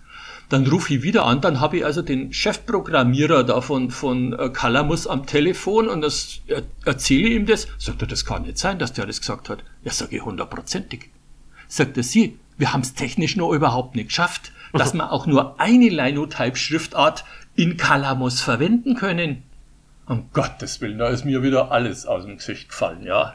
Dann 0.48 0.66
rufe 0.66 0.94
ich 0.94 1.02
wieder 1.02 1.26
an, 1.26 1.40
dann 1.40 1.60
habe 1.60 1.78
ich 1.78 1.84
also 1.84 2.00
den 2.00 2.32
Chefprogrammierer 2.32 3.44
da 3.44 3.60
von, 3.60 3.90
von 3.90 4.32
äh, 4.32 4.48
Calamus 4.48 5.06
am 5.06 5.26
Telefon 5.26 5.88
und 5.88 6.00
das 6.00 6.40
er, 6.46 6.62
erzähle 6.86 7.28
ihm 7.28 7.44
das. 7.44 7.68
Sagt 7.78 8.00
er, 8.02 8.08
das 8.08 8.24
kann 8.24 8.42
nicht 8.42 8.58
sein, 8.58 8.78
dass 8.78 8.94
der 8.94 9.06
das 9.06 9.20
gesagt 9.20 9.50
hat. 9.50 9.62
Ja, 9.84 9.92
sage 9.92 10.16
ich 10.16 10.24
hundertprozentig. 10.24 11.10
Sagt 11.68 11.98
er, 11.98 12.02
Sie, 12.02 12.38
wir 12.58 12.72
haben 12.72 12.82
es 12.82 12.94
technisch 12.94 13.36
nur 13.36 13.54
überhaupt 13.54 13.94
nicht 13.94 14.08
geschafft, 14.08 14.52
dass 14.72 14.92
man 14.92 15.08
auch 15.08 15.26
nur 15.26 15.58
eine 15.58 15.88
Linotype-Schriftart 15.88 17.24
in 17.54 17.76
Kalamus 17.76 18.40
verwenden 18.40 18.94
können. 18.94 19.42
Um 20.06 20.30
Gottes 20.32 20.80
Willen, 20.80 20.98
da 20.98 21.08
ist 21.08 21.24
mir 21.24 21.42
wieder 21.42 21.70
alles 21.70 22.06
aus 22.06 22.24
dem 22.24 22.36
Gesicht 22.36 22.68
gefallen, 22.68 23.02
ja. 23.02 23.34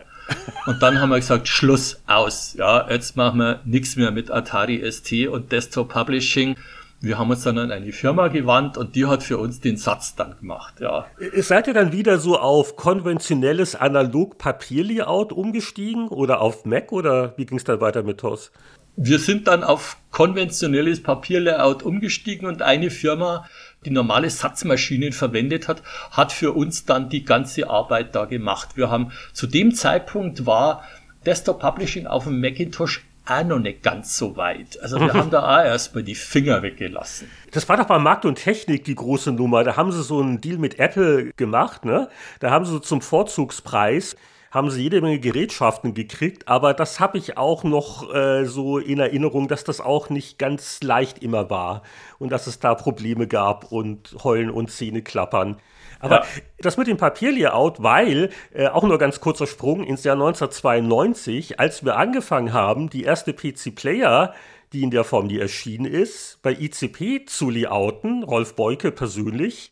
Und 0.66 0.82
dann 0.82 1.00
haben 1.00 1.10
wir 1.10 1.18
gesagt, 1.18 1.48
Schluss 1.48 2.02
aus. 2.08 2.54
Ja, 2.58 2.90
jetzt 2.90 3.18
machen 3.18 3.40
wir 3.40 3.60
nichts 3.66 3.96
mehr 3.96 4.12
mit 4.12 4.32
Atari 4.32 4.84
ST 4.90 5.28
und 5.28 5.52
Desktop 5.52 5.90
Publishing. 5.90 6.56
Wir 7.02 7.18
haben 7.18 7.30
uns 7.30 7.44
dann 7.44 7.58
an 7.58 7.70
eine 7.72 7.92
Firma 7.92 8.30
gewandt 8.30 8.78
und 8.78 8.96
die 8.96 9.06
hat 9.06 9.24
für 9.24 9.38
uns 9.38 9.60
den 9.60 9.76
Satz 9.76 10.16
dann 10.16 10.38
gemacht, 10.40 10.80
ja. 10.80 11.06
Seid 11.36 11.68
ihr 11.68 11.74
dann 11.74 11.92
wieder 11.92 12.18
so 12.18 12.40
auf 12.40 12.78
konventionelles 12.78 13.76
Analog-Papier-Layout 13.76 15.34
umgestiegen 15.34 16.08
oder 16.08 16.40
auf 16.40 16.64
Mac 16.64 16.94
oder 16.94 17.34
wie 17.38 17.46
ging 17.46 17.58
es 17.58 17.66
dann 17.66 17.82
weiter 17.82 18.04
mit 18.04 18.20
TOS? 18.20 18.52
Wir 18.96 19.20
sind 19.20 19.48
dann 19.48 19.64
auf 19.64 19.98
konventionelles 20.12 21.02
Papier-Layout 21.02 21.82
umgestiegen 21.84 22.48
und 22.48 22.62
eine 22.62 22.92
Firma 22.92 23.48
die 23.86 23.90
normale 23.90 24.30
Satzmaschinen 24.30 25.12
verwendet 25.12 25.68
hat, 25.68 25.84
hat 26.12 26.32
für 26.32 26.54
uns 26.54 26.86
dann 26.86 27.10
die 27.10 27.26
ganze 27.26 27.70
Arbeit 27.70 28.16
da 28.16 28.26
gemacht. 28.26 28.78
Wir 28.78 28.90
haben 28.90 29.12
zu 29.34 29.48
dem 29.48 29.74
Zeitpunkt 29.74 30.46
war 30.46 30.84
Desktop 31.26 31.60
Publishing 31.60 32.08
auf 32.08 32.26
dem 32.26 32.40
Macintosh 32.40 33.04
auch 33.26 33.44
noch 33.44 33.60
nicht 33.60 33.84
ganz 33.84 34.18
so 34.18 34.36
weit. 34.36 34.82
Also 34.82 35.00
wir 35.00 35.14
haben 35.14 35.30
da 35.30 35.44
auch 35.44 35.64
erstmal 35.64 36.04
die 36.04 36.16
Finger 36.16 36.62
weggelassen. 36.62 37.30
Das 37.52 37.68
war 37.70 37.78
doch 37.78 37.86
bei 37.86 37.98
Markt 37.98 38.26
und 38.26 38.36
Technik 38.36 38.84
die 38.84 38.96
große 38.96 39.32
Nummer. 39.32 39.64
Da 39.64 39.78
haben 39.78 39.92
sie 39.94 40.04
so 40.04 40.20
einen 40.20 40.42
Deal 40.42 40.58
mit 40.58 40.78
Apple 40.78 41.32
gemacht, 41.38 41.86
ne? 41.86 42.10
Da 42.42 42.52
haben 42.52 42.66
sie 42.66 42.82
zum 42.82 43.02
Vorzugspreis 43.02 44.18
haben 44.54 44.70
sie 44.70 44.84
jede 44.84 45.02
Menge 45.02 45.20
Gerätschaften 45.20 45.96
gekriegt, 45.96 46.48
aber 46.48 46.76
das 46.76 47.00
habe 47.00 47.18
ich 47.18 47.38
auch 47.38 47.64
noch 47.64 48.14
äh, 48.14 48.46
so 48.46 48.78
in 48.78 49.00
Erinnerung, 49.00 49.48
dass 49.48 49.64
das 49.64 49.82
auch 49.82 50.12
nicht 50.12 50.38
ganz 50.38 50.84
leicht 50.84 51.24
immer 51.24 51.50
war 51.50 51.82
und 52.20 52.32
dass 52.32 52.46
es 52.46 52.60
da 52.60 52.76
Probleme 52.76 53.28
gab 53.28 53.72
und 53.72 54.16
Heulen 54.24 54.52
und 54.52 54.70
Zähne 54.70 55.02
klappern. 55.02 55.58
Aber 56.00 56.18
ja. 56.18 56.26
das 56.60 56.78
mit 56.78 56.86
dem 56.86 56.98
Papierlayout, 56.98 57.82
weil, 57.82 58.30
äh, 58.54 58.68
auch 58.68 58.84
nur 58.84 59.00
ganz 59.00 59.20
kurzer 59.22 59.48
Sprung 59.48 59.84
ins 59.84 60.04
Jahr 60.04 60.16
1992, 60.16 61.60
als 61.60 61.84
wir 61.84 61.98
angefangen 61.98 62.54
haben, 62.54 62.92
die 62.92 63.04
erste 63.04 63.34
PC-Player, 63.34 64.36
die 64.72 64.84
in 64.84 64.92
der 64.92 65.04
Form, 65.04 65.30
die 65.30 65.40
erschienen 65.40 65.86
ist, 65.86 66.40
bei 66.44 66.52
ICP 66.52 67.26
zu 67.26 67.50
layouten, 67.50 68.22
Rolf 68.24 68.56
Beuke 68.56 68.92
persönlich, 68.92 69.72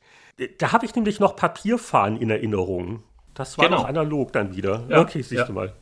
da 0.57 0.71
habe 0.71 0.87
ich 0.87 0.95
nämlich 0.95 1.19
noch 1.19 1.35
Papierfahren 1.35 2.17
in 2.17 2.31
Erinnerung. 2.31 3.03
Das 3.41 3.57
war 3.57 3.65
genau. 3.65 3.81
noch 3.81 3.87
analog 3.87 4.31
dann 4.33 4.55
wieder. 4.55 4.83
Ja, 4.87 5.01
okay, 5.01 5.23
siehst 5.23 5.31
ja. 5.31 5.45
du 5.45 5.53
mal. 5.53 5.73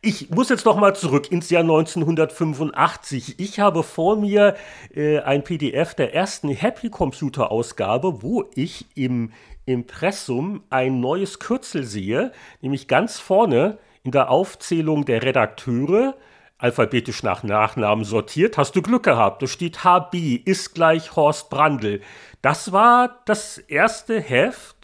Ich 0.00 0.30
muss 0.30 0.48
jetzt 0.48 0.64
noch 0.64 0.76
mal 0.76 0.94
zurück 0.94 1.32
ins 1.32 1.50
Jahr 1.50 1.62
1985. 1.62 3.40
Ich 3.40 3.58
habe 3.58 3.82
vor 3.82 4.14
mir 4.14 4.54
äh, 4.94 5.18
ein 5.18 5.42
PDF 5.42 5.94
der 5.94 6.14
ersten 6.14 6.48
Happy 6.50 6.88
Computer 6.88 7.50
Ausgabe, 7.50 8.22
wo 8.22 8.44
ich 8.54 8.86
im 8.94 9.32
Impressum 9.64 10.62
ein 10.70 11.00
neues 11.00 11.40
Kürzel 11.40 11.82
sehe, 11.82 12.30
nämlich 12.60 12.86
ganz 12.86 13.18
vorne 13.18 13.78
in 14.04 14.12
der 14.12 14.30
Aufzählung 14.30 15.04
der 15.04 15.24
Redakteure, 15.24 16.14
alphabetisch 16.58 17.24
nach 17.24 17.42
Nachnamen 17.42 18.04
sortiert, 18.04 18.56
hast 18.56 18.76
du 18.76 18.82
Glück 18.82 19.02
gehabt. 19.02 19.42
Da 19.42 19.48
steht 19.48 19.82
HB 19.82 20.36
ist 20.44 20.76
gleich 20.76 21.16
Horst 21.16 21.50
Brandl. 21.50 22.00
Das 22.40 22.70
war 22.70 23.22
das 23.24 23.58
erste 23.58 24.20
Heft 24.20 24.75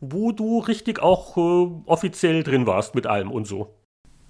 wo 0.00 0.32
du 0.32 0.58
richtig 0.58 1.00
auch 1.00 1.36
äh, 1.36 1.70
offiziell 1.86 2.42
drin 2.42 2.66
warst 2.66 2.94
mit 2.94 3.06
allem 3.06 3.30
und 3.30 3.46
so. 3.46 3.74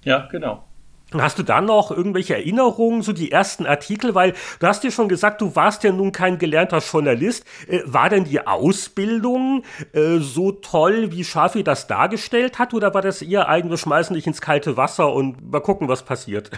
Ja, 0.05 0.29
genau. 0.31 0.65
Hast 1.13 1.39
du 1.39 1.43
dann 1.43 1.67
noch 1.67 1.91
irgendwelche 1.91 2.35
Erinnerungen, 2.35 3.03
so 3.03 3.13
die 3.13 3.31
ersten 3.31 3.67
Artikel? 3.67 4.15
Weil 4.15 4.33
du 4.59 4.67
hast 4.67 4.83
ja 4.83 4.91
schon 4.91 5.09
gesagt, 5.09 5.41
du 5.41 5.55
warst 5.55 5.85
ja 5.85 5.93
nun 5.93 6.11
kein 6.13 6.39
gelernter 6.39 6.79
Journalist. 6.79 7.45
Äh, 7.69 7.81
war 7.85 8.09
denn 8.09 8.25
die 8.25 8.47
Ausbildung 8.47 9.63
äh, 9.93 10.19
so 10.19 10.53
toll, 10.53 11.13
wie 11.13 11.25
Schafi 11.25 11.63
das 11.63 11.87
dargestellt 11.87 12.59
hat? 12.59 12.75
Oder 12.75 12.95
war 12.95 13.03
das 13.03 13.23
eher 13.23 13.49
eigentlich, 13.49 13.81
schmeißen 13.81 14.15
dich 14.15 14.27
ins 14.27 14.41
kalte 14.41 14.77
Wasser 14.77 15.13
und 15.13 15.51
mal 15.51 15.61
gucken, 15.61 15.89
was 15.89 16.03
passiert? 16.03 16.51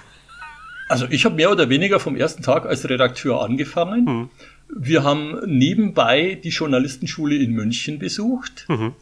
Also 0.88 1.06
ich 1.10 1.24
habe 1.24 1.34
mehr 1.34 1.50
oder 1.50 1.68
weniger 1.68 1.98
vom 1.98 2.16
ersten 2.16 2.42
Tag 2.42 2.64
als 2.64 2.88
Redakteur 2.88 3.42
angefangen. 3.42 4.06
Hm. 4.06 4.30
Wir 4.68 5.04
haben 5.04 5.38
nebenbei 5.46 6.38
die 6.42 6.48
Journalistenschule 6.48 7.36
in 7.36 7.52
München 7.52 7.98
besucht. 7.98 8.66
Mhm. 8.68 8.94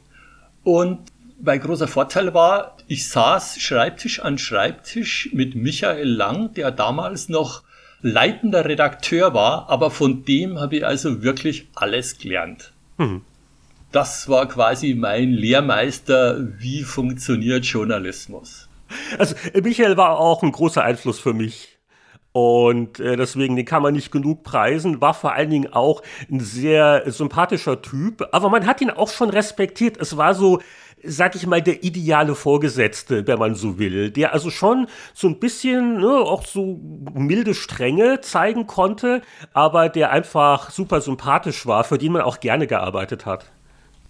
Und 0.62 1.00
mein 1.40 1.60
großer 1.60 1.88
Vorteil 1.88 2.32
war, 2.34 2.76
ich 2.86 3.08
saß 3.08 3.60
Schreibtisch 3.60 4.20
an 4.20 4.38
Schreibtisch 4.38 5.30
mit 5.32 5.54
Michael 5.54 6.08
Lang, 6.08 6.54
der 6.54 6.70
damals 6.70 7.28
noch 7.28 7.62
leitender 8.02 8.66
Redakteur 8.66 9.32
war, 9.32 9.68
aber 9.70 9.90
von 9.90 10.24
dem 10.24 10.60
habe 10.60 10.76
ich 10.76 10.86
also 10.86 11.22
wirklich 11.22 11.68
alles 11.74 12.18
gelernt. 12.18 12.72
Mhm. 12.98 13.22
Das 13.92 14.28
war 14.28 14.46
quasi 14.48 14.94
mein 14.94 15.30
Lehrmeister, 15.32 16.38
wie 16.58 16.82
funktioniert 16.82 17.64
Journalismus. 17.64 18.68
Also 19.18 19.34
Michael 19.62 19.96
war 19.96 20.18
auch 20.18 20.42
ein 20.42 20.52
großer 20.52 20.82
Einfluss 20.82 21.18
für 21.18 21.32
mich. 21.32 21.73
Und 22.36 22.98
äh, 22.98 23.16
deswegen, 23.16 23.54
den 23.54 23.64
kann 23.64 23.80
man 23.80 23.94
nicht 23.94 24.10
genug 24.10 24.42
preisen. 24.42 25.00
War 25.00 25.14
vor 25.14 25.34
allen 25.34 25.50
Dingen 25.50 25.72
auch 25.72 26.02
ein 26.28 26.40
sehr 26.40 27.04
sympathischer 27.06 27.80
Typ. 27.80 28.28
Aber 28.32 28.50
man 28.50 28.66
hat 28.66 28.80
ihn 28.80 28.90
auch 28.90 29.08
schon 29.08 29.30
respektiert. 29.30 29.98
Es 29.98 30.16
war 30.16 30.34
so, 30.34 30.60
sag 31.04 31.36
ich 31.36 31.46
mal, 31.46 31.62
der 31.62 31.84
ideale 31.84 32.34
Vorgesetzte, 32.34 33.24
wenn 33.28 33.38
man 33.38 33.54
so 33.54 33.78
will. 33.78 34.10
Der 34.10 34.32
also 34.32 34.50
schon 34.50 34.88
so 35.12 35.28
ein 35.28 35.38
bisschen, 35.38 35.98
ne, 35.98 36.08
auch 36.08 36.44
so 36.44 36.80
milde 37.14 37.54
Strenge 37.54 38.20
zeigen 38.20 38.66
konnte, 38.66 39.22
aber 39.52 39.88
der 39.88 40.10
einfach 40.10 40.72
super 40.72 41.00
sympathisch 41.00 41.66
war, 41.66 41.84
für 41.84 41.98
den 41.98 42.10
man 42.10 42.22
auch 42.22 42.40
gerne 42.40 42.66
gearbeitet 42.66 43.26
hat. 43.26 43.46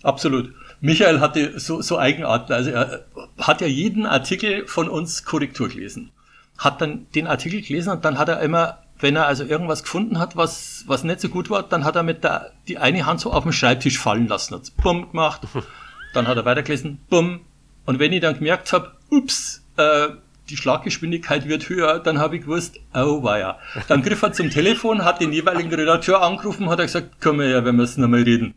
Absolut. 0.02 0.50
Michael 0.80 1.20
hatte 1.20 1.60
so, 1.60 1.82
so 1.82 1.98
Eigenarten. 1.98 2.54
Also 2.54 2.70
er 2.70 3.04
hat 3.36 3.60
ja 3.60 3.66
jeden 3.66 4.06
Artikel 4.06 4.66
von 4.66 4.88
uns 4.88 5.26
Korrektur 5.26 5.68
gelesen 5.68 6.10
hat 6.58 6.80
dann 6.80 7.06
den 7.14 7.26
Artikel 7.26 7.62
gelesen 7.62 7.90
und 7.90 8.04
dann 8.04 8.18
hat 8.18 8.28
er 8.28 8.40
immer, 8.40 8.78
wenn 9.00 9.16
er 9.16 9.26
also 9.26 9.44
irgendwas 9.44 9.82
gefunden 9.82 10.18
hat, 10.18 10.36
was, 10.36 10.84
was 10.86 11.04
nicht 11.04 11.20
so 11.20 11.28
gut 11.28 11.50
war, 11.50 11.62
dann 11.62 11.84
hat 11.84 11.96
er 11.96 12.02
mit 12.02 12.24
der, 12.24 12.52
die 12.68 12.78
eine 12.78 13.06
Hand 13.06 13.20
so 13.20 13.32
auf 13.32 13.42
den 13.42 13.52
Schreibtisch 13.52 13.98
fallen 13.98 14.28
lassen, 14.28 14.54
hat 14.54 14.72
bumm 14.76 15.10
gemacht, 15.10 15.42
dann 16.14 16.28
hat 16.28 16.36
er 16.36 16.44
weitergelesen, 16.44 17.00
bumm. 17.08 17.40
Und 17.86 17.98
wenn 17.98 18.12
ich 18.12 18.20
dann 18.20 18.38
gemerkt 18.38 18.72
habe, 18.72 18.92
ups, 19.10 19.62
äh, 19.76 20.08
die 20.50 20.56
Schlaggeschwindigkeit 20.56 21.48
wird 21.48 21.68
höher, 21.68 21.98
dann 21.98 22.18
habe 22.18 22.36
ich 22.36 22.42
gewusst, 22.42 22.78
oh 22.94 23.22
weia. 23.22 23.58
Dann 23.88 24.02
griff 24.02 24.22
er 24.22 24.32
zum 24.32 24.50
Telefon, 24.50 25.04
hat 25.04 25.20
den 25.20 25.32
jeweiligen 25.32 25.72
Redakteur 25.72 26.22
angerufen, 26.22 26.68
hat 26.68 26.78
er 26.78 26.86
gesagt, 26.86 27.20
können 27.20 27.40
wir 27.40 27.48
ja, 27.48 27.64
wir 27.64 27.72
müssen 27.72 28.02
nochmal 28.02 28.22
reden. 28.22 28.54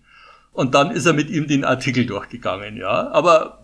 Und 0.51 0.75
dann 0.75 0.91
ist 0.91 1.05
er 1.05 1.13
mit 1.13 1.29
ihm 1.29 1.47
den 1.47 1.63
Artikel 1.63 2.05
durchgegangen, 2.05 2.77
ja. 2.77 3.09
Aber 3.11 3.59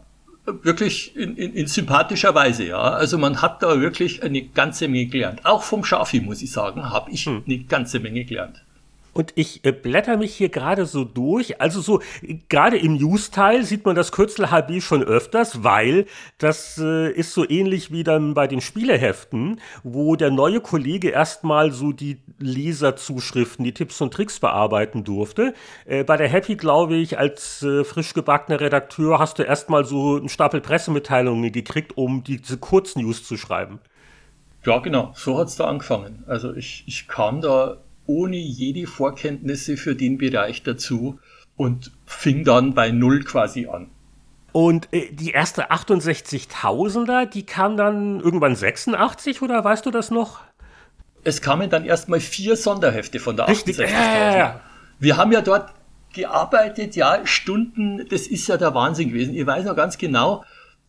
wirklich 0.46 1.16
in, 1.16 1.36
in, 1.38 1.54
in 1.54 1.68
sympathischer 1.68 2.36
Weise, 2.36 2.66
ja. 2.66 2.82
Also 2.82 3.18
man 3.18 3.42
hat 3.42 3.64
da 3.64 3.80
wirklich 3.80 4.24
eine 4.24 4.42
ganze 4.44 4.88
Menge 4.88 5.08
gelernt. 5.08 5.46
Auch 5.46 5.64
vom 5.64 5.84
Schafi, 5.84 6.20
muss 6.20 6.42
ich 6.42 6.52
sagen, 6.52 6.90
habe 6.90 7.12
ich 7.12 7.26
hm. 7.26 7.44
eine 7.46 7.60
ganze 7.60 8.00
Menge 8.00 8.26
gelernt. 8.26 8.64
Und 9.13 9.32
ich 9.36 9.63
äh, 9.63 9.71
blätter 9.71 10.17
mich 10.17 10.36
hier 10.36 10.49
gerade 10.49 10.86
so 10.86 11.04
durch. 11.04 11.62
Also 11.62 11.82
so, 11.82 12.02
gerade 12.49 12.78
im 12.78 12.95
News-Teil 12.95 13.63
sieht 13.63 13.86
man 13.86 13.95
das 13.95 14.12
Kürzel 14.12 14.49
HB 14.49 14.82
schon 14.82 15.04
öfters, 15.04 15.63
weil 15.63 16.06
das 16.39 16.80
äh, 16.80 17.12
ist 17.12 17.34
so 17.34 17.47
ähnlich 17.47 17.91
wie 17.91 18.04
dann 18.04 18.34
bei 18.34 18.47
den 18.47 18.60
Spieleheften, 18.60 19.60
wo 19.84 20.15
der 20.15 20.32
neue 20.32 20.62
Kollege 20.62 21.10
erstmal 21.10 21.71
so 21.71 21.91
die 21.91 22.21
Leserzuschriften, 22.39 23.63
die 23.63 23.73
Tipps 23.73 24.02
und 24.02 24.13
Tricks 24.13 24.39
bearbeiten 24.39 25.04
durfte. 25.04 25.54
Äh, 25.86 26.04
bei 26.04 26.17
der 26.17 26.28
Happy, 26.28 26.56
glaube 26.56 26.95
ich, 26.95 27.19
als 27.19 27.62
äh, 27.62 27.84
frisch 27.84 28.13
gebackener 28.13 28.60
Redakteur 28.60 29.19
hast 29.19 29.38
du 29.38 29.43
erstmal 29.43 29.86
so 29.86 30.17
einen 30.17 30.30
Stapel 30.30 30.60
Pressemitteilungen 30.60 31.52
gekriegt, 31.52 31.97
um 31.97 32.23
diese 32.23 32.58
Kurznews 32.58 33.23
zu 33.23 33.38
schreiben. 33.38 33.80
Ja, 34.65 34.80
genau. 34.80 35.12
So 35.13 35.38
hat's 35.38 35.56
da 35.56 35.65
angefangen. 35.65 36.23
Also 36.26 36.54
ich, 36.54 36.84
ich 36.88 37.08
kam 37.08 37.41
da 37.41 37.78
ohne 38.06 38.38
jede 38.38 38.88
Vorkenntnisse 38.88 39.78
für 39.78 39.96
den 39.96 40.18
Bereich 40.18 40.63
dazu 40.63 41.20
und 41.56 41.92
fing 42.06 42.44
dann 42.44 42.74
bei 42.74 42.92
Null 42.92 43.24
quasi 43.24 43.68
an. 43.68 43.89
Und 44.52 44.88
äh, 44.92 45.12
die 45.12 45.32
erste 45.32 45.72
68.000er, 45.72 47.26
die 47.26 47.46
kam 47.46 47.76
dann 47.76 48.20
irgendwann 48.20 48.56
86 48.56 49.42
oder 49.42 49.63
weißt 49.63 49.86
du 49.86 49.92
das 49.92 50.12
noch? 50.12 50.42
Es 51.24 51.42
kamen 51.42 51.70
dann 51.70 51.86
erstmal 51.86 52.20
vier 52.20 52.56
Sonderhefte 52.56 53.20
von 53.20 53.36
der 53.36 53.48
68.000. 53.48 53.84
Äh. 53.84 54.54
Wir 55.00 55.18
haben 55.18 55.32
ja 55.32 55.42
dort 55.42 55.74
gearbeitet, 56.13 56.96
ja, 56.96 57.26
Stunden, 57.26 58.06
das 58.10 58.28
ist 58.28 58.48
ja 58.48 58.58
der 58.58 58.76
Wahnsinn 58.76 59.10
gewesen. 59.10 59.34
Ich 59.34 59.46
weiß 59.46 59.66
noch 59.66 59.76
ganz 59.76 59.98
genau, 59.98 60.44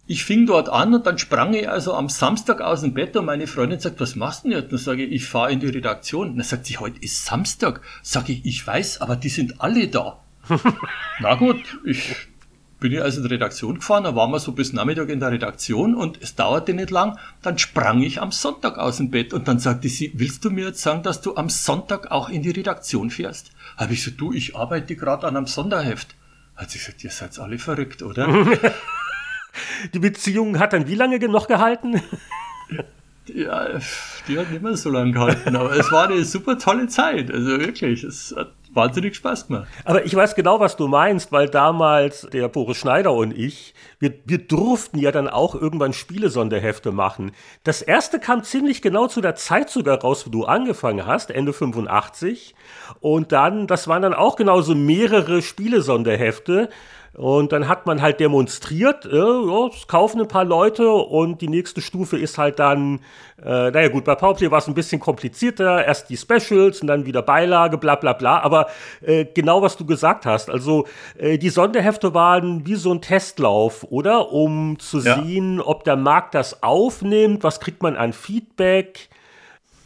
ich 0.06 0.24
fing 0.24 0.46
dort 0.46 0.68
an 0.68 0.94
und 0.94 1.06
dann 1.06 1.18
sprang 1.18 1.54
ich 1.54 1.68
also 1.68 1.94
am 1.94 2.08
Samstag 2.08 2.60
aus 2.60 2.82
dem 2.82 2.92
Bett 2.92 3.16
und 3.16 3.24
meine 3.24 3.46
Freundin 3.46 3.80
sagt, 3.80 4.00
was 4.00 4.16
machst 4.16 4.44
du 4.44 4.50
denn 4.50 4.58
jetzt? 4.58 4.72
Dann 4.72 4.78
sage 4.78 5.04
ich, 5.04 5.12
ich 5.12 5.26
fahre 5.26 5.52
in 5.52 5.60
die 5.60 5.68
Redaktion. 5.68 6.30
Und 6.30 6.36
dann 6.36 6.44
sagt 6.44 6.66
sie, 6.66 6.76
heute 6.76 6.98
ist 7.00 7.24
Samstag. 7.24 7.80
Sage 8.02 8.32
ich, 8.32 8.44
ich 8.44 8.66
weiß, 8.66 9.00
aber 9.00 9.16
die 9.16 9.30
sind 9.30 9.60
alle 9.60 9.88
da. 9.88 10.20
Na 11.20 11.34
gut, 11.36 11.56
ich 11.84 12.14
bin 12.80 12.92
ich 12.92 13.00
also 13.00 13.22
in 13.22 13.28
die 13.28 13.32
Redaktion 13.32 13.76
gefahren, 13.76 14.04
da 14.04 14.14
waren 14.14 14.30
wir 14.30 14.38
so 14.40 14.52
bis 14.52 14.74
Nachmittag 14.74 15.08
in 15.08 15.18
der 15.18 15.30
Redaktion 15.30 15.94
und 15.94 16.20
es 16.20 16.34
dauerte 16.34 16.74
nicht 16.74 16.90
lang, 16.90 17.18
dann 17.40 17.56
sprang 17.56 18.02
ich 18.02 18.20
am 18.20 18.30
Sonntag 18.30 18.76
aus 18.76 18.98
dem 18.98 19.10
Bett 19.10 19.32
und 19.32 19.48
dann 19.48 19.58
sagte 19.58 19.88
sie, 19.88 20.12
willst 20.16 20.44
du 20.44 20.50
mir 20.50 20.66
jetzt 20.66 20.82
sagen, 20.82 21.02
dass 21.02 21.22
du 21.22 21.34
am 21.36 21.48
Sonntag 21.48 22.10
auch 22.10 22.28
in 22.28 22.42
die 22.42 22.50
Redaktion 22.50 23.08
fährst? 23.08 23.52
Habe 23.78 23.94
ich 23.94 24.04
gesagt, 24.04 24.20
du, 24.20 24.34
ich 24.34 24.54
arbeite 24.54 24.96
gerade 24.96 25.26
an 25.26 25.34
einem 25.34 25.46
Sonderheft. 25.46 26.14
Hat 26.56 26.70
sie 26.70 26.78
gesagt, 26.78 27.02
ihr 27.04 27.10
seid 27.10 27.38
alle 27.38 27.58
verrückt, 27.58 28.02
oder? 28.02 28.28
die 29.92 29.98
Beziehung 29.98 30.58
hat 30.58 30.72
dann 30.72 30.88
wie 30.88 30.94
lange 30.94 31.18
noch 31.28 31.46
gehalten? 31.46 32.00
Ja, 33.26 33.68
die 34.28 34.38
hat 34.38 34.50
nicht 34.50 34.62
mehr 34.62 34.76
so 34.76 34.90
lange 34.90 35.12
gehalten, 35.12 35.56
aber 35.56 35.72
es 35.72 35.90
war 35.90 36.08
eine 36.08 36.24
super 36.24 36.58
tolle 36.58 36.88
Zeit. 36.88 37.30
Also 37.32 37.58
wirklich, 37.58 38.04
es 38.04 38.34
hat 38.36 38.52
wahnsinnig 38.74 39.14
Spaß 39.16 39.46
gemacht. 39.46 39.68
Aber 39.84 40.04
ich 40.04 40.14
weiß 40.14 40.34
genau, 40.34 40.60
was 40.60 40.76
du 40.76 40.88
meinst, 40.88 41.32
weil 41.32 41.48
damals 41.48 42.28
der 42.32 42.48
Boris 42.48 42.76
Schneider 42.76 43.12
und 43.12 43.36
ich, 43.36 43.74
wir, 43.98 44.12
wir 44.24 44.38
durften 44.38 44.98
ja 44.98 45.10
dann 45.10 45.28
auch 45.28 45.54
irgendwann 45.54 45.92
Spielesonderhefte 45.92 46.92
machen. 46.92 47.32
Das 47.62 47.82
erste 47.82 48.18
kam 48.18 48.42
ziemlich 48.42 48.82
genau 48.82 49.06
zu 49.06 49.20
der 49.20 49.36
Zeit 49.36 49.70
sogar 49.70 50.00
raus, 50.00 50.26
wo 50.26 50.30
du 50.30 50.44
angefangen 50.44 51.06
hast, 51.06 51.30
Ende 51.30 51.52
85. 51.52 52.54
Und 53.00 53.32
dann, 53.32 53.66
das 53.66 53.88
waren 53.88 54.02
dann 54.02 54.14
auch 54.14 54.36
genauso 54.36 54.74
mehrere 54.74 55.40
Spielesonderhefte. 55.40 56.68
Und 57.16 57.52
dann 57.52 57.68
hat 57.68 57.86
man 57.86 58.02
halt 58.02 58.18
demonstriert, 58.18 59.06
äh, 59.06 59.16
ja, 59.16 59.68
es 59.68 59.86
kaufen 59.86 60.20
ein 60.20 60.26
paar 60.26 60.44
Leute 60.44 60.90
und 60.90 61.40
die 61.42 61.48
nächste 61.48 61.80
Stufe 61.80 62.18
ist 62.18 62.38
halt 62.38 62.58
dann, 62.58 63.00
äh, 63.40 63.70
naja 63.70 63.88
gut, 63.88 64.04
bei 64.04 64.16
Powerplay 64.16 64.50
war 64.50 64.58
es 64.58 64.66
ein 64.66 64.74
bisschen 64.74 65.00
komplizierter, 65.00 65.84
erst 65.84 66.10
die 66.10 66.16
Specials 66.16 66.80
und 66.80 66.88
dann 66.88 67.06
wieder 67.06 67.22
Beilage, 67.22 67.78
bla 67.78 67.94
bla 67.94 68.14
bla, 68.14 68.40
aber 68.40 68.66
äh, 69.00 69.26
genau 69.26 69.62
was 69.62 69.76
du 69.76 69.86
gesagt 69.86 70.26
hast, 70.26 70.50
also 70.50 70.88
äh, 71.16 71.38
die 71.38 71.50
Sonderhefte 71.50 72.14
waren 72.14 72.66
wie 72.66 72.74
so 72.74 72.92
ein 72.92 73.00
Testlauf, 73.00 73.84
oder? 73.84 74.32
Um 74.32 74.80
zu 74.80 74.98
ja. 74.98 75.22
sehen, 75.22 75.60
ob 75.60 75.84
der 75.84 75.96
Markt 75.96 76.34
das 76.34 76.64
aufnimmt, 76.64 77.44
was 77.44 77.60
kriegt 77.60 77.80
man 77.80 77.96
an 77.96 78.12
Feedback. 78.12 79.08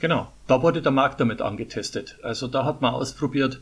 Genau, 0.01 0.29
da 0.47 0.62
wurde 0.62 0.81
der 0.81 0.93
Markt 0.93 1.21
damit 1.21 1.43
angetestet. 1.43 2.19
Also 2.23 2.47
da 2.47 2.64
hat 2.64 2.81
man 2.81 2.95
ausprobiert, 2.95 3.61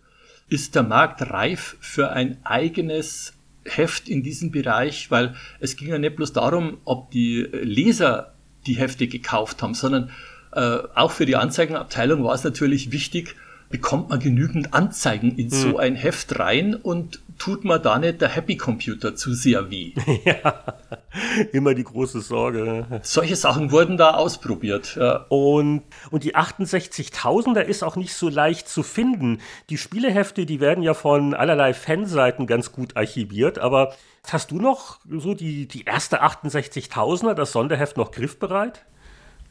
ist 0.48 0.76
der 0.76 0.85
Markt 0.85 1.33
reif 1.33 1.76
für 1.81 2.11
ein 2.11 2.38
eigenes 2.44 3.36
Heft 3.68 4.09
in 4.09 4.22
diesem 4.22 4.50
Bereich, 4.50 5.11
weil 5.11 5.35
es 5.61 5.76
ging 5.76 5.88
ja 5.88 5.98
nicht 5.98 6.16
bloß 6.16 6.33
darum, 6.33 6.79
ob 6.85 7.11
die 7.11 7.48
Leser 7.52 8.35
die 8.66 8.74
Hefte 8.74 9.07
gekauft 9.07 9.62
haben, 9.62 9.74
sondern 9.74 10.11
äh, 10.52 10.79
auch 10.94 11.11
für 11.11 11.26
die 11.26 11.37
Anzeigenabteilung 11.37 12.24
war 12.24 12.35
es 12.35 12.44
natürlich 12.44 12.92
wichtig, 12.92 13.37
bekommt 13.68 14.11
man 14.11 14.20
genügend 14.20 14.74
Anzeigen 14.74 15.37
in 15.37 15.50
so 15.50 15.70
hm. 15.70 15.76
ein 15.76 15.96
Heft 15.96 16.38
rein 16.38 16.74
und 16.74 17.20
tut 17.38 17.64
man 17.64 17.83
da 17.83 17.98
nicht 17.98 18.20
der 18.20 18.29
Happy 18.29 18.57
Computer 18.57 19.14
zu 19.14 19.35
sehr 19.35 19.70
weh? 19.70 19.92
ja, 20.24 20.64
immer 21.52 21.74
die 21.74 21.85
große 21.85 22.20
Sorge. 22.20 22.87
Solche 23.02 23.37
Sachen 23.37 23.70
wurden 23.70 23.96
da 23.96 24.14
ausprobiert. 24.14 24.96
Ja. 24.96 25.26
Und, 25.29 25.83
und 26.11 26.24
die 26.24 26.35
68.000er 26.35 27.61
ist 27.61 27.83
auch 27.83 27.96
nicht 27.96 28.14
so 28.14 28.29
leicht 28.29 28.68
zu 28.68 28.83
finden. 28.83 29.40
Die 29.70 29.79
Spielehefte, 29.79 30.46
die 30.46 30.61
werden 30.61 30.83
ja 30.83 30.94
von 30.94 31.35
allerlei 31.35 31.74
Fanseiten 31.74 32.46
ganz 32.46 32.72
gut 32.72 32.96
archiviert, 32.96 33.59
aber 33.59 33.94
hast 34.26 34.50
du 34.50 34.57
noch 34.57 34.98
so 35.09 35.35
die, 35.35 35.66
die 35.68 35.85
erste 35.85 36.22
68.000er, 36.22 37.35
das 37.35 37.52
Sonderheft 37.52 37.96
noch 37.96 38.11
griffbereit? 38.11 38.85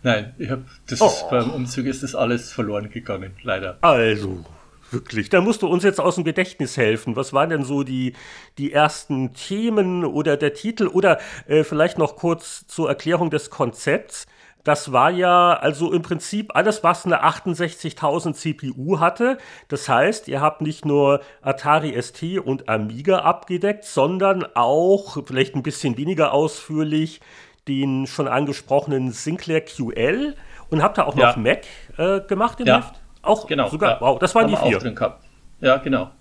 Nein, 0.06 0.36
ich 0.38 0.52
hab, 0.52 0.60
das 0.86 1.02
oh. 1.02 1.08
ist, 1.08 1.30
beim 1.32 1.50
Umzug 1.50 1.88
ist 1.88 2.04
das 2.04 2.14
alles 2.14 2.52
verloren 2.52 2.92
gegangen, 2.92 3.32
leider. 3.42 3.80
Also, 3.82 4.46
wirklich. 4.92 5.30
Da 5.30 5.42
musst 5.42 5.64
du 5.64 5.68
uns 5.68 5.84
jetzt 5.84 6.00
aus 6.00 6.14
dem 6.14 6.24
Gedächtnis 6.24 6.78
helfen. 6.78 7.16
Was 7.16 7.34
waren 7.34 7.50
denn 7.50 7.64
so 7.64 7.82
die, 7.82 8.14
die 8.60 8.72
ersten 8.72 9.34
Themen 9.34 10.06
oder 10.06 10.38
der 10.38 10.54
Titel? 10.54 10.86
Oder 10.86 11.18
äh, 11.48 11.64
vielleicht 11.64 11.98
noch 11.98 12.18
kurz 12.18 12.68
zur 12.68 12.88
Erklärung 12.88 13.32
des 13.32 13.50
Konzepts. 13.50 14.28
Das 14.64 14.92
war 14.92 15.10
ja 15.10 15.54
also 15.54 15.92
im 15.92 16.04
Prinzip 16.04 16.56
alles, 16.56 16.84
was 16.84 17.08
eine 17.08 17.24
68.000 17.24 18.34
CPU 18.34 19.00
hatte. 19.00 19.40
Das 19.70 19.90
heißt, 19.90 20.28
ihr 20.28 20.40
habt 20.40 20.62
nicht 20.62 20.86
nur 20.86 21.22
Atari 21.42 22.00
ST 22.00 22.40
und 22.44 22.70
Amiga 22.70 23.20
abgedeckt, 23.20 23.86
sondern 23.86 24.46
auch, 24.54 25.18
vielleicht 25.26 25.56
ein 25.56 25.64
bisschen 25.64 25.98
weniger 25.98 26.32
ausführlich, 26.32 27.22
den 27.68 28.08
schon 28.08 28.28
angesprochenen 28.28 29.12
Sinclair 29.12 29.62
QL 29.62 30.36
und 30.70 30.84
habt 30.84 30.98
da 30.98 31.04
auch 31.04 31.16
noch 31.16 31.36
ja. 31.36 31.38
Mac 31.38 31.62
äh, 31.98 32.22
gemacht 32.22 32.60
im 32.60 32.68
ja. 32.68 32.78
Heft? 32.78 32.96
Auch 33.22 33.48
genau. 33.48 33.70
Sogar, 33.70 33.94
ja. 33.94 34.02
wow, 34.02 34.20
das 34.20 34.36
waren 34.36 34.48
die 34.48 34.56
vier. 34.56 34.78
Auch 34.78 34.82
drin 34.82 34.96
gehabt. 34.96 35.24
Ja, 35.62 35.78
genau. 35.78 36.12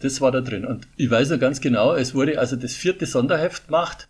Das 0.00 0.20
war 0.20 0.30
da 0.30 0.40
drin. 0.40 0.66
Und 0.66 0.86
ich 0.96 1.10
weiß 1.10 1.30
ja 1.30 1.36
ganz 1.38 1.60
genau, 1.60 1.94
es 1.94 2.14
wurde 2.14 2.38
also 2.38 2.56
das 2.56 2.74
vierte 2.74 3.06
Sonderheft 3.06 3.66
gemacht 3.66 4.08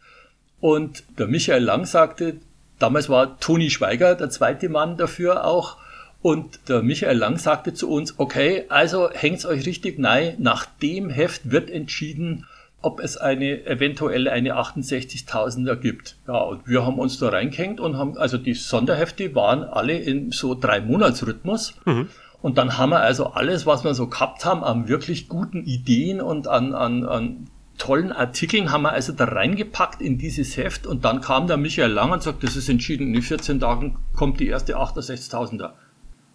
und 0.60 1.04
der 1.18 1.28
Michael 1.28 1.62
Lang 1.62 1.84
sagte, 1.84 2.38
damals 2.78 3.08
war 3.08 3.38
Toni 3.38 3.70
Schweiger 3.70 4.16
der 4.16 4.30
zweite 4.30 4.68
Mann 4.68 4.96
dafür 4.96 5.44
auch, 5.44 5.76
und 6.22 6.68
der 6.68 6.82
Michael 6.82 7.18
Lang 7.18 7.38
sagte 7.38 7.72
zu 7.72 7.88
uns, 7.88 8.18
okay, 8.18 8.64
also 8.68 9.10
hängt's 9.12 9.46
euch 9.46 9.64
richtig 9.64 9.98
nein, 10.00 10.34
nach 10.38 10.66
dem 10.82 11.08
Heft 11.08 11.52
wird 11.52 11.70
entschieden, 11.70 12.46
ob 12.86 13.00
es 13.00 13.16
eine 13.16 13.66
eventuell 13.66 14.28
eine 14.28 14.54
68.000er 14.54 15.74
gibt. 15.74 16.18
Ja, 16.28 16.38
und 16.38 16.68
wir 16.68 16.86
haben 16.86 17.00
uns 17.00 17.18
da 17.18 17.30
reingehängt 17.30 17.80
und 17.80 17.98
haben, 17.98 18.16
also 18.16 18.38
die 18.38 18.54
Sonderhefte 18.54 19.34
waren 19.34 19.64
alle 19.64 19.98
in 19.98 20.30
so 20.30 20.54
drei 20.54 20.80
Monatsrhythmus. 20.80 21.74
Mhm. 21.84 22.08
Und 22.42 22.58
dann 22.58 22.78
haben 22.78 22.90
wir 22.90 23.00
also 23.00 23.32
alles, 23.32 23.66
was 23.66 23.82
wir 23.82 23.92
so 23.94 24.06
gehabt 24.06 24.44
haben, 24.44 24.62
an 24.62 24.86
wirklich 24.86 25.28
guten 25.28 25.64
Ideen 25.64 26.20
und 26.20 26.46
an, 26.46 26.76
an, 26.76 27.04
an 27.04 27.50
tollen 27.76 28.12
Artikeln 28.12 28.70
haben 28.70 28.82
wir 28.82 28.92
also 28.92 29.12
da 29.12 29.24
reingepackt 29.24 30.00
in 30.00 30.16
dieses 30.16 30.56
Heft 30.56 30.86
und 30.86 31.04
dann 31.04 31.20
kam 31.20 31.48
der 31.48 31.56
Michael 31.56 31.90
Lang 31.90 32.12
und 32.12 32.22
sagt, 32.22 32.44
das 32.44 32.54
ist 32.54 32.68
entschieden, 32.68 33.12
in 33.14 33.20
14 33.20 33.58
Tagen 33.58 33.98
kommt 34.14 34.38
die 34.38 34.46
erste 34.46 34.76
68.000er. 34.78 35.72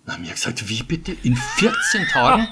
Dann 0.05 0.15
haben 0.15 0.23
wir 0.23 0.31
gesagt, 0.31 0.67
wie 0.67 0.81
bitte? 0.81 1.15
In 1.21 1.35
14 1.35 2.07
Tagen? 2.07 2.47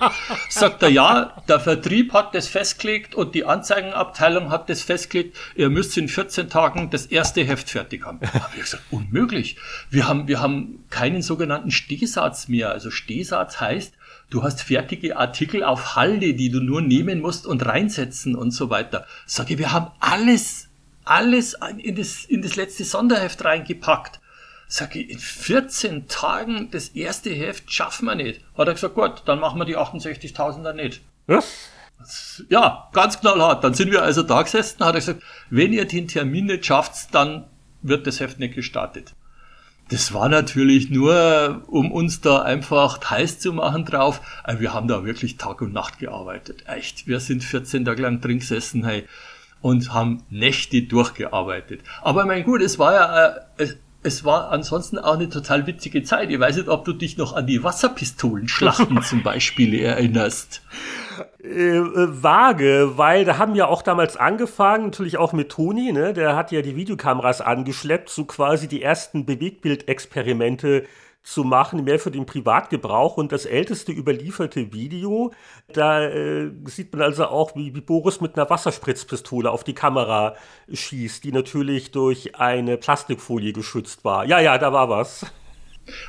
Sagt 0.50 0.84
er, 0.84 0.90
ja, 0.90 1.42
der 1.48 1.60
Vertrieb 1.60 2.14
hat 2.14 2.36
das 2.36 2.48
festgelegt 2.48 3.16
und 3.16 3.34
die 3.34 3.44
Anzeigenabteilung 3.44 4.52
hat 4.52 4.70
das 4.70 4.84
festgelegt, 4.84 5.36
ihr 5.56 5.70
müsst 5.70 5.98
in 5.98 6.08
14 6.08 6.50
Tagen 6.50 6.92
das 6.92 7.08
erste 7.08 7.44
Heft 7.44 7.72
fertig 7.72 8.06
haben. 8.06 8.20
Da 8.22 8.34
haben 8.34 8.54
wir 8.54 8.62
gesagt, 8.62 8.84
unmöglich. 8.92 9.58
Wir 9.90 10.08
haben, 10.08 10.28
wir 10.28 10.42
haben 10.42 10.84
keinen 10.92 11.24
sogenannten 11.24 11.72
Stehsatz 11.72 12.50
mehr. 12.50 12.70
Also 12.70 12.92
Stehsatz 12.92 13.60
heißt, 13.60 13.94
du 14.30 14.44
hast 14.44 14.62
fertige 14.62 15.18
Artikel 15.18 15.64
auf 15.64 15.96
Halde, 15.96 16.36
die 16.36 16.52
du 16.52 16.60
nur 16.60 16.82
nehmen 16.82 17.20
musst 17.20 17.48
und 17.48 17.66
reinsetzen 17.66 18.36
und 18.36 18.52
so 18.52 18.70
weiter. 18.70 19.08
Sage, 19.26 19.58
wir 19.58 19.72
haben 19.72 19.88
alles, 20.00 20.68
alles 21.04 21.58
in 21.80 21.96
das, 21.96 22.26
in 22.26 22.44
das 22.44 22.56
letzte 22.58 22.84
Sonderheft 22.84 23.44
reingepackt. 23.44 24.20
Sag 24.72 24.96
ich, 24.96 25.10
in 25.10 25.18
14 25.18 26.08
Tagen 26.08 26.70
das 26.70 26.90
erste 26.90 27.32
Heft 27.32 27.74
schaffen 27.74 28.06
wir 28.06 28.14
nicht. 28.14 28.42
Hat 28.56 28.68
er 28.68 28.76
gesagt, 28.76 28.94
gut, 28.94 29.24
dann 29.26 29.40
machen 29.40 29.60
wir 29.60 29.66
die 29.66 29.76
68.000er 29.76 30.74
nicht. 30.74 31.02
Was? 31.26 31.72
Ja, 32.50 32.88
ganz 32.94 33.20
knallhart. 33.20 33.64
Dann 33.64 33.74
sind 33.74 33.92
wir 33.92 34.04
also 34.04 34.22
da 34.22 34.44
gesessen, 34.44 34.86
hat 34.86 34.94
er 34.94 35.00
gesagt, 35.00 35.24
wenn 35.50 35.74
ihr 35.74 35.86
den 35.86 36.08
Termin 36.08 36.46
nicht 36.46 36.68
schafft, 36.68 37.16
dann 37.16 37.48
wird 37.82 38.06
das 38.06 38.20
Heft 38.20 38.38
nicht 38.38 38.54
gestartet. 38.54 39.16
Das 39.90 40.14
war 40.14 40.30
natürlich 40.30 40.92
nur, 40.92 41.64
um 41.66 41.92
uns 41.92 42.22
da 42.22 42.44
einfach 42.44 43.10
heiß 43.10 43.40
zu 43.40 43.54
machen 43.54 43.86
drauf. 43.86 44.22
Wir 44.60 44.72
haben 44.72 44.88
da 44.88 45.04
wirklich 45.04 45.38
Tag 45.38 45.62
und 45.62 45.74
Nacht 45.74 45.98
gearbeitet. 45.98 46.66
Echt. 46.68 47.08
Wir 47.08 47.20
sind 47.20 47.44
14 47.44 47.86
Tage 47.86 48.04
lang 48.04 48.22
drin 48.22 48.38
gesessen, 48.38 48.86
hey, 48.86 49.08
und 49.62 49.92
haben 49.92 50.22
Nächte 50.30 50.84
durchgearbeitet. 50.84 51.82
Aber 52.04 52.28
mein 52.28 52.44
gut, 52.44 52.62
es 52.62 52.78
war 52.78 52.94
ja, 52.94 53.36
äh, 53.58 53.74
es 54.02 54.24
war 54.24 54.52
ansonsten 54.52 54.98
auch 54.98 55.16
eine 55.16 55.30
total 55.30 55.68
witzige 55.68 56.04
Zeit. 56.04 56.30
Ich 56.30 56.40
weiß 56.40 56.56
nicht, 56.56 56.70
ob 56.70 56.86
du 56.86 56.94
dich 56.94 57.18
noch 57.18 57.34
an 57.34 57.48
die 57.48 57.64
Wasserpistolenschlachten 57.64 59.02
zum 59.04 59.24
Beispiel 59.24 59.78
erinnerst. 59.80 60.62
Äh, 61.44 61.78
äh, 61.78 62.24
vage, 62.24 62.94
weil 62.96 63.26
da 63.26 63.38
haben 63.38 63.56
ja 63.56 63.68
auch 63.68 63.82
damals 63.82 64.16
angefangen, 64.16 64.86
natürlich 64.86 65.18
auch 65.18 65.34
mit 65.34 65.50
Toni, 65.50 65.92
ne? 65.92 66.14
der 66.14 66.36
hat 66.38 66.52
ja 66.52 66.62
die 66.62 66.78
Videokameras 66.78 67.42
angeschleppt, 67.42 68.10
so 68.10 68.24
quasi 68.24 68.70
die 68.70 68.82
ersten 68.82 69.26
Bewegtbildexperimente 69.26 70.86
zu 71.24 71.44
machen, 71.44 71.84
mehr 71.84 72.00
für 72.00 72.12
den 72.12 72.26
Privatgebrauch. 72.26 73.18
Und 73.18 73.32
das 73.32 73.46
älteste 73.46 73.92
überlieferte 73.92 74.74
Video, 74.74 75.32
da 75.74 76.04
äh, 76.04 76.52
sieht 76.66 76.94
man 76.94 77.04
also 77.04 77.26
auch, 77.28 77.56
wie, 77.56 77.76
wie 77.76 77.82
Boris 77.82 78.22
mit 78.22 78.36
einer 78.36 78.50
Wasserspritzpistole 78.50 79.52
auf 79.52 79.64
die 79.64 79.76
Kamera 79.76 80.36
schießt, 80.72 81.24
die 81.24 81.32
natürlich 81.32 81.92
durch 81.92 82.36
eine 82.36 82.78
Plastikfolie 82.78 83.54
geschützt 83.54 84.04
war. 84.04 84.26
Ja, 84.26 84.40
ja, 84.40 84.58
da 84.58 84.74
war 84.74 84.90
was. 84.90 85.26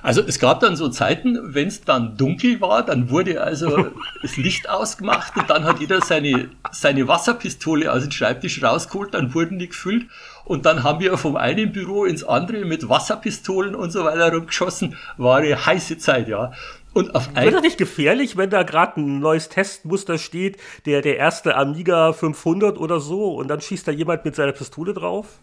Also 0.02 0.22
es 0.22 0.38
gab 0.38 0.60
dann 0.60 0.76
so 0.76 0.88
Zeiten, 0.88 1.54
wenn 1.54 1.68
es 1.68 1.82
dann 1.82 2.16
dunkel 2.16 2.60
war, 2.60 2.84
dann 2.84 3.10
wurde 3.10 3.42
also 3.42 3.90
das 4.22 4.36
Licht 4.36 4.68
ausgemacht 4.68 5.36
und 5.36 5.48
dann 5.48 5.64
hat 5.64 5.80
jeder 5.80 6.00
seine, 6.00 6.50
seine 6.70 7.08
Wasserpistole 7.08 7.90
aus 7.90 8.02
dem 8.02 8.12
Schreibtisch 8.12 8.62
rausgeholt, 8.62 9.14
dann 9.14 9.34
wurden 9.34 9.58
die 9.58 9.68
gefüllt 9.68 10.06
und 10.44 10.66
dann 10.66 10.82
haben 10.82 11.00
wir 11.00 11.16
vom 11.16 11.36
einen 11.36 11.72
Büro 11.72 12.04
ins 12.04 12.24
andere 12.24 12.64
mit 12.64 12.88
Wasserpistolen 12.88 13.74
und 13.74 13.90
so 13.90 14.04
weiter 14.04 14.32
rumgeschossen. 14.32 14.96
War 15.16 15.38
eine 15.38 15.64
heiße 15.64 15.98
Zeit, 15.98 16.28
ja. 16.28 16.52
Und 16.92 17.14
auf 17.14 17.34
Wird 17.34 17.54
das 17.54 17.62
nicht 17.62 17.78
gefährlich, 17.78 18.36
wenn 18.36 18.50
da 18.50 18.64
gerade 18.64 19.00
ein 19.00 19.20
neues 19.20 19.48
Testmuster 19.48 20.18
steht, 20.18 20.56
der, 20.86 21.02
der 21.02 21.18
erste 21.18 21.54
Amiga 21.56 22.12
500 22.12 22.78
oder 22.78 22.98
so, 22.98 23.34
und 23.34 23.48
dann 23.48 23.60
schießt 23.60 23.86
da 23.86 23.92
jemand 23.92 24.24
mit 24.24 24.34
seiner 24.34 24.52
Pistole 24.52 24.92
drauf? 24.92 25.38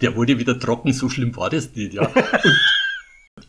Der 0.00 0.14
wurde 0.16 0.38
wieder 0.38 0.58
trocken, 0.58 0.92
so 0.92 1.08
schlimm 1.08 1.36
war 1.36 1.50
das 1.50 1.74
nicht, 1.74 1.94
ja. 1.94 2.02
Und 2.02 2.60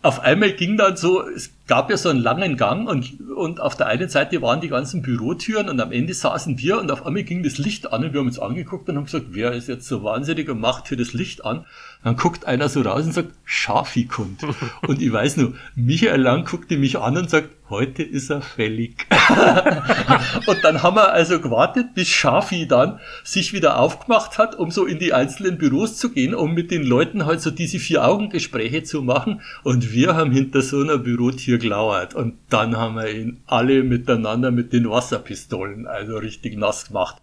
auf 0.01 0.19
einmal 0.21 0.53
ging 0.53 0.77
dann 0.77 0.97
so, 0.97 1.27
es 1.27 1.51
gab 1.67 1.89
ja 1.89 1.97
so 1.97 2.09
einen 2.09 2.19
langen 2.19 2.57
Gang 2.57 2.89
und, 2.89 3.29
und 3.35 3.59
auf 3.59 3.75
der 3.75 3.87
einen 3.87 4.09
Seite 4.09 4.41
waren 4.41 4.61
die 4.61 4.69
ganzen 4.69 5.01
Bürotüren 5.01 5.69
und 5.69 5.79
am 5.79 5.91
Ende 5.91 6.13
saßen 6.13 6.57
wir 6.59 6.79
und 6.79 6.91
auf 6.91 7.05
einmal 7.05 7.23
ging 7.23 7.43
das 7.43 7.57
Licht 7.57 7.91
an 7.91 8.03
und 8.03 8.13
wir 8.13 8.19
haben 8.19 8.27
uns 8.27 8.39
angeguckt 8.39 8.89
und 8.89 8.97
haben 8.97 9.05
gesagt, 9.05 9.27
wer 9.29 9.53
ist 9.53 9.67
jetzt 9.67 9.87
so 9.87 10.03
wahnsinnig 10.03 10.49
und 10.49 10.59
macht 10.59 10.87
hier 10.87 10.97
das 10.97 11.13
Licht 11.13 11.45
an? 11.45 11.65
Dann 12.03 12.17
guckt 12.17 12.45
einer 12.45 12.67
so 12.67 12.81
raus 12.81 13.05
und 13.05 13.13
sagt, 13.13 13.31
Schafikund. 13.45 14.41
und 14.87 15.01
ich 15.01 15.11
weiß 15.11 15.37
nur, 15.37 15.53
Michael 15.75 16.21
Lang 16.21 16.45
guckte 16.45 16.77
mich 16.77 16.99
an 16.99 17.17
und 17.17 17.29
sagt, 17.29 17.49
heute 17.69 18.03
ist 18.03 18.29
er 18.29 18.41
fällig. 18.41 19.07
und 20.47 20.63
dann 20.63 20.83
haben 20.83 20.97
wir 20.97 21.13
also 21.13 21.39
gewartet, 21.39 21.95
bis 21.95 22.09
Schafi 22.09 22.67
dann 22.67 22.99
sich 23.23 23.53
wieder 23.53 23.79
aufgemacht 23.79 24.37
hat, 24.37 24.55
um 24.55 24.69
so 24.69 24.85
in 24.85 24.99
die 24.99 25.13
einzelnen 25.13 25.57
Büros 25.57 25.97
zu 25.97 26.11
gehen, 26.11 26.35
um 26.35 26.53
mit 26.53 26.71
den 26.71 26.83
Leuten 26.83 27.25
halt 27.25 27.41
so 27.41 27.51
diese 27.51 27.79
Vier-Augen-Gespräche 27.79 28.83
zu 28.83 29.01
machen. 29.01 29.41
Und 29.63 29.93
wir 29.93 30.15
haben 30.15 30.31
hinter 30.31 30.61
so 30.61 30.81
einer 30.81 30.97
Bürotür 30.97 31.57
gelauert. 31.57 32.13
Und 32.13 32.35
dann 32.49 32.77
haben 32.77 32.95
wir 32.95 33.09
ihn 33.09 33.41
alle 33.47 33.83
miteinander 33.83 34.51
mit 34.51 34.73
den 34.73 34.89
Wasserpistolen 34.89 35.87
also 35.87 36.17
richtig 36.17 36.57
nass 36.57 36.87
gemacht. 36.87 37.21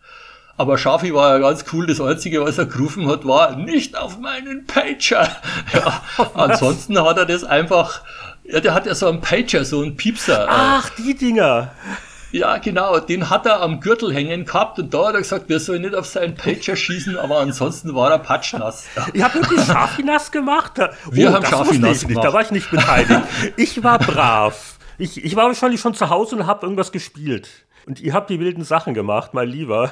Aber 0.60 0.76
Schafi 0.76 1.14
war 1.14 1.30
ja 1.30 1.38
ganz 1.38 1.64
cool. 1.72 1.86
Das 1.86 2.02
Einzige, 2.02 2.44
was 2.44 2.58
er 2.58 2.66
gerufen 2.66 3.08
hat, 3.08 3.26
war 3.26 3.56
nicht 3.56 3.96
auf 3.96 4.18
meinen 4.18 4.66
Pager. 4.66 5.26
Ja, 5.72 6.02
ansonsten 6.34 7.02
hat 7.02 7.16
er 7.16 7.24
das 7.24 7.44
einfach, 7.44 8.02
ja, 8.44 8.60
der 8.60 8.74
hat 8.74 8.84
ja 8.84 8.94
so 8.94 9.08
einen 9.08 9.22
Pager, 9.22 9.64
so 9.64 9.80
einen 9.80 9.96
Piepser. 9.96 10.46
Ach, 10.50 10.90
die 10.98 11.14
Dinger. 11.14 11.72
Ja, 12.30 12.58
genau, 12.58 13.00
den 13.00 13.30
hat 13.30 13.46
er 13.46 13.62
am 13.62 13.80
Gürtel 13.80 14.12
hängen 14.12 14.44
gehabt 14.44 14.78
und 14.78 14.92
da 14.92 15.06
hat 15.06 15.14
er 15.14 15.20
gesagt, 15.20 15.48
wir 15.48 15.60
sollen 15.60 15.80
nicht 15.80 15.94
auf 15.94 16.04
seinen 16.04 16.34
Pager 16.34 16.76
schießen, 16.76 17.16
aber 17.16 17.38
ansonsten 17.38 17.94
war 17.94 18.10
er 18.10 18.18
patschnass. 18.18 18.84
Ja. 18.96 19.06
Ihr 19.14 19.24
habt 19.24 19.36
wirklich 19.36 19.64
Schafi 19.64 20.02
nass 20.02 20.30
gemacht? 20.30 20.72
Wir 21.10 21.30
oh, 21.30 21.32
haben 21.32 21.46
Schafi 21.46 21.78
nass 21.78 22.06
gemacht. 22.06 22.26
Da 22.26 22.34
war 22.34 22.42
ich 22.42 22.50
nicht 22.50 22.70
beteiligt. 22.70 23.22
Ich 23.56 23.82
war 23.82 23.98
brav. 23.98 24.76
Ich, 24.98 25.24
ich 25.24 25.36
war 25.36 25.46
wahrscheinlich 25.46 25.80
schon 25.80 25.94
zu 25.94 26.10
Hause 26.10 26.36
und 26.36 26.46
habe 26.46 26.66
irgendwas 26.66 26.92
gespielt. 26.92 27.48
Und 27.86 27.98
ihr 28.00 28.12
habt 28.12 28.28
die 28.28 28.38
wilden 28.38 28.62
Sachen 28.62 28.92
gemacht, 28.92 29.32
mein 29.32 29.48
Lieber. 29.48 29.90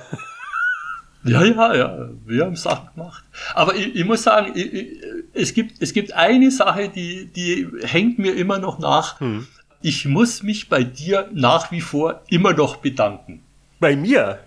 Ja, 1.24 1.44
ja, 1.44 1.74
ja, 1.74 2.08
wir 2.24 2.44
haben 2.44 2.56
Sachen 2.56 2.88
gemacht. 2.94 3.24
Aber 3.54 3.74
ich, 3.74 3.94
ich 3.94 4.04
muss 4.04 4.22
sagen, 4.22 4.52
ich, 4.54 4.72
ich, 4.72 4.98
es, 5.32 5.52
gibt, 5.52 5.82
es 5.82 5.92
gibt 5.92 6.12
eine 6.12 6.50
Sache, 6.50 6.88
die, 6.88 7.26
die 7.26 7.66
hängt 7.82 8.18
mir 8.18 8.34
immer 8.36 8.58
noch 8.58 8.78
nach. 8.78 9.20
Hm. 9.20 9.46
Ich 9.82 10.06
muss 10.06 10.42
mich 10.42 10.68
bei 10.68 10.84
dir 10.84 11.28
nach 11.32 11.70
wie 11.70 11.80
vor 11.80 12.22
immer 12.28 12.52
noch 12.52 12.76
bedanken. 12.76 13.42
Bei 13.80 13.96
mir? 13.96 14.38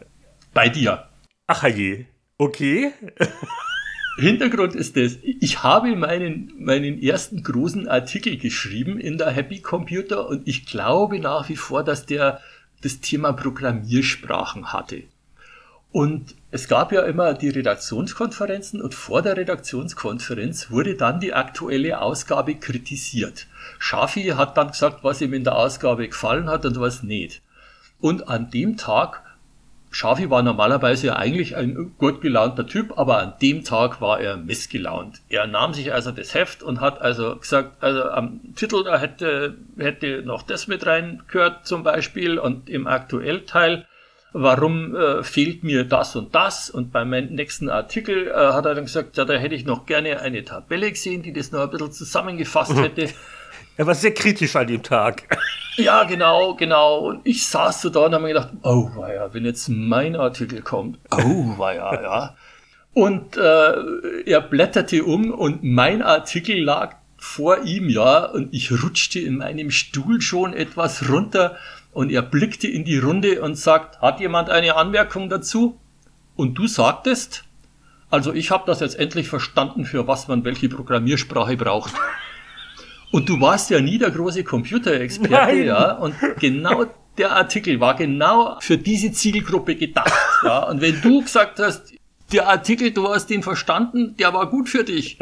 Bei 0.53 0.69
dir. 0.69 1.07
Ach 1.47 1.67
je, 1.67 2.05
okay. 2.37 2.91
Hintergrund 4.17 4.75
ist 4.75 4.97
das, 4.97 5.17
ich 5.21 5.63
habe 5.63 5.95
meinen, 5.95 6.53
meinen 6.57 7.01
ersten 7.01 7.43
großen 7.43 7.87
Artikel 7.87 8.37
geschrieben 8.37 8.99
in 8.99 9.17
der 9.17 9.31
Happy 9.31 9.61
Computer 9.61 10.27
und 10.27 10.47
ich 10.47 10.65
glaube 10.65 11.19
nach 11.19 11.47
wie 11.49 11.55
vor, 11.55 11.83
dass 11.83 12.05
der 12.05 12.41
das 12.81 12.99
Thema 12.99 13.31
Programmiersprachen 13.31 14.73
hatte. 14.73 15.03
Und 15.91 16.35
es 16.53 16.67
gab 16.67 16.91
ja 16.91 17.03
immer 17.03 17.33
die 17.33 17.49
Redaktionskonferenzen 17.49 18.81
und 18.81 18.93
vor 18.93 19.21
der 19.21 19.37
Redaktionskonferenz 19.37 20.69
wurde 20.69 20.95
dann 20.95 21.21
die 21.21 21.33
aktuelle 21.33 22.01
Ausgabe 22.01 22.55
kritisiert. 22.55 23.47
Schafi 23.79 24.23
hat 24.35 24.57
dann 24.57 24.71
gesagt, 24.71 25.01
was 25.01 25.21
ihm 25.21 25.33
in 25.33 25.45
der 25.45 25.55
Ausgabe 25.55 26.09
gefallen 26.09 26.49
hat 26.49 26.65
und 26.65 26.77
was 26.79 27.03
nicht. 27.03 27.41
Und 28.01 28.27
an 28.27 28.51
dem 28.51 28.75
Tag, 28.75 29.21
Schafi 29.91 30.29
war 30.29 30.43
normalerweise 30.43 31.07
ja 31.07 31.15
eigentlich 31.15 31.55
ein 31.55 31.93
gut 31.97 32.19
gelaunter 32.19 32.67
Typ, 32.67 32.97
aber 32.97 33.19
an 33.19 33.33
dem 33.41 33.63
Tag 33.63 34.01
war 34.01 34.19
er 34.19 34.35
missgelaunt. 34.35 35.21
Er 35.29 35.47
nahm 35.47 35.73
sich 35.73 35.93
also 35.93 36.11
das 36.11 36.33
Heft 36.33 36.63
und 36.63 36.81
hat 36.81 37.01
also 37.01 37.37
gesagt, 37.37 37.81
also 37.81 38.03
am 38.09 38.41
Titel 38.55 38.83
da 38.83 38.97
hätte, 38.97 39.55
hätte 39.77 40.23
noch 40.23 40.43
das 40.43 40.67
mit 40.67 40.85
reingehört 40.85 41.65
zum 41.65 41.83
Beispiel 41.83 42.39
und 42.39 42.69
im 42.69 42.87
Aktuellteil 42.87 43.85
warum 44.33 44.95
äh, 44.95 45.23
fehlt 45.23 45.63
mir 45.63 45.83
das 45.83 46.15
und 46.15 46.33
das? 46.33 46.69
Und 46.69 46.91
beim 46.91 47.09
nächsten 47.09 47.69
Artikel 47.69 48.27
äh, 48.27 48.33
hat 48.33 48.65
er 48.65 48.75
dann 48.75 48.85
gesagt, 48.85 49.17
ja, 49.17 49.25
da 49.25 49.33
hätte 49.33 49.55
ich 49.55 49.65
noch 49.65 49.85
gerne 49.85 50.19
eine 50.21 50.43
Tabelle 50.43 50.89
gesehen, 50.89 51.21
die 51.21 51.33
das 51.33 51.51
noch 51.51 51.61
ein 51.61 51.69
bisschen 51.69 51.91
zusammengefasst 51.91 52.75
hätte. 52.75 53.09
Er 53.77 53.87
war 53.87 53.95
sehr 53.95 54.13
kritisch 54.13 54.55
an 54.55 54.67
dem 54.67 54.83
Tag. 54.83 55.23
Ja, 55.77 56.03
genau, 56.03 56.53
genau. 56.55 56.97
Und 56.97 57.21
ich 57.25 57.47
saß 57.47 57.81
so 57.81 57.89
da 57.89 58.01
und 58.01 58.13
habe 58.13 58.23
mir 58.23 58.33
gedacht, 58.33 58.49
oh, 58.63 58.91
weia, 58.93 59.33
wenn 59.33 59.45
jetzt 59.45 59.69
mein 59.69 60.17
Artikel 60.17 60.61
kommt, 60.61 60.99
oh, 61.11 61.57
weia, 61.57 62.01
ja. 62.01 62.35
Und 62.93 63.37
äh, 63.37 64.23
er 64.25 64.41
blätterte 64.41 65.05
um 65.05 65.31
und 65.31 65.63
mein 65.63 66.01
Artikel 66.01 66.61
lag 66.61 66.97
vor 67.17 67.63
ihm, 67.63 67.87
ja, 67.87 68.25
und 68.25 68.53
ich 68.53 68.83
rutschte 68.83 69.19
in 69.19 69.37
meinem 69.37 69.71
Stuhl 69.71 70.19
schon 70.19 70.53
etwas 70.53 71.07
runter 71.09 71.55
und 71.93 72.11
er 72.11 72.21
blickte 72.21 72.67
in 72.67 72.85
die 72.85 72.97
Runde 72.97 73.41
und 73.41 73.55
sagt, 73.55 74.01
hat 74.01 74.19
jemand 74.19 74.49
eine 74.49 74.75
Anmerkung 74.75 75.29
dazu? 75.29 75.79
Und 76.35 76.55
du 76.55 76.67
sagtest, 76.67 77.43
also 78.09 78.33
ich 78.33 78.51
habe 78.51 78.63
das 78.65 78.79
jetzt 78.79 78.97
endlich 78.97 79.27
verstanden, 79.27 79.85
für 79.85 80.07
was 80.07 80.27
man 80.27 80.43
welche 80.43 80.69
Programmiersprache 80.69 81.57
braucht. 81.57 81.93
Und 83.11 83.27
du 83.27 83.41
warst 83.41 83.69
ja 83.69 83.81
nie 83.81 83.97
der 83.97 84.11
große 84.11 84.43
Computerexperte, 84.43 85.63
ja, 85.63 85.93
und 85.93 86.15
genau 86.39 86.85
der 87.17 87.35
Artikel 87.35 87.79
war 87.79 87.95
genau 87.95 88.57
für 88.61 88.77
diese 88.77 89.11
Zielgruppe 89.11 89.75
gedacht, 89.75 90.13
ja. 90.43 90.63
Und 90.69 90.81
wenn 90.81 91.01
du 91.01 91.21
gesagt 91.21 91.59
hast, 91.59 91.93
der 92.31 92.47
Artikel, 92.47 92.91
du 92.91 93.09
hast 93.09 93.29
den 93.29 93.43
verstanden, 93.43 94.15
der 94.17 94.33
war 94.33 94.49
gut 94.49 94.69
für 94.69 94.85
dich, 94.85 95.19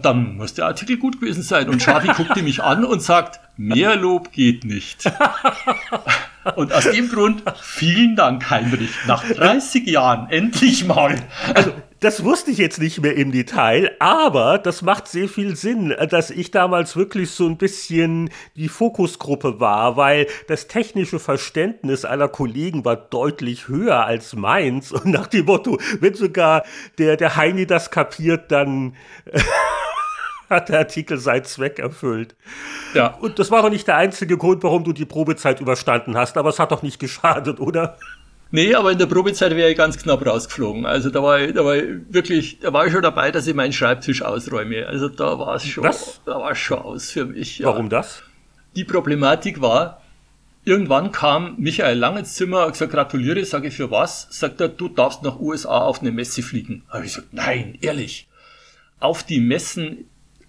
dann 0.00 0.36
muss 0.36 0.54
der 0.54 0.66
Artikel 0.66 0.96
gut 0.96 1.20
gewesen 1.20 1.42
sein. 1.42 1.68
Und 1.68 1.82
Schafi 1.82 2.08
guckte 2.08 2.42
mich 2.42 2.62
an 2.62 2.84
und 2.84 3.02
sagt, 3.02 3.40
mehr 3.56 3.96
Lob 3.96 4.32
geht 4.32 4.64
nicht. 4.64 5.10
Und 6.56 6.72
aus 6.72 6.84
dem 6.84 7.10
Grund, 7.10 7.42
vielen 7.60 8.16
Dank, 8.16 8.48
Heinrich. 8.48 8.90
Nach 9.06 9.22
30 9.22 9.86
Jahren, 9.86 10.30
endlich 10.30 10.86
mal. 10.86 11.16
Also, 11.52 11.72
das 12.00 12.22
wusste 12.22 12.52
ich 12.52 12.58
jetzt 12.58 12.80
nicht 12.80 13.02
mehr 13.02 13.16
im 13.16 13.32
Detail, 13.32 13.90
aber 13.98 14.58
das 14.58 14.82
macht 14.82 15.08
sehr 15.08 15.28
viel 15.28 15.56
Sinn, 15.56 15.92
dass 16.10 16.30
ich 16.30 16.52
damals 16.52 16.96
wirklich 16.96 17.32
so 17.32 17.46
ein 17.46 17.56
bisschen 17.56 18.30
die 18.54 18.68
Fokusgruppe 18.68 19.58
war, 19.58 19.96
weil 19.96 20.28
das 20.46 20.68
technische 20.68 21.18
Verständnis 21.18 22.04
aller 22.04 22.28
Kollegen 22.28 22.84
war 22.84 22.94
deutlich 22.94 23.66
höher 23.66 24.04
als 24.04 24.36
meins. 24.36 24.92
Und 24.92 25.06
nach 25.06 25.26
dem 25.26 25.46
Motto, 25.46 25.80
wenn 25.98 26.14
sogar 26.14 26.62
der, 26.98 27.16
der 27.16 27.34
Heini 27.34 27.66
das 27.66 27.90
kapiert, 27.90 28.52
dann 28.52 28.94
hat 30.50 30.68
der 30.68 30.78
Artikel 30.78 31.18
seinen 31.18 31.44
Zweck 31.44 31.78
erfüllt. 31.78 32.36
Ja. 32.94 33.14
Und 33.14 33.38
das 33.38 33.50
war 33.50 33.62
doch 33.62 33.70
nicht 33.70 33.86
der 33.86 33.96
einzige 33.96 34.36
Grund, 34.36 34.62
warum 34.62 34.84
du 34.84 34.92
die 34.92 35.04
Probezeit 35.04 35.60
überstanden 35.60 36.16
hast, 36.16 36.36
aber 36.36 36.50
es 36.50 36.58
hat 36.58 36.72
doch 36.72 36.82
nicht 36.82 36.98
geschadet, 36.98 37.60
oder? 37.60 37.96
Nee, 38.50 38.74
aber 38.74 38.92
in 38.92 38.98
der 38.98 39.06
Probezeit 39.06 39.54
wäre 39.54 39.70
ich 39.70 39.76
ganz 39.76 39.98
knapp 39.98 40.24
rausgeflogen. 40.24 40.86
Also 40.86 41.10
da 41.10 41.22
war 41.22 41.40
ich, 41.40 41.52
da 41.52 41.64
war 41.64 41.76
ich 41.76 41.84
wirklich, 42.08 42.58
da 42.60 42.72
war 42.72 42.86
ich 42.86 42.92
schon 42.92 43.02
dabei, 43.02 43.30
dass 43.30 43.46
ich 43.46 43.54
meinen 43.54 43.74
Schreibtisch 43.74 44.22
ausräume. 44.22 44.86
Also 44.86 45.08
da 45.08 45.38
war 45.38 45.56
es 45.56 45.66
schon, 45.66 45.84
Was? 45.84 46.20
da 46.24 46.40
war 46.40 46.52
es 46.52 46.58
schon 46.58 46.78
aus 46.78 47.10
für 47.10 47.26
mich. 47.26 47.58
Ja. 47.58 47.66
Warum 47.66 47.90
das? 47.90 48.22
Die 48.74 48.84
Problematik 48.84 49.60
war, 49.60 50.00
irgendwann 50.64 51.12
kam 51.12 51.56
Michael 51.58 51.98
Lang 51.98 52.16
ins 52.16 52.34
Zimmer 52.34 52.64
und 52.64 52.72
gesagt, 52.72 52.92
gratuliere, 52.92 53.44
sage 53.44 53.68
ich 53.68 53.74
für 53.74 53.90
was? 53.90 54.28
Sagt 54.30 54.62
er, 54.62 54.68
du 54.68 54.88
darfst 54.88 55.22
nach 55.22 55.38
USA 55.38 55.80
auf 55.80 56.00
eine 56.00 56.12
Messe 56.12 56.42
fliegen. 56.42 56.84
Habe 56.88 57.04
ich 57.04 57.14
gesagt, 57.14 57.34
nein, 57.34 57.76
ehrlich. 57.82 58.28
Auf 58.98 59.22
die 59.24 59.40
Messen 59.40 60.08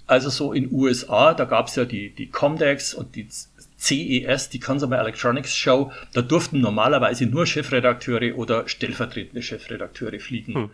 also 0.10 0.30
so 0.30 0.54
in 0.54 0.72
USA, 0.72 1.34
da 1.34 1.46
gab's 1.46 1.76
ja 1.76 1.86
die, 1.86 2.10
die 2.10 2.30
Comdex 2.30 2.94
und 2.94 3.16
die 3.16 3.28
CES, 3.78 4.50
die 4.50 4.60
Consumer 4.60 5.00
Electronics 5.00 5.56
Show, 5.56 5.92
da 6.14 6.22
durften 6.22 6.60
normalerweise 6.60 7.26
nur 7.26 7.46
Chefredakteure 7.46 8.36
oder 8.36 8.68
stellvertretende 8.68 9.42
Chefredakteure 9.42 10.20
fliegen. 10.20 10.56
Hm. 10.56 10.70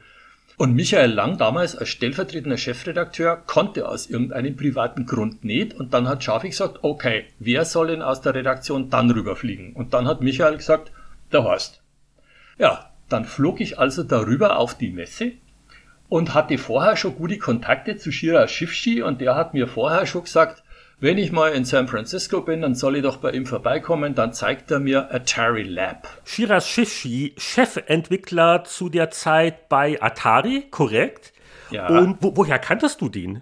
Und 0.57 0.73
Michael 0.73 1.11
Lang 1.11 1.37
damals 1.37 1.75
als 1.75 1.89
stellvertretender 1.89 2.57
Chefredakteur 2.57 3.35
konnte 3.35 3.89
aus 3.89 4.09
irgendeinem 4.09 4.55
privaten 4.55 5.05
Grund 5.05 5.43
nicht. 5.43 5.73
Und 5.73 5.93
dann 5.93 6.07
hat 6.07 6.23
Schafi 6.23 6.49
gesagt, 6.49 6.79
okay, 6.81 7.25
wer 7.39 7.65
soll 7.65 7.87
denn 7.87 8.01
aus 8.01 8.21
der 8.21 8.35
Redaktion 8.35 8.89
dann 8.89 9.11
rüberfliegen? 9.11 9.73
Und 9.73 9.93
dann 9.93 10.07
hat 10.07 10.21
Michael 10.21 10.55
gesagt, 10.55 10.93
der 11.33 11.43
Horst. 11.43 11.81
Ja, 12.57 12.91
dann 13.09 13.25
flog 13.25 13.59
ich 13.59 13.77
also 13.77 14.03
darüber 14.03 14.57
auf 14.57 14.77
die 14.77 14.91
Messe 14.91 15.33
und 16.09 16.33
hatte 16.33 16.57
vorher 16.57 16.95
schon 16.95 17.15
gute 17.15 17.37
Kontakte 17.37 17.97
zu 17.97 18.11
Shira 18.11 18.47
Shifshi 18.47 19.01
und 19.01 19.21
der 19.21 19.35
hat 19.35 19.53
mir 19.53 19.67
vorher 19.67 20.05
schon 20.05 20.23
gesagt, 20.23 20.63
wenn 20.99 21.17
ich 21.17 21.31
mal 21.31 21.51
in 21.51 21.65
San 21.65 21.89
Francisco 21.89 22.41
bin, 22.41 22.61
dann 22.61 22.73
soll 22.73 22.95
ich 22.95 23.03
doch 23.03 23.17
bei 23.17 23.31
ihm 23.31 23.45
vorbeikommen, 23.45 24.15
dann 24.15 24.33
zeigt 24.33 24.71
er 24.71 24.79
mir 24.79 25.13
Atari 25.13 25.63
Lab. 25.63 26.07
Shiraz 26.23 26.67
Shifshi, 26.67 27.35
Chefentwickler 27.37 28.63
zu 28.63 28.87
der 28.87 29.11
Zeit 29.11 29.67
bei 29.67 30.01
Atari, 30.01 30.67
korrekt? 30.71 31.33
Ja. 31.69 31.87
Und 31.87 32.17
wo, 32.21 32.37
woher 32.37 32.59
kanntest 32.59 33.01
du 33.01 33.09
den? 33.09 33.41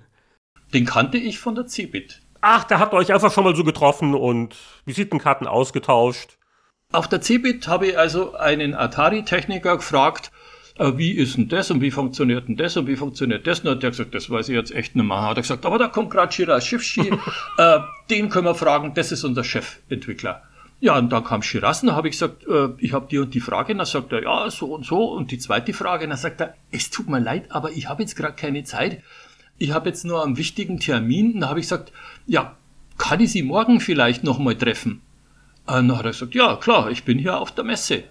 Den 0.73 0.85
kannte 0.85 1.17
ich 1.17 1.37
von 1.37 1.53
der 1.53 1.67
Cebit. 1.67 2.21
Ach, 2.41 2.63
da 2.63 2.79
habt 2.79 2.93
ihr 2.93 2.97
euch 2.97 3.13
einfach 3.13 3.31
schon 3.31 3.43
mal 3.43 3.55
so 3.55 3.63
getroffen 3.63 4.15
und 4.15 4.55
Visitenkarten 4.85 5.45
ausgetauscht. 5.45 6.37
Auf 6.91 7.07
der 7.07 7.21
Cebit 7.21 7.67
habe 7.67 7.87
ich 7.87 7.97
also 7.97 8.33
einen 8.33 8.73
Atari-Techniker 8.73 9.77
gefragt, 9.77 10.31
wie 10.79 11.11
ist 11.11 11.37
denn 11.37 11.49
das 11.49 11.69
und 11.69 11.81
wie 11.81 11.91
funktioniert 11.91 12.47
denn 12.47 12.55
das 12.55 12.77
und 12.77 12.87
wie 12.87 12.95
funktioniert 12.95 13.45
das? 13.45 13.59
Und 13.59 13.69
hat 13.69 13.83
der 13.83 13.91
gesagt, 13.91 14.15
das 14.15 14.29
weiß 14.29 14.49
ich 14.49 14.55
jetzt 14.55 14.73
echt 14.73 14.95
nicht 14.95 15.05
mehr. 15.05 15.21
Hat 15.21 15.37
er 15.37 15.41
gesagt, 15.41 15.65
aber 15.65 15.77
da 15.77 15.87
kommt 15.87 16.09
gerade 16.09 16.31
Shiraz 16.31 16.65
Schiffschi, 16.65 17.11
äh, 17.57 17.79
den 18.09 18.29
können 18.29 18.45
wir 18.45 18.55
fragen, 18.55 18.93
das 18.95 19.11
ist 19.11 19.23
unser 19.23 19.43
Chefentwickler. 19.43 20.41
Ja, 20.79 20.97
und 20.97 21.09
dann 21.11 21.23
kam 21.23 21.41
Shiraz 21.41 21.81
und 21.81 21.89
da 21.89 21.95
habe 21.95 22.09
ich 22.09 22.13
gesagt, 22.13 22.45
äh, 22.45 22.69
ich 22.79 22.91
habe 22.91 23.07
die 23.09 23.19
und 23.19 23.33
die 23.33 23.39
Frage. 23.39 23.71
Und 23.71 23.77
dann 23.77 23.87
sagt 23.87 24.11
er, 24.11 24.23
ja, 24.23 24.49
so 24.49 24.73
und 24.73 24.85
so. 24.85 25.13
Und 25.13 25.31
die 25.31 25.37
zweite 25.37 25.71
Frage, 25.71 26.03
und 26.03 26.09
dann 26.09 26.19
sagt 26.19 26.41
er, 26.41 26.55
es 26.71 26.89
tut 26.89 27.07
mir 27.07 27.19
leid, 27.19 27.45
aber 27.51 27.71
ich 27.71 27.87
habe 27.87 28.01
jetzt 28.01 28.17
gerade 28.17 28.33
keine 28.33 28.65
Zeit. 28.65 29.01
Ich 29.57 29.71
habe 29.71 29.87
jetzt 29.87 30.03
nur 30.03 30.25
einen 30.25 30.35
wichtigen 30.35 30.79
Termin. 30.79 31.35
Und 31.35 31.41
da 31.41 31.49
habe 31.49 31.59
ich 31.59 31.67
gesagt, 31.67 31.93
ja, 32.27 32.57
kann 32.97 33.21
ich 33.21 33.31
Sie 33.31 33.43
morgen 33.43 33.79
vielleicht 33.79 34.25
nochmal 34.25 34.55
treffen? 34.55 35.01
Und 35.65 35.87
dann 35.87 35.97
hat 35.97 36.05
er 36.05 36.11
gesagt, 36.11 36.35
ja, 36.35 36.57
klar, 36.57 36.91
ich 36.91 37.05
bin 37.05 37.17
hier 37.17 37.39
auf 37.39 37.51
der 37.53 37.63
Messe. 37.63 38.03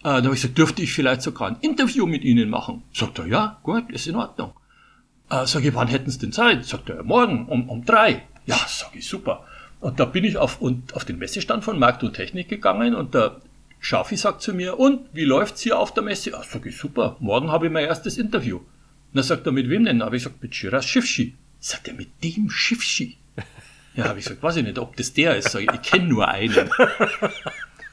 Äh, 0.00 0.04
dann 0.04 0.24
habe 0.24 0.34
ich 0.34 0.40
gesagt, 0.42 0.58
dürfte 0.58 0.82
ich 0.82 0.92
vielleicht 0.92 1.22
sogar 1.22 1.48
ein 1.48 1.56
Interview 1.60 2.06
mit 2.06 2.24
Ihnen 2.24 2.48
machen? 2.48 2.82
Sagt 2.92 3.18
er, 3.18 3.26
ja, 3.26 3.58
gut, 3.62 3.90
ist 3.90 4.06
in 4.06 4.16
Ordnung. 4.16 4.52
Äh, 5.28 5.46
sag 5.46 5.64
ich, 5.64 5.74
wann 5.74 5.88
hätten 5.88 6.10
Sie 6.10 6.18
denn 6.18 6.32
Zeit? 6.32 6.64
Sagt 6.64 6.88
er, 6.88 7.02
morgen 7.02 7.46
um, 7.46 7.68
um 7.68 7.84
drei. 7.84 8.22
Ja, 8.46 8.58
sag 8.66 8.94
ich, 8.94 9.06
super. 9.06 9.44
Und 9.80 10.00
da 10.00 10.06
bin 10.06 10.24
ich 10.24 10.36
auf, 10.36 10.60
und, 10.60 10.94
auf 10.94 11.04
den 11.04 11.18
Messestand 11.18 11.64
von 11.64 11.78
Markt 11.78 12.02
und 12.02 12.14
Technik 12.14 12.48
gegangen 12.48 12.94
und 12.94 13.14
der 13.14 13.40
Schafi 13.78 14.16
sagt 14.16 14.42
zu 14.42 14.52
mir, 14.52 14.78
und 14.78 15.00
wie 15.12 15.24
läuft's 15.24 15.62
hier 15.62 15.78
auf 15.78 15.94
der 15.94 16.02
Messe? 16.02 16.36
Ah, 16.36 16.44
sag 16.48 16.66
ich, 16.66 16.76
super, 16.76 17.16
morgen 17.20 17.50
habe 17.50 17.66
ich 17.66 17.72
mein 17.72 17.86
erstes 17.86 18.18
Interview. 18.18 18.56
Und 18.58 18.66
dann 19.14 19.24
sagt 19.24 19.46
er, 19.46 19.52
mit 19.52 19.68
wem 19.68 19.84
denn? 19.84 20.02
Habe 20.02 20.16
ich 20.16 20.24
gesagt, 20.24 20.42
mit 20.42 20.54
Shiraz 20.54 20.86
Schiffschi. 20.86 21.34
Sagt 21.58 21.88
er, 21.88 21.94
mit 21.94 22.08
dem 22.22 22.48
Schiffschi? 22.50 23.16
Ja, 23.94 24.04
habe 24.04 24.18
ich 24.18 24.24
gesagt, 24.24 24.42
weiß 24.42 24.56
ich 24.56 24.64
nicht, 24.64 24.78
ob 24.78 24.96
das 24.96 25.12
der 25.12 25.36
ist. 25.36 25.50
Sag 25.50 25.62
ich, 25.62 25.70
ich 25.72 25.82
kenne 25.82 26.06
nur 26.06 26.28
einen. 26.28 26.70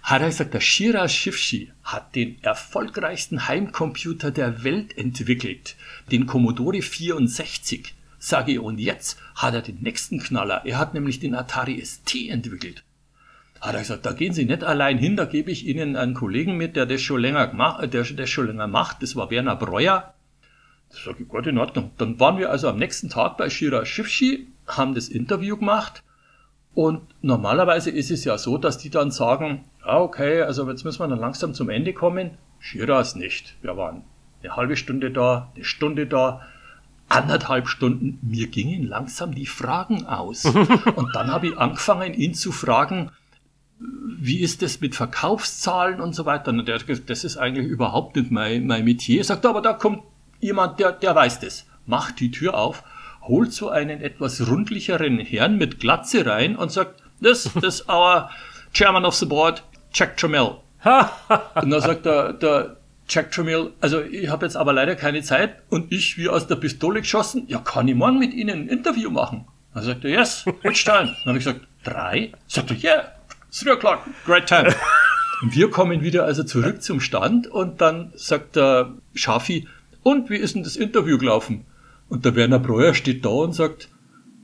Der 0.10 0.62
Shiraz 0.62 1.12
Schiffschi 1.12 1.74
hat 1.84 2.16
den 2.16 2.41
erfolgreichsten 2.41 3.49
Heimcomputer 3.49 4.32
der 4.32 4.64
Welt 4.64 4.97
entwickelt, 4.97 5.76
den 6.10 6.26
Commodore 6.28 6.82
64. 6.82 7.93
Sage 8.18 8.53
ich, 8.53 8.60
und 8.60 8.80
jetzt 8.80 9.20
hat 9.36 9.53
er 9.53 9.62
den 9.62 9.82
nächsten 9.82 10.20
Knaller. 10.20 10.62
Er 10.66 10.78
hat 10.78 10.93
nämlich 10.93 11.20
den 11.20 11.36
Atari 11.36 11.84
ST 11.86 12.30
entwickelt. 12.30 12.86
Hat 13.60 13.74
er 13.74 13.82
gesagt, 13.82 14.05
da 14.05 14.14
gehen 14.14 14.32
Sie 14.32 14.45
nicht 14.45 14.64
allein 14.64 14.97
hin, 14.97 15.18
da 15.18 15.26
gebe 15.26 15.51
ich 15.51 15.66
Ihnen 15.66 15.97
einen 15.97 16.14
Kollegen 16.14 16.55
mit, 16.55 16.78
der 16.78 16.86
das 16.86 17.01
schon 17.01 17.20
länger, 17.20 17.47
gemacht, 17.47 17.93
der, 17.93 18.03
der 18.03 18.28
schon 18.28 18.47
länger 18.47 18.68
macht. 18.68 19.03
Das 19.03 19.18
war 19.18 19.30
Werner 19.30 19.58
Breuer. 19.58 20.14
Das 20.89 21.03
sage 21.03 21.24
ich, 21.24 21.28
Gott 21.28 21.47
in 21.47 21.58
Ordnung. 21.58 21.91
Dann 21.97 22.18
waren 22.18 22.38
wir 22.38 22.49
also 22.49 22.70
am 22.70 22.78
nächsten 22.78 23.10
Tag 23.10 23.36
bei 23.36 23.49
Shira 23.49 23.86
Schiffschi, 23.86 24.47
haben 24.68 24.95
das 24.95 25.10
Interview 25.10 25.58
gemacht. 25.58 26.01
Und 26.78 27.01
normalerweise 27.23 27.89
ist 27.89 28.11
es 28.11 28.23
ja 28.23 28.38
so, 28.38 28.59
dass 28.59 28.78
die 28.78 28.91
dann 28.91 29.09
sagen, 29.09 29.65
ja, 29.84 29.99
okay, 29.99 30.43
also 30.43 30.69
jetzt 30.69 30.84
müssen 30.84 30.99
wir 30.99 31.07
dann 31.07 31.17
langsam 31.17 31.55
zum 31.55 31.71
Ende 31.71 31.91
kommen. 31.91 32.38
Shiras 32.59 33.15
nicht. 33.15 33.55
Wir 33.63 33.75
waren 33.78 34.03
eine 34.43 34.55
halbe 34.55 34.78
Stunde 34.78 35.09
da, 35.09 35.51
eine 35.55 35.63
Stunde 35.63 36.05
da 36.05 36.41
anderthalb 37.09 37.67
Stunden, 37.67 38.19
mir 38.21 38.45
gingen 38.45 38.84
langsam 38.84 39.34
die 39.34 39.47
Fragen 39.47 40.05
aus. 40.05 40.45
Und 40.95 41.15
dann 41.15 41.32
habe 41.32 41.47
ich 41.47 41.57
angefangen, 41.57 42.13
ihn 42.13 42.36
zu 42.36 42.51
fragen, 42.51 43.09
wie 43.80 44.41
ist 44.41 44.61
das 44.61 44.80
mit 44.80 44.93
Verkaufszahlen 44.93 45.99
und 45.99 46.13
so 46.13 46.28
weiter. 46.28 46.51
Und 46.51 46.67
der 46.67 46.75
hat 46.75 46.86
gesagt, 46.86 47.09
das 47.09 47.23
ist 47.23 47.38
eigentlich 47.38 47.65
überhaupt 47.65 48.17
nicht 48.17 48.30
mein, 48.30 48.67
mein 48.67 48.86
Metier. 48.86 49.21
Er 49.21 49.23
sagt, 49.23 49.47
aber 49.47 49.63
da 49.63 49.73
kommt 49.73 50.03
jemand, 50.41 50.80
der, 50.80 50.91
der 50.91 51.15
weiß 51.15 51.39
das. 51.39 51.65
Macht 51.88 52.19
die 52.19 52.30
Tür 52.30 52.53
auf, 52.53 52.84
holt 53.28 53.53
so 53.53 53.69
einen 53.69 54.01
etwas 54.01 54.47
rundlicheren 54.47 55.19
Herrn 55.19 55.57
mit 55.57 55.80
Glatze 55.80 56.25
rein 56.25 56.55
und 56.55 56.71
sagt, 56.71 57.01
this 57.21 57.49
is 57.61 57.84
our 57.89 58.30
chairman 58.73 59.05
of 59.05 59.15
the 59.15 59.25
board, 59.25 59.63
Jack 59.93 60.17
Trammell. 60.17 60.57
und 61.55 61.69
dann 61.69 61.82
sagt 61.82 62.05
der, 62.05 62.34
der 62.34 62.78
Jack 63.09 63.32
Tramiel, 63.32 63.71
also 63.80 64.01
ich 64.01 64.30
habe 64.30 64.45
jetzt 64.45 64.57
aber 64.57 64.73
leider 64.73 64.95
keine 64.95 65.21
Zeit 65.21 65.61
und 65.69 65.91
ich 65.91 66.17
wie 66.17 66.28
aus 66.28 66.47
der 66.47 66.57
Pistole 66.57 67.01
geschossen, 67.01 67.45
ja, 67.47 67.59
kann 67.59 67.88
ich 67.88 67.95
morgen 67.95 68.19
mit 68.19 68.34
Ihnen 68.34 68.63
ein 68.63 68.67
Interview 68.67 69.09
machen? 69.09 69.45
Dann 69.73 69.84
sagt 69.84 70.03
er, 70.03 70.11
yes, 70.11 70.45
which 70.61 70.84
time? 70.84 71.15
Dann 71.23 71.25
habe 71.25 71.38
ich 71.38 71.45
gesagt, 71.45 71.61
drei? 71.84 72.32
Sagt 72.47 72.71
er, 72.71 72.84
yeah, 72.84 73.11
three 73.51 73.71
o'clock, 73.71 73.99
great 74.25 74.45
time. 74.45 74.73
Und 75.41 75.55
wir 75.55 75.69
kommen 75.69 76.01
wieder 76.01 76.25
also 76.25 76.43
zurück 76.43 76.82
zum 76.82 76.99
Stand 76.99 77.47
und 77.47 77.80
dann 77.80 78.11
sagt 78.15 78.55
der 78.55 78.93
Schafi, 79.13 79.67
und 80.03 80.30
wie 80.30 80.38
ist 80.38 80.55
denn 80.55 80.63
das 80.63 80.75
Interview 80.75 81.17
gelaufen? 81.17 81.65
Und 82.10 82.26
der 82.26 82.36
Werner 82.36 82.60
Breuer 82.60 82.93
steht 82.93 83.26
da 83.26 83.30
und 83.30 83.53
sagt, 83.53 83.89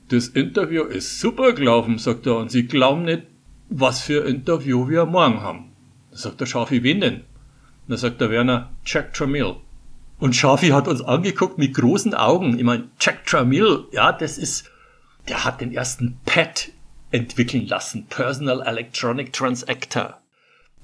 das 0.08 0.28
Interview 0.28 0.84
ist 0.84 1.20
super 1.20 1.52
gelaufen, 1.52 1.98
sagt 1.98 2.26
er, 2.26 2.36
und 2.36 2.50
Sie 2.50 2.66
glauben 2.66 3.04
nicht, 3.04 3.22
was 3.70 4.02
für 4.02 4.22
ein 4.22 4.36
Interview 4.36 4.88
wir 4.88 5.06
morgen 5.06 5.40
haben. 5.40 5.72
Dann 6.10 6.18
sagt 6.18 6.40
der 6.40 6.46
Schafi, 6.46 6.82
wen 6.82 7.00
denn? 7.00 7.14
Und 7.14 7.24
dann 7.88 7.98
sagt 7.98 8.20
der 8.20 8.30
Werner, 8.30 8.70
Jack 8.84 9.14
Tramiel. 9.14 9.56
Und 10.18 10.36
Schafi 10.36 10.68
hat 10.68 10.88
uns 10.88 11.02
angeguckt 11.02 11.58
mit 11.58 11.74
großen 11.74 12.14
Augen. 12.14 12.58
Ich 12.58 12.64
meine, 12.64 12.88
Jack 13.00 13.26
Tramiel, 13.26 13.84
ja, 13.92 14.12
das 14.12 14.38
ist, 14.38 14.70
der 15.28 15.44
hat 15.44 15.60
den 15.60 15.72
ersten 15.72 16.18
PET 16.24 16.70
entwickeln 17.10 17.66
lassen, 17.66 18.06
Personal 18.06 18.62
Electronic 18.62 19.32
Transactor. 19.32 20.18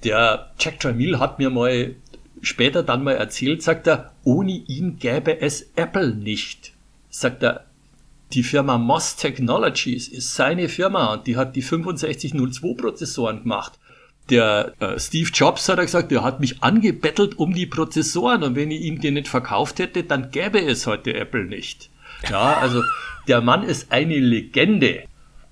Der 0.04 0.52
Jack 0.58 0.80
Tramiel 0.80 1.18
hat 1.18 1.38
mir 1.38 1.50
mal 1.50 1.94
später 2.42 2.82
dann 2.82 3.04
mal 3.04 3.16
erzählt, 3.16 3.62
sagt 3.62 3.86
er, 3.86 4.12
ohne 4.24 4.52
ihn 4.52 4.98
gäbe 4.98 5.40
es 5.40 5.70
Apple 5.76 6.14
nicht. 6.14 6.72
Sagt 7.10 7.42
er, 7.42 7.64
die 8.32 8.42
Firma 8.42 8.78
Moss 8.78 9.16
Technologies 9.16 10.08
ist 10.08 10.34
seine 10.34 10.68
Firma 10.68 11.14
und 11.14 11.26
die 11.26 11.36
hat 11.36 11.56
die 11.56 11.62
6502 11.62 12.74
Prozessoren 12.74 13.42
gemacht 13.42 13.78
der 14.30 14.74
äh, 14.80 14.98
Steve 14.98 15.30
Jobs 15.32 15.68
hat 15.68 15.78
er 15.78 15.84
gesagt, 15.84 16.10
der 16.10 16.22
hat 16.22 16.40
mich 16.40 16.62
angebettelt 16.62 17.38
um 17.38 17.52
die 17.52 17.66
Prozessoren 17.66 18.42
und 18.42 18.56
wenn 18.56 18.70
ich 18.70 18.82
ihm 18.82 19.00
die 19.00 19.10
nicht 19.10 19.28
verkauft 19.28 19.78
hätte, 19.78 20.04
dann 20.04 20.30
gäbe 20.30 20.60
es 20.60 20.86
heute 20.86 21.14
Apple 21.14 21.44
nicht. 21.44 21.90
Ja, 22.30 22.58
also 22.58 22.82
der 23.28 23.40
Mann 23.40 23.62
ist 23.62 23.92
eine 23.92 24.18
Legende. 24.18 25.04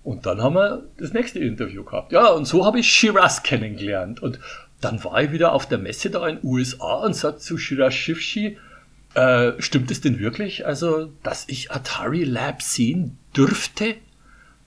Und 0.05 0.27
dann 0.27 0.41
haben 0.41 0.55
wir 0.55 0.85
das 0.99 1.13
nächste 1.13 1.39
Interview 1.41 1.85
gehabt. 1.85 2.13
Ja, 2.13 2.29
und 2.29 2.47
so 2.47 2.65
habe 2.65 2.81
ich 2.81 2.91
Shiraz 2.91 3.43
kennengelernt. 3.43 4.23
Und 4.23 4.39
dann 4.81 5.03
war 5.05 5.23
ich 5.23 5.33
wieder 5.33 5.53
auf 5.53 5.67
der 5.67 5.79
Messe 5.79 6.11
da 6.11 6.27
in 6.27 6.39
USA 6.43 7.05
und 7.05 7.15
sagte 7.15 7.41
zu 7.41 7.59
Shiraz 7.59 7.95
Shifshi, 7.95 8.59
äh, 9.15 9.53
stimmt 9.59 9.91
es 9.91 10.01
denn 10.01 10.19
wirklich, 10.19 10.67
also, 10.67 11.11
dass 11.23 11.49
ich 11.49 11.73
Atari 11.73 12.25
Lab 12.25 12.63
sehen 12.63 13.19
dürfte? 13.37 13.97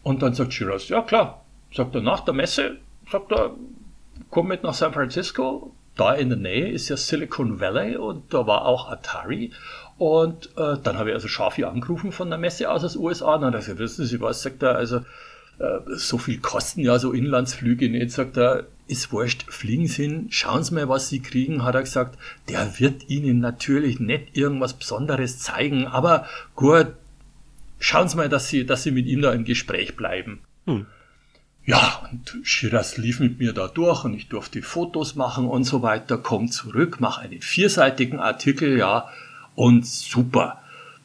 Und 0.04 0.22
dann 0.22 0.34
sagt 0.34 0.54
Shiraz, 0.54 0.90
ja 0.90 1.02
klar. 1.02 1.46
Sagt 1.74 1.96
er, 1.96 2.02
nach 2.02 2.22
der 2.22 2.34
Messe, 2.34 2.78
sagt 3.10 3.32
er, 3.32 3.56
komm 4.30 4.48
mit 4.48 4.64
nach 4.64 4.74
San 4.74 4.94
Francisco. 4.94 5.74
Da 5.96 6.14
in 6.14 6.30
der 6.30 6.38
Nähe 6.38 6.70
ist 6.70 6.90
ja 6.90 6.98
Silicon 6.98 7.60
Valley 7.60 7.98
und 7.98 8.34
da 8.34 8.48
war 8.48 8.66
auch 8.66 8.90
Atari. 8.90 9.52
Und 9.98 10.50
äh, 10.58 10.78
dann 10.82 10.98
habe 10.98 11.10
ich 11.10 11.16
also 11.16 11.28
Schafi 11.28 11.64
angerufen 11.64 12.12
von 12.12 12.30
der 12.30 12.40
Messe 12.40 12.72
aus 12.72 12.84
aus 12.84 12.96
USA. 12.96 13.36
Und 13.36 13.42
dann 13.42 13.54
hat 13.54 13.56
er 13.56 13.60
gesagt, 13.60 13.80
wissen 13.80 14.06
Sie 14.06 14.20
was, 14.20 14.42
sagt 14.42 14.64
er, 14.64 14.76
also 14.76 15.02
so 15.96 16.18
viel 16.18 16.40
kosten 16.40 16.82
ja 16.82 16.98
so 17.00 17.12
Inlandsflüge 17.12 17.90
nicht, 17.90 18.12
sagt 18.12 18.38
er, 18.38 18.66
ist 18.88 19.12
wurscht, 19.12 19.46
fliegen 19.50 19.88
Sie 19.88 20.04
hin, 20.04 20.28
schauen 20.30 20.64
Sie 20.64 20.74
mal, 20.74 20.90
was 20.90 21.10
Sie 21.10 21.22
kriegen, 21.22 21.64
hat 21.64 21.76
er 21.76 21.82
gesagt. 21.82 22.18
Der 22.50 22.80
wird 22.80 23.10
Ihnen 23.10 23.40
natürlich 23.40 24.00
nicht 24.00 24.36
irgendwas 24.36 24.74
Besonderes 24.74 25.40
zeigen, 25.40 25.88
aber 25.88 26.26
gut, 26.56 26.88
schauen 27.80 28.10
Sie 28.10 28.18
mal, 28.18 28.30
dass 28.30 28.50
Sie, 28.50 28.66
dass 28.66 28.84
Sie 28.84 28.92
mit 28.92 29.06
ihm 29.06 29.22
da 29.22 29.32
im 29.32 29.46
Gespräch 29.46 29.96
bleiben. 29.96 30.42
Hm. 30.66 30.88
Ja, 31.64 32.10
und 32.12 32.40
Shiraz 32.44 32.98
lief 32.98 33.20
mit 33.20 33.40
mir 33.40 33.54
da 33.54 33.68
durch 33.68 34.04
und 34.04 34.16
ich 34.16 34.28
durfte 34.28 34.62
Fotos 34.64 35.16
machen 35.16 35.48
und 35.48 35.64
so 35.64 35.84
weiter, 35.84 36.18
komm 36.18 36.50
zurück, 36.50 36.98
mach 37.00 37.20
einen 37.20 37.42
vierseitigen 37.42 38.20
Artikel, 38.20 38.78
ja, 38.78 39.08
und 39.56 39.86
super. 39.86 40.61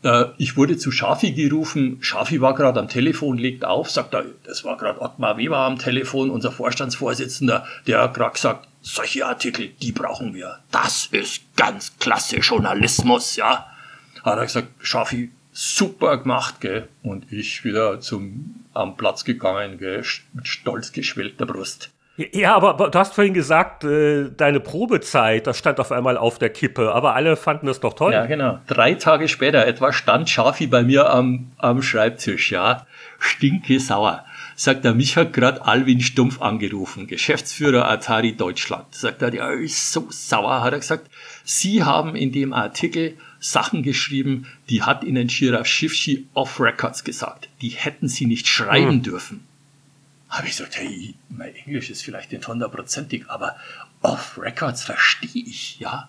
Äh, 0.06 0.26
ich 0.38 0.56
wurde 0.56 0.76
zu 0.76 0.92
Schafi 0.92 1.32
gerufen. 1.32 1.98
Schafi 2.00 2.40
war 2.40 2.54
gerade 2.54 2.78
am 2.78 2.88
Telefon, 2.88 3.38
legt 3.38 3.64
auf, 3.64 3.90
sagt 3.90 4.14
er, 4.14 4.24
das 4.44 4.62
war 4.64 4.76
gerade 4.76 5.00
Ottmar 5.00 5.36
Weber 5.36 5.58
am 5.58 5.78
Telefon, 5.78 6.30
unser 6.30 6.52
Vorstandsvorsitzender, 6.52 7.66
der 7.88 8.02
hat 8.02 8.14
gerade 8.14 8.34
gesagt, 8.34 8.68
solche 8.82 9.26
Artikel, 9.26 9.70
die 9.82 9.90
brauchen 9.90 10.32
wir. 10.32 10.60
Das 10.70 11.06
ist 11.06 11.42
ganz 11.56 11.98
klasse 11.98 12.36
Journalismus, 12.36 13.34
ja. 13.34 13.66
Hat 14.22 14.38
er 14.38 14.44
gesagt, 14.44 14.68
Schafi, 14.80 15.32
super 15.52 16.18
gemacht, 16.18 16.60
gell? 16.60 16.88
Und 17.02 17.32
ich 17.32 17.64
wieder 17.64 18.00
zum 18.00 18.64
am 18.74 18.96
Platz 18.96 19.24
gegangen, 19.24 19.78
gell? 19.78 20.04
mit 20.34 20.46
stolz 20.46 20.92
geschwellter 20.92 21.46
Brust. 21.46 21.90
Ja, 22.16 22.56
aber 22.56 22.90
du 22.90 22.98
hast 22.98 23.14
vorhin 23.14 23.34
gesagt, 23.34 23.84
äh, 23.84 24.30
deine 24.34 24.60
Probezeit, 24.60 25.46
das 25.46 25.58
stand 25.58 25.78
auf 25.80 25.92
einmal 25.92 26.16
auf 26.16 26.38
der 26.38 26.48
Kippe, 26.48 26.92
aber 26.94 27.14
alle 27.14 27.36
fanden 27.36 27.66
das 27.66 27.80
doch 27.80 27.92
toll. 27.92 28.12
Ja, 28.12 28.24
genau. 28.24 28.58
Drei 28.66 28.94
Tage 28.94 29.28
später 29.28 29.66
etwa 29.66 29.92
stand 29.92 30.30
Schafi 30.30 30.66
bei 30.66 30.82
mir 30.82 31.10
am, 31.10 31.52
am 31.58 31.82
Schreibtisch, 31.82 32.52
ja. 32.52 32.86
Stinke 33.18 33.80
sauer. 33.80 34.24
Sagt 34.54 34.86
er, 34.86 34.94
mich 34.94 35.18
hat 35.18 35.34
gerade 35.34 35.66
Alwin 35.66 36.00
Stumpf 36.00 36.40
angerufen, 36.40 37.06
Geschäftsführer 37.06 37.86
Atari 37.86 38.34
Deutschland. 38.34 38.86
Sagt 38.94 39.20
er, 39.20 39.34
ja, 39.34 39.50
ist 39.50 39.92
so 39.92 40.06
sauer, 40.08 40.62
hat 40.62 40.72
er 40.72 40.78
gesagt. 40.78 41.10
Sie 41.44 41.84
haben 41.84 42.16
in 42.16 42.32
dem 42.32 42.54
Artikel 42.54 43.18
Sachen 43.38 43.82
geschrieben, 43.82 44.46
die 44.70 44.82
hat 44.82 45.04
Ihnen 45.04 45.28
Shira 45.28 45.66
Shifshi 45.66 46.28
off 46.32 46.58
Records 46.58 47.04
gesagt. 47.04 47.50
Die 47.60 47.68
hätten 47.68 48.08
Sie 48.08 48.24
nicht 48.24 48.48
schreiben 48.48 48.92
hm. 48.92 49.02
dürfen 49.02 49.46
habe 50.36 50.46
ich 50.46 50.56
gesagt, 50.56 50.76
hey, 50.76 51.14
mein 51.28 51.54
Englisch 51.54 51.90
ist 51.90 52.02
vielleicht 52.02 52.32
nicht 52.32 52.46
hundertprozentig, 52.46 53.28
aber 53.28 53.56
off 54.02 54.38
Records 54.40 54.82
verstehe 54.82 55.44
ich, 55.44 55.78
ja. 55.80 56.08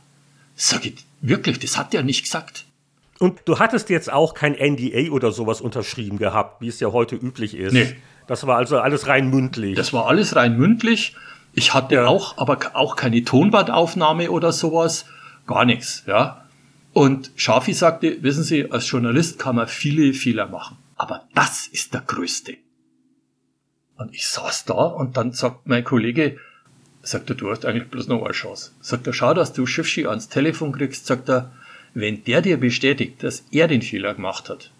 Sag 0.55 0.85
ich, 0.85 1.05
wirklich, 1.21 1.59
das 1.59 1.77
hat 1.77 1.93
er 1.93 2.03
nicht 2.03 2.23
gesagt. 2.23 2.65
Und 3.19 3.41
du 3.45 3.59
hattest 3.59 3.89
jetzt 3.89 4.11
auch 4.11 4.33
kein 4.33 4.53
NDA 4.53 5.11
oder 5.11 5.31
sowas 5.31 5.61
unterschrieben 5.61 6.17
gehabt, 6.17 6.61
wie 6.61 6.67
es 6.67 6.79
ja 6.79 6.91
heute 6.91 7.15
üblich 7.15 7.55
ist. 7.55 7.73
Nee. 7.73 7.95
Das 8.27 8.45
war 8.45 8.57
also 8.57 8.79
alles 8.79 9.07
rein 9.07 9.29
mündlich. 9.29 9.75
Das 9.75 9.93
war 9.93 10.07
alles 10.07 10.35
rein 10.35 10.57
mündlich. 10.57 11.15
Ich 11.53 11.73
hatte 11.73 11.95
ja. 11.95 12.05
auch, 12.05 12.37
aber 12.37 12.59
auch 12.73 12.95
keine 12.95 13.23
Tonbandaufnahme 13.23 14.29
oder 14.29 14.51
sowas. 14.51 15.05
Gar 15.47 15.65
nichts, 15.65 16.03
ja. 16.05 16.43
Und 16.93 17.31
Schafi 17.35 17.73
sagte, 17.73 18.21
wissen 18.21 18.43
Sie, 18.43 18.71
als 18.71 18.89
Journalist 18.89 19.39
kann 19.39 19.55
man 19.55 19.67
viele 19.67 20.13
Fehler 20.13 20.47
machen. 20.47 20.77
Aber 20.95 21.23
das 21.33 21.67
ist 21.67 21.93
der 21.93 22.01
größte. 22.01 22.57
Und 23.97 24.13
ich 24.13 24.27
saß 24.27 24.65
da 24.65 24.73
und 24.73 25.17
dann 25.17 25.33
sagt 25.33 25.67
mein 25.67 25.83
Kollege, 25.83 26.37
sagt 27.01 27.29
er, 27.29 27.35
du 27.35 27.49
hast 27.49 27.65
eigentlich 27.65 27.89
bloß 27.89 28.07
noch 28.07 28.23
eine 28.23 28.33
Chance. 28.33 28.71
Sagt 28.81 29.07
er, 29.07 29.13
schau, 29.13 29.33
dass 29.33 29.53
du 29.53 29.65
Schiffschi 29.65 30.05
ans 30.05 30.29
Telefon 30.29 30.71
kriegst, 30.71 31.05
sagt 31.05 31.29
er, 31.29 31.51
wenn 31.93 32.23
der 32.23 32.41
dir 32.41 32.59
bestätigt, 32.59 33.23
dass 33.23 33.45
er 33.51 33.67
den 33.67 33.81
Fehler 33.81 34.13
gemacht 34.13 34.49
hat, 34.49 34.71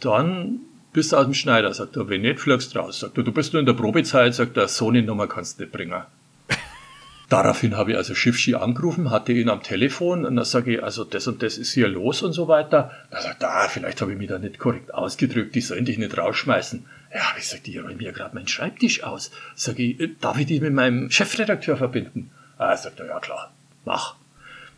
dann 0.00 0.60
bist 0.92 1.12
du 1.12 1.16
aus 1.16 1.24
dem 1.24 1.34
Schneider, 1.34 1.72
sagt 1.74 1.96
er, 1.96 2.08
wenn 2.08 2.22
nicht, 2.22 2.40
fliegst 2.40 2.74
raus. 2.74 3.00
Sagt 3.00 3.18
er, 3.18 3.24
du 3.24 3.30
bist 3.30 3.52
nur 3.52 3.60
in 3.60 3.66
der 3.66 3.74
Probezeit, 3.74 4.34
sagt 4.34 4.56
er, 4.56 4.66
so 4.66 4.88
eine 4.88 5.02
Nummer 5.02 5.28
kannst 5.28 5.58
du 5.58 5.64
nicht 5.64 5.72
bringen. 5.72 6.02
Daraufhin 7.28 7.76
habe 7.76 7.92
ich 7.92 7.96
also 7.96 8.14
Schiffschi 8.14 8.54
angerufen, 8.54 9.10
hatte 9.10 9.32
ihn 9.32 9.48
am 9.48 9.62
Telefon 9.62 10.24
und 10.24 10.36
dann 10.36 10.44
sage 10.44 10.74
ich, 10.74 10.82
also 10.82 11.04
das 11.04 11.26
und 11.28 11.42
das 11.42 11.58
ist 11.58 11.72
hier 11.72 11.86
los 11.86 12.22
und 12.22 12.32
so 12.32 12.48
weiter. 12.48 12.90
Er 13.10 13.22
sagt, 13.22 13.44
ah, 13.44 13.68
vielleicht 13.68 14.00
habe 14.00 14.12
ich 14.12 14.18
mich 14.18 14.28
da 14.28 14.38
nicht 14.38 14.58
korrekt 14.58 14.92
ausgedrückt, 14.92 15.54
die 15.54 15.60
sollen 15.60 15.84
dich 15.84 15.98
nicht 15.98 16.16
rausschmeißen. 16.16 16.86
Ja, 17.16 17.22
ich 17.38 17.48
sag, 17.48 17.64
die 17.64 17.78
räumen 17.78 17.96
mir 17.96 18.12
gerade 18.12 18.34
meinen 18.34 18.46
Schreibtisch 18.46 19.02
aus. 19.02 19.30
Sag 19.54 19.78
ich, 19.78 19.98
äh, 19.98 20.10
darf 20.20 20.38
ich 20.38 20.44
die 20.44 20.60
mit 20.60 20.74
meinem 20.74 21.10
Chefredakteur 21.10 21.78
verbinden? 21.78 22.30
Ah, 22.58 22.76
sagt 22.76 23.00
er, 23.00 23.06
ja 23.06 23.18
klar, 23.20 23.52
mach. 23.86 24.16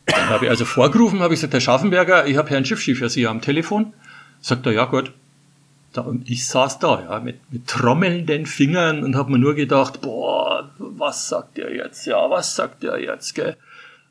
Dann 0.07 0.29
habe 0.29 0.45
ich 0.45 0.51
also 0.51 0.65
vorgerufen, 0.65 1.19
habe 1.19 1.35
ich 1.35 1.41
gesagt, 1.41 1.55
Herr 1.55 1.61
Schaffenberger, 1.61 2.29
ich 2.29 2.37
habe 2.37 2.49
Herrn 2.51 2.65
Schiffschi 2.65 2.95
für 2.95 3.09
Sie 3.09 3.27
am 3.27 3.41
Telefon. 3.41 3.93
Sagt 4.41 4.67
er, 4.67 4.73
ja 4.73 4.85
gut. 4.85 5.11
Da, 5.93 6.03
und 6.03 6.31
ich 6.31 6.47
saß 6.47 6.79
da, 6.79 7.03
ja, 7.03 7.19
mit, 7.19 7.41
mit 7.53 7.67
trommelnden 7.67 8.47
Fingern 8.47 9.03
und 9.03 9.17
habe 9.17 9.33
mir 9.33 9.39
nur 9.39 9.57
gedacht, 9.57 10.01
boah, 10.01 10.71
was 10.79 11.29
sagt 11.29 11.59
er 11.59 11.75
jetzt? 11.75 12.07
Ja, 12.07 12.31
was 12.31 12.55
sagt 12.55 12.85
er 12.85 13.01
jetzt, 13.01 13.35
gell? 13.35 13.57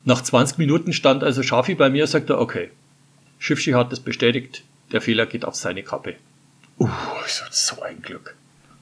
Nach 0.04 0.20
20 0.20 0.58
Minuten 0.58 0.92
stand 0.92 1.24
also 1.24 1.42
Schafi 1.42 1.74
bei 1.74 1.88
mir, 1.88 2.06
sagt 2.06 2.28
er, 2.28 2.38
okay, 2.38 2.72
Schiffschi 3.38 3.72
hat 3.72 3.90
das 3.90 4.00
bestätigt, 4.00 4.64
der 4.92 5.00
Fehler 5.00 5.24
geht 5.24 5.46
auf 5.46 5.54
seine 5.54 5.82
Kappe. 5.82 6.16
Uh, 6.78 6.88
so 7.50 7.82
ein 7.82 8.00
Glück. 8.02 8.36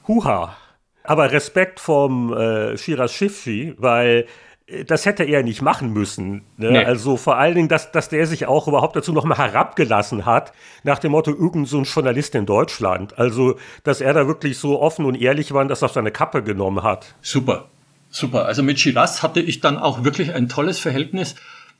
Huha. 0.07 0.55
Aber 1.03 1.31
Respekt 1.31 1.79
vom 1.79 2.33
äh, 2.33 2.77
Shiraz 2.77 3.13
Shifshi, 3.13 3.75
weil 3.77 4.27
äh, 4.67 4.85
das 4.85 5.05
hätte 5.05 5.23
er 5.23 5.41
nicht 5.43 5.61
machen 5.61 5.93
müssen. 5.93 6.43
Ne? 6.57 6.71
Nee. 6.71 6.85
Also 6.85 7.17
vor 7.17 7.37
allen 7.37 7.55
Dingen, 7.55 7.69
dass, 7.69 7.91
dass 7.91 8.09
der 8.09 8.27
sich 8.27 8.45
auch 8.45 8.67
überhaupt 8.67 8.95
dazu 8.95 9.13
nochmal 9.13 9.37
herabgelassen 9.37 10.25
hat, 10.25 10.53
nach 10.83 10.99
dem 10.99 11.13
Motto, 11.13 11.31
irgend 11.31 11.67
so 11.67 11.77
ein 11.77 11.85
Journalist 11.85 12.35
in 12.35 12.45
Deutschland. 12.45 13.17
Also, 13.17 13.57
dass 13.83 14.01
er 14.01 14.13
da 14.13 14.27
wirklich 14.27 14.57
so 14.57 14.81
offen 14.81 15.05
und 15.05 15.15
ehrlich 15.15 15.53
war 15.53 15.61
und 15.61 15.69
das 15.69 15.83
auf 15.83 15.93
seine 15.93 16.11
Kappe 16.11 16.43
genommen 16.43 16.83
hat. 16.83 17.15
Super, 17.21 17.69
super. 18.09 18.45
Also 18.45 18.63
mit 18.63 18.79
Shiraz 18.79 19.23
hatte 19.23 19.39
ich 19.39 19.61
dann 19.61 19.77
auch 19.77 20.03
wirklich 20.03 20.33
ein 20.33 20.49
tolles 20.49 20.79
Verhältnis. 20.79 21.35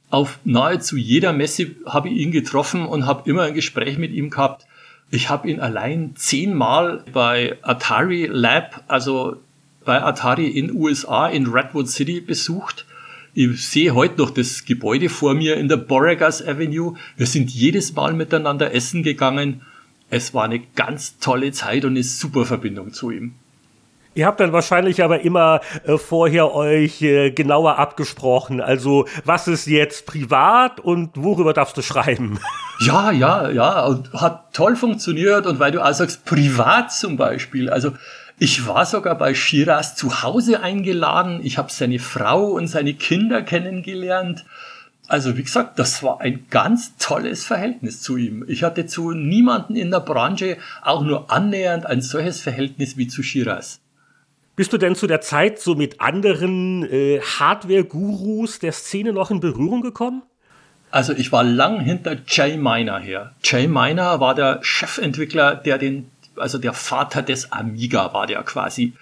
Auf 0.09 0.39
nahezu 0.45 0.95
jeder 0.95 1.33
Messe 1.33 1.75
habe 1.85 2.07
ich 2.07 2.15
ihn 2.15 2.31
getroffen 2.31 2.85
und 2.85 3.05
habe 3.05 3.29
immer 3.29 3.43
ein 3.43 3.53
Gespräch 3.53 3.97
mit 3.97 4.13
ihm 4.13 4.29
gehabt. 4.29 4.65
Ich 5.09 5.29
habe 5.29 5.49
ihn 5.49 5.61
allein 5.61 6.15
zehnmal 6.15 7.03
bei 7.13 7.57
Atari 7.61 8.25
Lab, 8.25 8.83
also 8.87 9.37
bei 9.85 10.01
Atari 10.01 10.47
in 10.47 10.75
USA 10.75 11.27
in 11.27 11.47
Redwood 11.47 11.87
City 11.87 12.19
besucht. 12.19 12.85
Ich 13.33 13.67
sehe 13.67 13.95
heute 13.95 14.17
noch 14.17 14.31
das 14.31 14.65
Gebäude 14.65 15.07
vor 15.07 15.33
mir 15.33 15.55
in 15.55 15.69
der 15.69 15.77
Borregas 15.77 16.45
Avenue. 16.45 16.95
Wir 17.15 17.25
sind 17.25 17.51
jedes 17.51 17.93
Mal 17.93 18.13
miteinander 18.13 18.73
essen 18.73 19.03
gegangen. 19.03 19.61
Es 20.09 20.33
war 20.33 20.43
eine 20.43 20.59
ganz 20.59 21.19
tolle 21.19 21.51
Zeit 21.51 21.85
und 21.85 21.91
eine 21.91 22.03
super 22.03 22.45
Verbindung 22.45 22.91
zu 22.91 23.11
ihm. 23.11 23.35
Ihr 24.17 24.25
habt 24.25 24.39
dann 24.39 24.51
wahrscheinlich 24.51 25.03
aber 25.03 25.21
immer 25.21 25.61
äh, 25.85 25.95
vorher 25.99 26.51
euch 26.55 27.03
äh, 27.03 27.29
genauer 27.29 27.77
abgesprochen. 27.77 28.61
Also, 28.61 29.05
was 29.25 29.47
ist 29.47 29.67
jetzt 29.67 30.07
privat 30.07 30.79
und 30.79 31.11
worüber 31.15 31.53
darfst 31.53 31.77
du 31.77 31.81
schreiben? 31.83 32.39
Ja, 32.79 33.09
ja, 33.09 33.49
ja. 33.49 33.85
Und 33.85 34.13
hat 34.13 34.53
toll 34.53 34.75
funktioniert. 34.75 35.47
Und 35.47 35.59
weil 35.59 35.71
du 35.71 35.83
auch 35.83 35.93
sagst, 35.93 36.25
privat 36.25 36.93
zum 36.93 37.17
Beispiel. 37.17 37.71
Also, 37.71 37.93
ich 38.37 38.67
war 38.67 38.85
sogar 38.85 39.17
bei 39.17 39.33
Shiraz 39.33 39.95
zu 39.95 40.21
Hause 40.21 40.61
eingeladen. 40.61 41.39
Ich 41.41 41.57
habe 41.57 41.71
seine 41.71 41.97
Frau 41.97 42.51
und 42.51 42.67
seine 42.67 42.93
Kinder 42.93 43.41
kennengelernt. 43.41 44.45
Also 45.07 45.37
wie 45.37 45.43
gesagt, 45.43 45.79
das 45.79 46.03
war 46.03 46.21
ein 46.21 46.45
ganz 46.51 46.97
tolles 46.97 47.45
Verhältnis 47.45 48.03
zu 48.03 48.15
ihm. 48.15 48.45
Ich 48.47 48.63
hatte 48.63 48.85
zu 48.85 49.11
niemanden 49.11 49.75
in 49.75 49.89
der 49.89 50.01
Branche 50.01 50.57
auch 50.83 51.01
nur 51.01 51.31
annähernd 51.31 51.87
ein 51.87 52.01
solches 52.01 52.41
Verhältnis 52.41 52.95
wie 52.95 53.07
zu 53.07 53.23
Shiraz. 53.23 53.79
Bist 54.57 54.73
du 54.73 54.79
denn 54.79 54.95
zu 54.95 55.05
der 55.05 55.21
Zeit 55.21 55.59
so 55.59 55.75
mit 55.75 56.01
anderen 56.01 56.83
äh, 56.83 57.21
Hardware-Gurus 57.21 58.57
der 58.57 58.71
Szene 58.71 59.13
noch 59.13 59.29
in 59.29 59.39
Berührung 59.39 59.83
gekommen? 59.83 60.23
Also 60.89 61.13
ich 61.13 61.31
war 61.31 61.43
lang 61.43 61.79
hinter 61.79 62.17
Jay 62.25 62.57
Miner 62.57 62.97
her. 62.97 63.35
Jay 63.43 63.67
Miner 63.67 64.19
war 64.19 64.33
der 64.33 64.57
Chefentwickler, 64.63 65.55
der 65.55 65.77
den, 65.77 66.09
also 66.37 66.57
der 66.57 66.73
Vater 66.73 67.21
des 67.21 67.51
Amiga 67.51 68.15
war 68.15 68.25
der 68.25 68.41
quasi. 68.41 68.93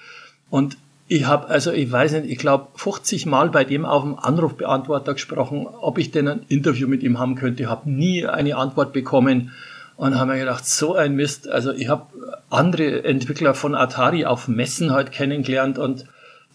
Und 0.50 0.76
ich 1.08 1.26
habe, 1.26 1.48
also 1.48 1.72
ich 1.72 1.90
weiß 1.90 2.12
nicht, 2.12 2.30
ich 2.30 2.38
glaube 2.38 2.68
50 2.76 3.26
Mal 3.26 3.50
bei 3.50 3.64
dem 3.64 3.86
auf 3.86 4.04
dem 4.04 4.20
Anrufbeantworter 4.20 5.14
gesprochen, 5.14 5.68
ob 5.68 6.00
ich 6.00 6.12
denn 6.12 6.28
ein 6.28 6.46
Interview 6.50 6.90
mit 6.90 7.02
ihm 7.02 7.18
haben 7.18 7.36
könnte. 7.36 7.70
Habe 7.70 7.90
nie 7.90 8.26
eine 8.26 8.58
Antwort 8.58 8.92
bekommen 8.92 9.54
und 9.98 10.18
haben 10.18 10.30
mir 10.30 10.40
gedacht, 10.40 10.66
so 10.66 10.96
ein 10.96 11.16
Mist. 11.16 11.50
Also 11.50 11.72
ich 11.72 11.90
habe 11.90 12.08
andere 12.50 13.04
Entwickler 13.04 13.54
von 13.54 13.76
Atari 13.76 14.26
auf 14.26 14.48
Messen 14.48 14.92
halt 14.92 15.12
kennengelernt 15.12 15.78
und 15.78 16.06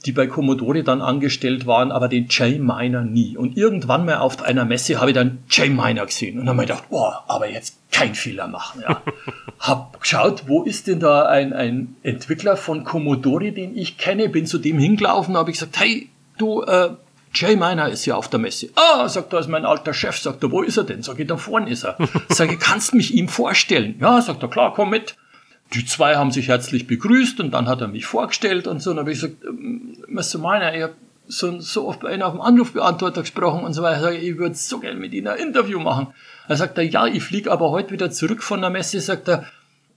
die 0.06 0.12
bei 0.12 0.26
Commodore 0.26 0.82
dann 0.82 1.02
angestellt 1.02 1.66
waren, 1.66 1.92
aber 1.92 2.08
den 2.08 2.28
J-Miner 2.28 3.02
nie. 3.02 3.36
Und 3.36 3.56
irgendwann 3.56 4.06
mal 4.06 4.16
auf 4.18 4.42
einer 4.42 4.64
Messe 4.64 4.98
habe 4.98 5.10
ich 5.10 5.14
dann 5.14 5.40
J-Miner 5.50 6.06
gesehen 6.06 6.38
und 6.38 6.48
habe 6.48 6.56
mir 6.56 6.62
gedacht, 6.62 6.88
boah, 6.88 7.24
aber 7.28 7.50
jetzt 7.50 7.76
kein 7.90 8.14
Fehler 8.14 8.46
machen. 8.46 8.82
Ja. 8.82 9.02
hab 9.58 10.00
geschaut, 10.00 10.44
wo 10.46 10.62
ist 10.62 10.86
denn 10.86 11.00
da 11.00 11.26
ein, 11.26 11.52
ein 11.52 11.96
Entwickler 12.02 12.56
von 12.56 12.84
Commodore, 12.84 13.52
den 13.52 13.76
ich 13.76 13.98
kenne, 13.98 14.30
bin 14.30 14.46
zu 14.46 14.58
dem 14.58 14.78
hingelaufen, 14.78 15.36
habe 15.36 15.50
ich 15.50 15.58
gesagt, 15.58 15.78
hey, 15.78 16.08
du, 16.38 16.62
äh, 16.62 16.90
Jay 17.32 17.56
Miner 17.56 17.88
ist 17.88 18.06
ja 18.06 18.16
auf 18.16 18.28
der 18.28 18.40
Messe. 18.40 18.70
Ah, 18.74 19.08
sagt 19.08 19.32
er, 19.32 19.40
ist 19.40 19.48
mein 19.48 19.64
alter 19.64 19.94
Chef. 19.94 20.18
Sagt 20.18 20.42
er, 20.42 20.50
wo 20.50 20.62
ist 20.62 20.76
er 20.76 20.84
denn? 20.84 21.02
Sag 21.02 21.18
ich, 21.18 21.26
da 21.26 21.36
vorne 21.36 21.70
ist 21.70 21.84
er. 21.84 21.96
Sag 22.28 22.52
ich, 22.52 22.58
kannst 22.58 22.94
mich 22.94 23.14
ihm 23.14 23.28
vorstellen? 23.28 23.96
Ja, 24.00 24.20
sagt 24.20 24.42
er, 24.42 24.48
klar, 24.48 24.72
komm 24.74 24.90
mit. 24.90 25.16
Die 25.74 25.86
zwei 25.86 26.16
haben 26.16 26.32
sich 26.32 26.48
herzlich 26.48 26.88
begrüßt 26.88 27.38
und 27.38 27.52
dann 27.52 27.68
hat 27.68 27.80
er 27.80 27.88
mich 27.88 28.06
vorgestellt 28.06 28.66
und 28.66 28.82
so. 28.82 28.90
Und 28.90 28.96
dann 28.96 29.04
habe 29.04 29.12
ich 29.12 29.20
gesagt, 29.20 29.44
ähm, 29.44 29.96
Mr. 30.08 30.38
Miner, 30.38 30.74
ich 30.74 30.82
habe 30.82 30.94
so, 31.28 31.60
so 31.60 31.86
oft 31.86 32.00
bei 32.00 32.12
Ihnen 32.12 32.24
auf 32.24 32.32
dem 32.32 32.40
Anrufbeantworter 32.40 33.20
gesprochen 33.20 33.64
und 33.64 33.72
so 33.74 33.82
weiter. 33.82 34.00
Sag 34.00 34.14
ich, 34.14 34.24
ich 34.24 34.38
würde 34.38 34.56
so 34.56 34.80
gerne 34.80 34.98
mit 34.98 35.12
Ihnen 35.12 35.28
ein 35.28 35.38
Interview 35.38 35.78
machen. 35.78 36.08
Er 36.48 36.56
sagt 36.56 36.76
er, 36.78 36.84
ja, 36.84 37.06
ich 37.06 37.22
fliege 37.22 37.52
aber 37.52 37.70
heute 37.70 37.92
wieder 37.92 38.10
zurück 38.10 38.42
von 38.42 38.60
der 38.60 38.70
Messe. 38.70 39.00
Sagt 39.00 39.28
er, 39.28 39.44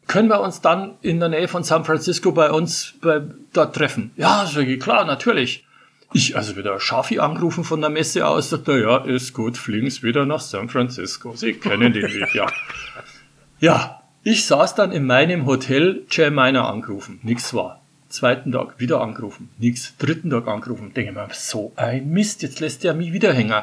können 0.06 0.30
wir 0.30 0.42
uns 0.42 0.62
dann 0.62 0.96
in 1.02 1.20
der 1.20 1.30
Nähe 1.30 1.48
von 1.48 1.64
San 1.64 1.86
Francisco 1.86 2.32
bei 2.32 2.52
uns 2.52 2.94
bei, 3.02 3.22
dort 3.54 3.76
treffen? 3.76 4.12
Ja, 4.18 4.46
sag 4.46 4.68
ich, 4.68 4.80
klar, 4.80 5.06
natürlich. 5.06 5.66
Ich 6.14 6.38
also 6.38 6.56
wieder 6.56 6.80
Schafi 6.80 7.20
angerufen 7.20 7.64
von 7.64 7.82
der 7.82 7.90
Messe 7.90 8.28
aus, 8.28 8.52
sagt 8.52 8.68
er, 8.68 8.80
ja, 8.80 8.98
ist 8.98 9.34
gut, 9.34 9.58
fliegen 9.58 9.90
Sie 9.90 10.04
wieder 10.04 10.26
nach 10.26 10.40
San 10.40 10.70
Francisco. 10.70 11.36
Sie 11.36 11.54
kennen 11.54 11.92
den 11.92 12.04
Weg, 12.04 12.34
ja. 12.36 12.46
Ja, 13.60 14.04
ich 14.24 14.46
saß 14.46 14.76
dann 14.76 14.92
in 14.92 15.06
meinem 15.06 15.46
Hotel, 15.46 16.04
Jay 16.10 16.30
Miner 16.30 16.68
angerufen, 16.68 17.20
nix 17.24 17.54
war. 17.54 17.82
Zweiten 18.10 18.52
Tag 18.52 18.80
wieder 18.80 19.02
angerufen, 19.02 19.50
nix. 19.58 19.96
Dritten 19.98 20.30
Tag 20.30 20.48
angerufen, 20.48 20.94
denke 20.94 21.14
mir, 21.14 21.30
so 21.32 21.72
ein 21.78 22.10
Mist, 22.12 22.44
jetzt 22.44 22.60
lässt 22.60 22.86
er 22.86 22.94
mich 22.94 23.14
wieder 23.14 23.34
hängen. 23.34 23.54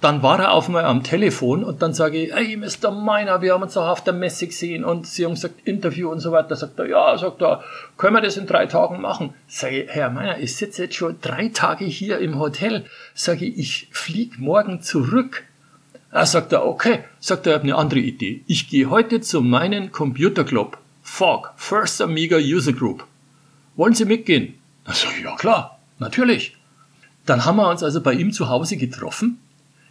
Dann 0.00 0.22
war 0.22 0.40
er 0.40 0.52
auf 0.52 0.66
einmal 0.66 0.86
am 0.86 1.02
Telefon 1.02 1.62
und 1.62 1.82
dann 1.82 1.92
sage 1.92 2.24
ich, 2.24 2.32
hey, 2.32 2.56
Mr. 2.56 2.90
Miner, 2.90 3.42
wir 3.42 3.52
haben 3.52 3.62
uns 3.62 3.74
doch 3.74 3.86
auf 3.86 4.02
der 4.02 4.14
Messe 4.14 4.46
gesehen 4.46 4.82
und 4.82 5.06
Sie 5.06 5.26
haben 5.26 5.34
gesagt, 5.34 5.66
Interview 5.66 6.10
und 6.10 6.20
so 6.20 6.32
weiter. 6.32 6.56
Sagt 6.56 6.78
er, 6.78 6.86
ja, 6.86 7.18
sagt 7.18 7.42
er, 7.42 7.62
können 7.98 8.14
wir 8.14 8.22
das 8.22 8.38
in 8.38 8.46
drei 8.46 8.64
Tagen 8.64 9.02
machen? 9.02 9.34
Sage 9.46 9.82
ich, 9.82 9.90
Herr 9.90 10.08
Miner, 10.08 10.38
ich 10.38 10.56
sitze 10.56 10.84
jetzt 10.84 10.94
schon 10.94 11.18
drei 11.20 11.48
Tage 11.48 11.84
hier 11.84 12.18
im 12.18 12.38
Hotel. 12.38 12.86
Sage 13.12 13.44
ich, 13.44 13.58
ich 13.58 13.88
fliege 13.92 14.36
morgen 14.38 14.80
zurück. 14.80 15.44
Er 16.10 16.24
sagt 16.24 16.52
er, 16.52 16.64
okay. 16.64 17.04
Sagt 17.18 17.46
er, 17.46 17.52
ich 17.52 17.58
habe 17.58 17.64
eine 17.64 17.76
andere 17.76 18.00
Idee. 18.00 18.42
Ich 18.46 18.70
gehe 18.70 18.88
heute 18.88 19.20
zu 19.20 19.42
meinem 19.42 19.92
Computerclub. 19.92 20.78
FOG, 21.02 21.52
First 21.56 22.00
Amiga 22.00 22.38
User 22.38 22.72
Group. 22.72 23.04
Wollen 23.76 23.94
Sie 23.94 24.06
mitgehen? 24.06 24.54
Dann 24.84 24.94
sage 24.94 25.16
ich, 25.18 25.24
ja 25.24 25.36
klar, 25.36 25.78
natürlich. 25.98 26.56
Dann 27.26 27.44
haben 27.44 27.56
wir 27.56 27.68
uns 27.68 27.82
also 27.82 28.00
bei 28.00 28.14
ihm 28.14 28.32
zu 28.32 28.48
Hause 28.48 28.78
getroffen 28.78 29.38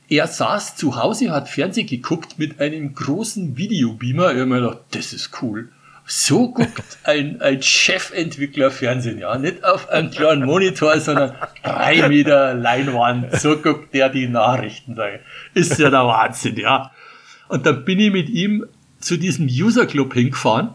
er 0.10 0.28
saß 0.28 0.76
zu 0.76 0.96
Hause, 0.96 1.32
hat 1.32 1.50
Fernsehen 1.50 1.88
geguckt 1.88 2.40
mit 2.40 2.60
einem 2.60 2.94
großen 2.94 3.58
Videobeamer. 3.58 4.32
Ich 4.32 4.40
habe 4.40 4.46
mir 4.48 4.62
gedacht, 4.62 4.80
das 4.92 5.14
ist 5.14 5.42
cool. 5.42 5.70
So 6.06 6.52
guckt 6.52 6.98
ein, 7.04 7.40
ein 7.40 7.62
Chefentwickler 7.62 8.72
Fernsehen, 8.72 9.20
ja. 9.20 9.38
Nicht 9.38 9.64
auf 9.64 9.90
einem 9.90 10.10
kleinen 10.10 10.46
Monitor, 10.46 11.00
sondern 11.00 11.36
drei 11.64 12.08
Meter 12.10 12.56
Leinwand. 12.56 13.40
So 13.40 13.58
guckt 13.58 13.94
der 13.94 14.10
die 14.10 14.28
Nachrichten. 14.28 14.96
Da. 14.96 15.08
Ist 15.54 15.78
ja 15.78 15.92
der 15.92 16.06
Wahnsinn, 16.06 16.58
ja. 16.58 16.92
Und 17.48 17.68
dann 17.68 17.86
bin 17.86 18.00
ich 18.00 18.12
mit 18.12 18.30
ihm 18.30 18.66
zu 19.00 19.18
diesem 19.18 19.46
User 19.46 19.86
Club 19.86 20.14
hingefahren 20.14 20.74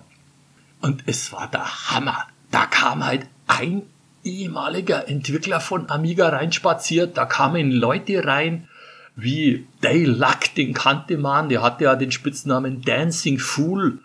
und 0.80 1.03
es 1.07 1.32
war 1.32 1.51
der 1.51 1.91
Hammer. 1.91 2.26
Da 2.53 2.66
kam 2.66 3.05
halt 3.05 3.26
ein 3.49 3.82
ehemaliger 4.22 5.09
Entwickler 5.09 5.61
von 5.61 5.91
Amiga 5.91 6.28
reinspaziert, 6.28 7.16
da 7.16 7.26
kamen 7.26 7.72
Leute 7.72 8.24
rein, 8.24 8.68
wie 9.17 9.67
Dale 9.81 10.07
Luck, 10.07 10.55
den 10.57 10.75
kannte 10.75 11.19
man, 11.19 11.49
der 11.49 11.62
hatte 11.62 11.85
ja 11.85 11.97
den 11.97 12.11
Spitznamen 12.11 12.83
Dancing 12.83 13.39
Fool. 13.39 13.99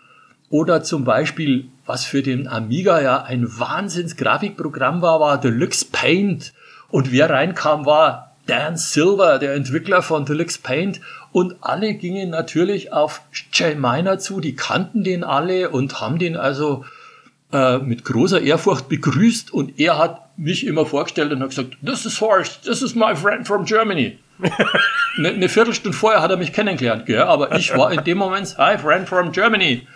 Oder 0.48 0.82
zum 0.82 1.04
Beispiel, 1.04 1.68
was 1.86 2.04
für 2.04 2.22
den 2.22 2.48
Amiga 2.48 3.00
ja 3.00 3.22
ein 3.22 3.46
Wahnsinns-Grafikprogramm 3.46 5.00
war, 5.00 5.20
war 5.20 5.40
Deluxe 5.40 5.86
Paint. 5.90 6.52
Und 6.88 7.12
wer 7.12 7.30
reinkam, 7.30 7.86
war 7.86 8.34
Dan 8.46 8.76
Silver, 8.76 9.38
der 9.38 9.54
Entwickler 9.54 10.02
von 10.02 10.24
Deluxe 10.24 10.58
Paint. 10.60 11.00
Und 11.30 11.56
alle 11.60 11.94
gingen 11.94 12.30
natürlich 12.30 12.92
auf 12.92 13.22
Jay 13.52 13.76
Miner 13.76 14.18
zu, 14.18 14.40
die 14.40 14.56
kannten 14.56 15.04
den 15.04 15.22
alle 15.22 15.70
und 15.70 16.00
haben 16.00 16.18
den 16.18 16.36
also 16.36 16.84
äh, 17.52 17.78
mit 17.78 18.04
großer 18.04 18.40
Ehrfurcht 18.40 18.88
begrüßt. 18.88 19.52
Und 19.52 19.78
er 19.78 19.98
hat 19.98 20.36
mich 20.36 20.66
immer 20.66 20.84
vorgestellt 20.84 21.32
und 21.32 21.40
hat 21.42 21.50
gesagt, 21.50 21.76
this 21.84 22.04
is 22.06 22.20
Horst, 22.20 22.64
this 22.64 22.82
is 22.82 22.96
my 22.96 23.14
friend 23.14 23.46
from 23.46 23.64
Germany 23.64 24.18
eine, 25.18 25.48
Viertelstunde 25.48 25.96
vorher 25.96 26.22
hat 26.22 26.30
er 26.30 26.36
mich 26.36 26.52
kennengelernt, 26.52 27.06
gell? 27.06 27.22
aber 27.22 27.56
ich 27.56 27.76
war 27.76 27.92
in 27.92 28.04
dem 28.04 28.18
Moment, 28.18 28.56
hi, 28.58 28.78
friend 28.78 29.08
from 29.08 29.32
Germany. 29.32 29.86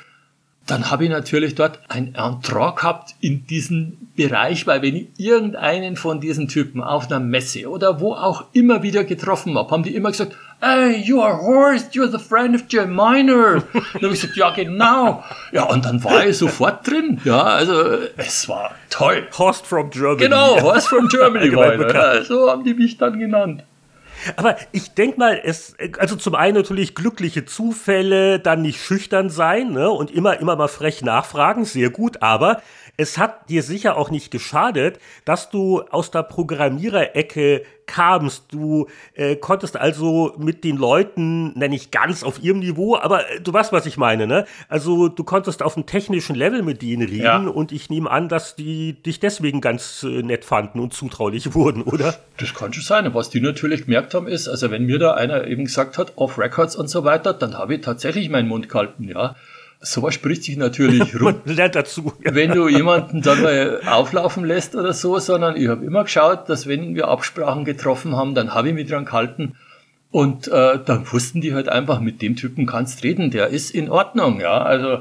Dann 0.67 0.91
habe 0.91 1.05
ich 1.05 1.11
natürlich 1.11 1.55
dort 1.55 1.79
ein 1.89 2.15
Entrant 2.15 2.77
gehabt 2.77 3.15
in 3.21 3.47
diesem 3.47 3.99
Bereich, 4.17 4.67
weil 4.67 4.81
wenn 4.81 4.97
ich 4.97 5.09
irgendeinen 5.19 5.97
von 5.97 6.23
diesen 6.23 6.49
Typen 6.49 6.83
auf 6.83 7.11
einer 7.11 7.21
Messe 7.21 7.69
oder 7.69 8.01
wo 8.01 8.15
auch 8.15 8.45
immer 8.53 8.83
wieder 8.83 9.05
getroffen 9.05 9.59
habe, 9.59 9.71
haben 9.71 9.83
die 9.83 9.95
immer 9.95 10.11
gesagt, 10.11 10.35
hey, 10.61 10.97
you 10.97 11.21
are 11.21 11.37
Horst, 11.37 11.93
you're 11.93 12.11
the 12.11 12.19
friend 12.19 12.55
of 12.55 12.63
Jim 12.69 12.95
Miner. 12.95 13.63
dann 13.73 14.03
habe 14.03 14.15
ich 14.15 14.23
gesagt, 14.23 14.37
ja 14.37 14.51
genau. 14.51 15.23
Ja, 15.53 15.65
und 15.65 15.85
dann 15.85 16.03
war 16.03 16.27
ich 16.27 16.39
sofort 16.39 16.87
drin. 16.89 17.21
Ja, 17.25 17.43
also 17.43 17.99
es 18.17 18.49
war 18.49 18.75
toll. 18.89 19.29
Horst 19.37 19.67
from 19.67 19.91
Germany. 19.91 20.23
Genau, 20.23 20.61
Horst 20.63 20.89
from 20.89 21.09
Germany. 21.09 21.55
war 21.57 21.75
ja, 21.75 22.25
so 22.25 22.51
haben 22.51 22.65
die 22.65 22.73
mich 22.73 22.97
dann 22.97 23.19
genannt. 23.19 23.65
Aber 24.37 24.57
ich 24.73 24.95
denke 24.95 25.19
mal, 25.19 25.41
es, 25.43 25.75
also 25.99 26.17
zum 26.17 26.35
einen 26.35 26.57
natürlich 26.57 26.95
glückliche 26.95 27.45
Zufälle, 27.45 28.39
dann 28.39 28.63
nicht 28.63 28.81
schüchtern 28.81 29.31
sein 29.31 29.73
ne, 29.73 29.91
und 29.91 30.11
immer, 30.11 30.41
immer 30.41 30.57
mal 30.57 30.69
frech 30.69 31.03
nachfragen, 31.03 31.65
sehr 31.65 31.91
gut, 31.91 32.23
aber 32.23 32.63
es 32.97 33.19
hat 33.19 33.49
dir 33.51 33.63
sicher 33.63 33.97
auch 33.97 34.11
nicht 34.11 34.31
geschadet, 34.31 35.01
dass 35.25 35.51
du 35.51 35.83
aus 35.91 36.11
der 36.11 36.23
Programmiererecke 36.23 37.65
kamst. 37.87 38.45
Du 38.51 38.87
äh, 39.15 39.37
konntest 39.37 39.77
also 39.77 40.35
mit 40.39 40.65
den 40.65 40.77
Leuten, 40.77 41.53
nenne 41.59 41.71
nicht 41.71 41.91
ganz 41.91 42.23
auf 42.23 42.43
ihrem 42.43 42.61
Niveau, 42.61 42.97
aber 42.97 43.29
äh, 43.31 43.41
du 43.41 43.53
weißt, 43.53 43.73
was 43.73 43.87
ich 43.87 43.97
meine, 43.97 44.27
ne? 44.27 44.47
Also 44.69 45.09
du 45.09 45.25
konntest 45.25 45.63
auf 45.63 45.77
einem 45.77 45.87
technischen 45.87 46.37
Level 46.37 46.63
mit 46.63 46.83
denen 46.83 47.07
reden 47.07 47.23
ja. 47.23 47.39
und 47.39 47.73
ich 47.73 47.91
nehme 47.91 48.11
an, 48.11 48.29
dass 48.29 48.55
die 48.55 49.03
dich 49.03 49.21
deswegen 49.21 49.61
ganz 49.61 50.05
äh, 50.05 50.23
nett 50.23 50.45
fanden 50.45 50.79
und 50.81 50.95
zutraulich 50.95 51.55
wurden, 51.55 51.83
oder? 51.83 52.15
Das 52.39 52.55
kann 52.55 52.73
schon 52.73 52.85
sein. 52.85 53.13
Was 53.13 53.29
die 53.29 53.41
natürlich 53.41 53.85
gemerkt 53.85 54.15
haben, 54.15 54.29
ist, 54.29 54.49
also 54.49 54.71
wenn 54.71 54.87
mir 54.87 54.99
da 54.99 55.15
einer 55.15 55.47
eben 55.47 55.65
gesagt 55.65 55.99
hat, 55.99 56.13
off 56.17 56.39
Records 56.39 56.77
und 56.77 56.89
so 56.89 57.05
weiter, 57.05 57.35
dann 57.35 57.59
habe 57.59 57.75
ich 57.75 57.81
tatsächlich 57.81 58.29
meinen 58.31 58.49
Mund 58.49 58.69
gehalten, 58.69 59.05
ja 59.05 59.35
sowas 59.85 60.15
spricht 60.15 60.45
sich 60.45 60.57
natürlich 60.57 61.15
rum. 61.21 61.37
dazu. 61.45 62.13
Ja. 62.25 62.35
Wenn 62.35 62.53
du 62.53 62.69
jemanden 62.69 63.23
dann 63.23 63.43
mal 63.43 63.81
auflaufen 63.87 64.45
lässt 64.45 64.75
oder 64.75 64.93
so, 64.93 65.19
sondern 65.19 65.57
ich 65.57 65.69
habe 65.69 65.85
immer 65.85 66.05
geschaut, 66.05 66.49
dass 66.49 66.67
wenn 66.67 66.95
wir 66.95 67.09
Absprachen 67.09 67.65
getroffen 67.65 68.17
haben, 68.17 68.35
dann 68.35 68.55
habe 68.55 68.69
ich 68.69 68.75
mich 68.75 68.89
dran 68.89 69.05
gehalten. 69.05 69.55
Und 70.11 70.49
äh, 70.49 70.79
dann 70.85 71.11
wussten 71.13 71.41
die 71.41 71.55
halt 71.55 71.69
einfach, 71.69 72.01
mit 72.01 72.23
dem 72.23 72.37
Typen 72.37 72.67
kannst 72.67 73.03
reden, 73.03 73.31
der 73.31 73.49
ist 73.49 73.71
in 73.71 73.91
Ordnung, 73.91 74.41
ja. 74.41 74.63
Also 74.63 75.01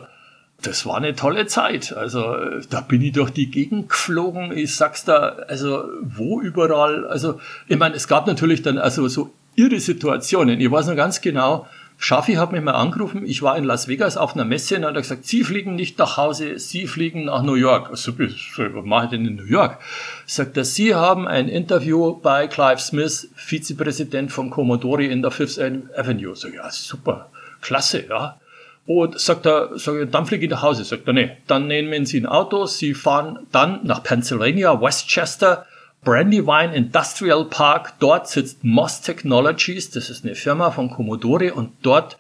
das 0.62 0.86
war 0.86 0.98
eine 0.98 1.14
tolle 1.16 1.46
Zeit. 1.46 1.94
Also 1.96 2.36
da 2.70 2.82
bin 2.82 3.02
ich 3.02 3.12
durch 3.12 3.30
die 3.30 3.52
Gegend 3.52 3.90
geflogen. 3.90 4.58
Ich 4.58 4.76
sag's 4.76 5.06
da, 5.06 5.36
also 5.48 5.84
wo 6.02 6.42
überall. 6.42 7.06
Also 7.06 7.40
ich 7.68 7.78
meine, 7.78 7.96
es 7.96 8.08
gab 8.08 8.28
natürlich 8.28 8.62
dann 8.62 8.78
also 8.78 9.08
so 9.08 9.32
irre 9.56 9.80
Situationen. 9.80 10.60
Ich 10.60 10.72
weiß 10.72 10.88
noch 10.88 10.96
ganz 10.96 11.22
genau, 11.22 11.68
Schaffi 12.04 12.34
hat 12.34 12.52
mich 12.52 12.62
mal 12.62 12.74
angerufen, 12.74 13.26
ich 13.26 13.42
war 13.44 13.56
in 13.58 13.64
Las 13.64 13.88
Vegas 13.88 14.18
auf 14.18 14.36
einer 14.36 14.44
Messe 14.44 14.76
und 14.76 14.84
hat 14.84 14.96
gesagt, 14.96 15.26
Sie 15.26 15.46
fliegen 15.46 15.76
nicht 15.76 15.98
nach 16.00 16.18
Hause, 16.18 16.60
Sie 16.60 16.86
fliegen 16.86 17.24
nach 17.24 17.44
New 17.44 17.54
York. 17.54 17.90
Also, 17.90 18.20
was 18.20 18.86
mache 18.86 19.06
ich 19.06 19.12
denn 19.12 19.26
in 19.26 19.38
New 19.38 19.46
York? 19.46 19.80
Sagt 20.26 20.58
er, 20.58 20.66
Sie 20.66 20.94
haben 20.94 21.30
ein 21.30 21.48
Interview 21.48 22.16
bei 22.16 22.48
Clive 22.48 22.80
Smith, 22.80 23.30
Vizepräsident 23.38 24.34
von 24.34 24.50
Commodore 24.50 25.06
in 25.06 25.22
der 25.22 25.32
Fifth 25.32 25.58
Avenue. 25.58 26.36
So, 26.36 26.50
ja, 26.50 26.70
super, 26.72 27.30
klasse, 27.62 28.06
ja. 28.10 28.38
Und 28.86 29.18
sagt 29.18 29.46
er, 29.46 29.70
sag 29.76 30.12
dann 30.12 30.26
fliege 30.26 30.44
ich 30.44 30.52
nach 30.52 30.62
Hause. 30.62 30.84
Sagt 30.84 31.08
er, 31.08 31.14
nee, 31.14 31.38
dann 31.48 31.68
nehmen 31.68 32.06
Sie 32.06 32.20
ein 32.20 32.26
Auto, 32.26 32.66
Sie 32.66 32.96
fahren 32.96 33.48
dann 33.54 33.80
nach 33.84 34.04
Pennsylvania, 34.04 34.82
Westchester, 34.82 35.66
Brandywine 36.04 36.76
Industrial 36.76 37.46
Park. 37.46 37.94
Dort 38.00 38.28
sitzt 38.28 38.64
Moss 38.64 39.02
Technologies, 39.02 39.90
das 39.90 40.10
ist 40.10 40.26
eine 40.26 40.36
Firma 40.36 40.72
von 40.72 40.90
Commodore 40.90 41.54
und 41.54 41.72
dort 41.82 42.18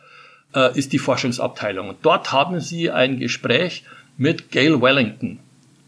äh, 0.56 0.78
ist 0.78 0.94
die 0.94 1.00
Forschungsabteilung. 1.00 1.90
Und 1.90 1.98
dort 2.04 2.32
haben 2.32 2.60
sie 2.60 2.92
ein 2.92 3.20
Gespräch 3.20 3.84
mit 4.18 4.52
Gail 4.52 4.82
Wellington. 4.82 5.40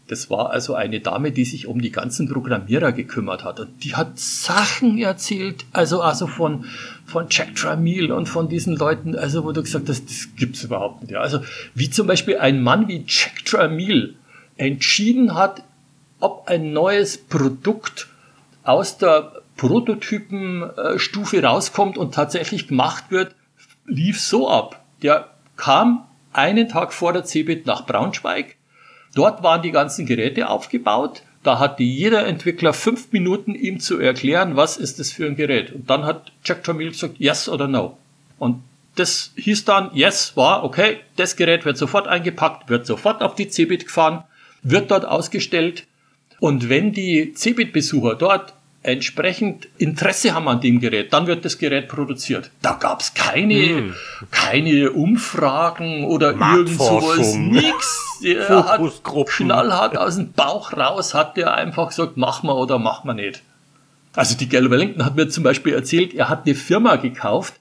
Das 0.08 0.30
war 0.30 0.50
also 0.50 0.74
eine 0.74 1.00
Dame, 1.00 1.32
die 1.32 1.44
sich 1.44 1.66
um 1.66 1.82
die 1.82 1.90
ganzen 1.90 2.28
Programmierer 2.28 2.92
gekümmert 2.92 3.42
hat. 3.42 3.58
Und 3.58 3.82
die 3.82 3.96
hat 3.96 4.18
Sachen 4.18 4.98
erzählt, 4.98 5.64
also, 5.72 6.00
also 6.00 6.28
von, 6.28 6.64
von 7.06 7.26
Jack 7.28 7.56
Tramiel 7.56 8.12
und 8.12 8.28
von 8.28 8.48
diesen 8.48 8.76
Leuten, 8.76 9.16
also 9.16 9.44
wo 9.44 9.50
du 9.50 9.62
gesagt 9.62 9.88
hast, 9.88 10.08
das 10.08 10.28
gibt's 10.36 10.62
überhaupt 10.62 11.02
nicht. 11.02 11.16
Also 11.16 11.40
wie 11.74 11.90
zum 11.90 12.06
Beispiel 12.06 12.38
ein 12.38 12.62
Mann 12.62 12.86
wie 12.86 13.04
Jack 13.06 13.44
Tramiel 13.44 14.14
entschieden 14.56 15.34
hat, 15.34 15.62
ob 16.20 16.48
ein 16.48 16.72
neues 16.72 17.18
Produkt 17.18 18.08
aus 18.62 18.98
der 18.98 19.32
Prototypenstufe 19.56 21.42
rauskommt 21.42 21.96
und 21.98 22.14
tatsächlich 22.14 22.68
gemacht 22.68 23.04
wird, 23.10 23.34
lief 23.86 24.20
so 24.20 24.50
ab. 24.50 24.84
Der 25.02 25.30
kam 25.56 26.06
einen 26.32 26.68
Tag 26.68 26.92
vor 26.92 27.12
der 27.12 27.24
CeBIT 27.24 27.66
nach 27.66 27.86
Braunschweig. 27.86 28.56
Dort 29.14 29.42
waren 29.42 29.62
die 29.62 29.70
ganzen 29.70 30.04
Geräte 30.04 30.50
aufgebaut. 30.50 31.22
Da 31.42 31.58
hatte 31.58 31.82
jeder 31.82 32.26
Entwickler 32.26 32.72
fünf 32.72 33.12
Minuten, 33.12 33.54
ihm 33.54 33.80
zu 33.80 33.98
erklären, 33.98 34.56
was 34.56 34.76
ist 34.76 34.98
das 34.98 35.12
für 35.12 35.26
ein 35.26 35.36
Gerät. 35.36 35.72
Und 35.72 35.88
dann 35.88 36.04
hat 36.04 36.32
Jack 36.44 36.64
Tramiel 36.64 36.90
gesagt, 36.90 37.14
yes 37.18 37.48
oder 37.48 37.68
no. 37.68 37.96
Und 38.38 38.62
das 38.96 39.32
hieß 39.36 39.64
dann, 39.64 39.90
yes, 39.94 40.36
war 40.36 40.64
okay, 40.64 40.98
das 41.16 41.36
Gerät 41.36 41.64
wird 41.64 41.78
sofort 41.78 42.08
eingepackt, 42.08 42.68
wird 42.68 42.86
sofort 42.86 43.22
auf 43.22 43.34
die 43.34 43.48
CeBIT 43.48 43.86
gefahren, 43.86 44.24
wird 44.62 44.90
dort 44.90 45.04
ausgestellt 45.04 45.86
und 46.40 46.68
wenn 46.68 46.92
die 46.92 47.32
Cebit-Besucher 47.34 48.14
dort 48.14 48.52
entsprechend 48.86 49.68
Interesse 49.78 50.32
haben 50.32 50.46
an 50.48 50.60
dem 50.60 50.80
Gerät, 50.80 51.12
dann 51.12 51.26
wird 51.26 51.44
das 51.44 51.58
Gerät 51.58 51.88
produziert. 51.88 52.50
Da 52.62 52.74
gab's 52.74 53.14
keine, 53.14 53.54
hm. 53.54 53.94
keine 54.30 54.92
Umfragen 54.92 56.04
oder 56.04 56.32
irgend 56.32 56.78
sowas, 56.78 57.34
nix. 57.34 58.02
Er 58.24 58.64
hat 58.64 58.80
knallhart 59.04 59.98
aus 59.98 60.16
dem 60.16 60.32
Bauch 60.32 60.72
raus, 60.72 61.12
hat 61.12 61.36
der 61.36 61.52
einfach 61.52 61.88
gesagt, 61.88 62.16
mach 62.16 62.42
mal 62.42 62.54
oder 62.54 62.78
mach 62.78 63.04
mal 63.04 63.12
nicht. 63.12 63.42
Also 64.14 64.34
die 64.38 64.48
Gail 64.48 64.70
Wellington 64.70 65.04
hat 65.04 65.16
mir 65.16 65.28
zum 65.28 65.44
Beispiel 65.44 65.74
erzählt, 65.74 66.14
er 66.14 66.30
hat 66.30 66.46
eine 66.46 66.54
Firma 66.54 66.96
gekauft, 66.96 67.60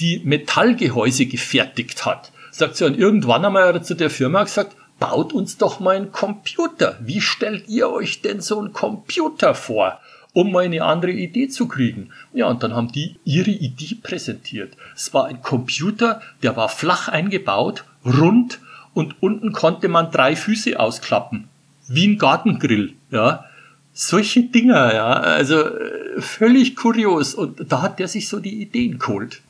die 0.00 0.22
Metallgehäuse 0.24 1.26
gefertigt 1.26 2.06
hat. 2.06 2.32
Sagt 2.50 2.76
sie, 2.76 2.86
und 2.86 2.96
irgendwann 2.96 3.44
einmal 3.44 3.84
zu 3.84 3.94
der 3.94 4.08
Firma 4.08 4.42
gesagt, 4.42 4.74
baut 5.04 5.32
uns 5.32 5.58
doch 5.58 5.80
mal 5.80 5.96
einen 5.96 6.12
Computer. 6.12 6.96
Wie 7.00 7.20
stellt 7.20 7.68
ihr 7.68 7.90
euch 7.90 8.22
denn 8.22 8.40
so 8.40 8.58
einen 8.58 8.72
Computer 8.72 9.54
vor? 9.54 10.00
um 10.36 10.50
mal 10.50 10.64
eine 10.64 10.82
andere 10.82 11.12
Idee 11.12 11.46
zu 11.46 11.68
kriegen. 11.68 12.10
Ja, 12.32 12.48
und 12.48 12.64
dann 12.64 12.74
haben 12.74 12.90
die 12.90 13.14
ihre 13.24 13.52
Idee 13.52 13.96
präsentiert. 14.02 14.76
Es 14.96 15.14
war 15.14 15.26
ein 15.26 15.42
Computer, 15.42 16.20
der 16.42 16.56
war 16.56 16.68
flach 16.68 17.06
eingebaut, 17.06 17.84
rund 18.04 18.58
und 18.94 19.14
unten 19.22 19.52
konnte 19.52 19.88
man 19.88 20.10
drei 20.10 20.34
Füße 20.34 20.80
ausklappen. 20.80 21.48
Wie 21.86 22.08
ein 22.08 22.18
Gartengrill, 22.18 22.94
ja. 23.12 23.44
Solche 23.92 24.42
Dinger, 24.42 24.92
ja. 24.92 25.12
Also 25.12 25.68
äh, 25.68 26.20
völlig 26.20 26.74
kurios. 26.74 27.34
Und 27.34 27.70
da 27.70 27.80
hat 27.80 28.00
der 28.00 28.08
sich 28.08 28.28
so 28.28 28.40
die 28.40 28.60
Ideen 28.60 28.98
geholt. 28.98 29.40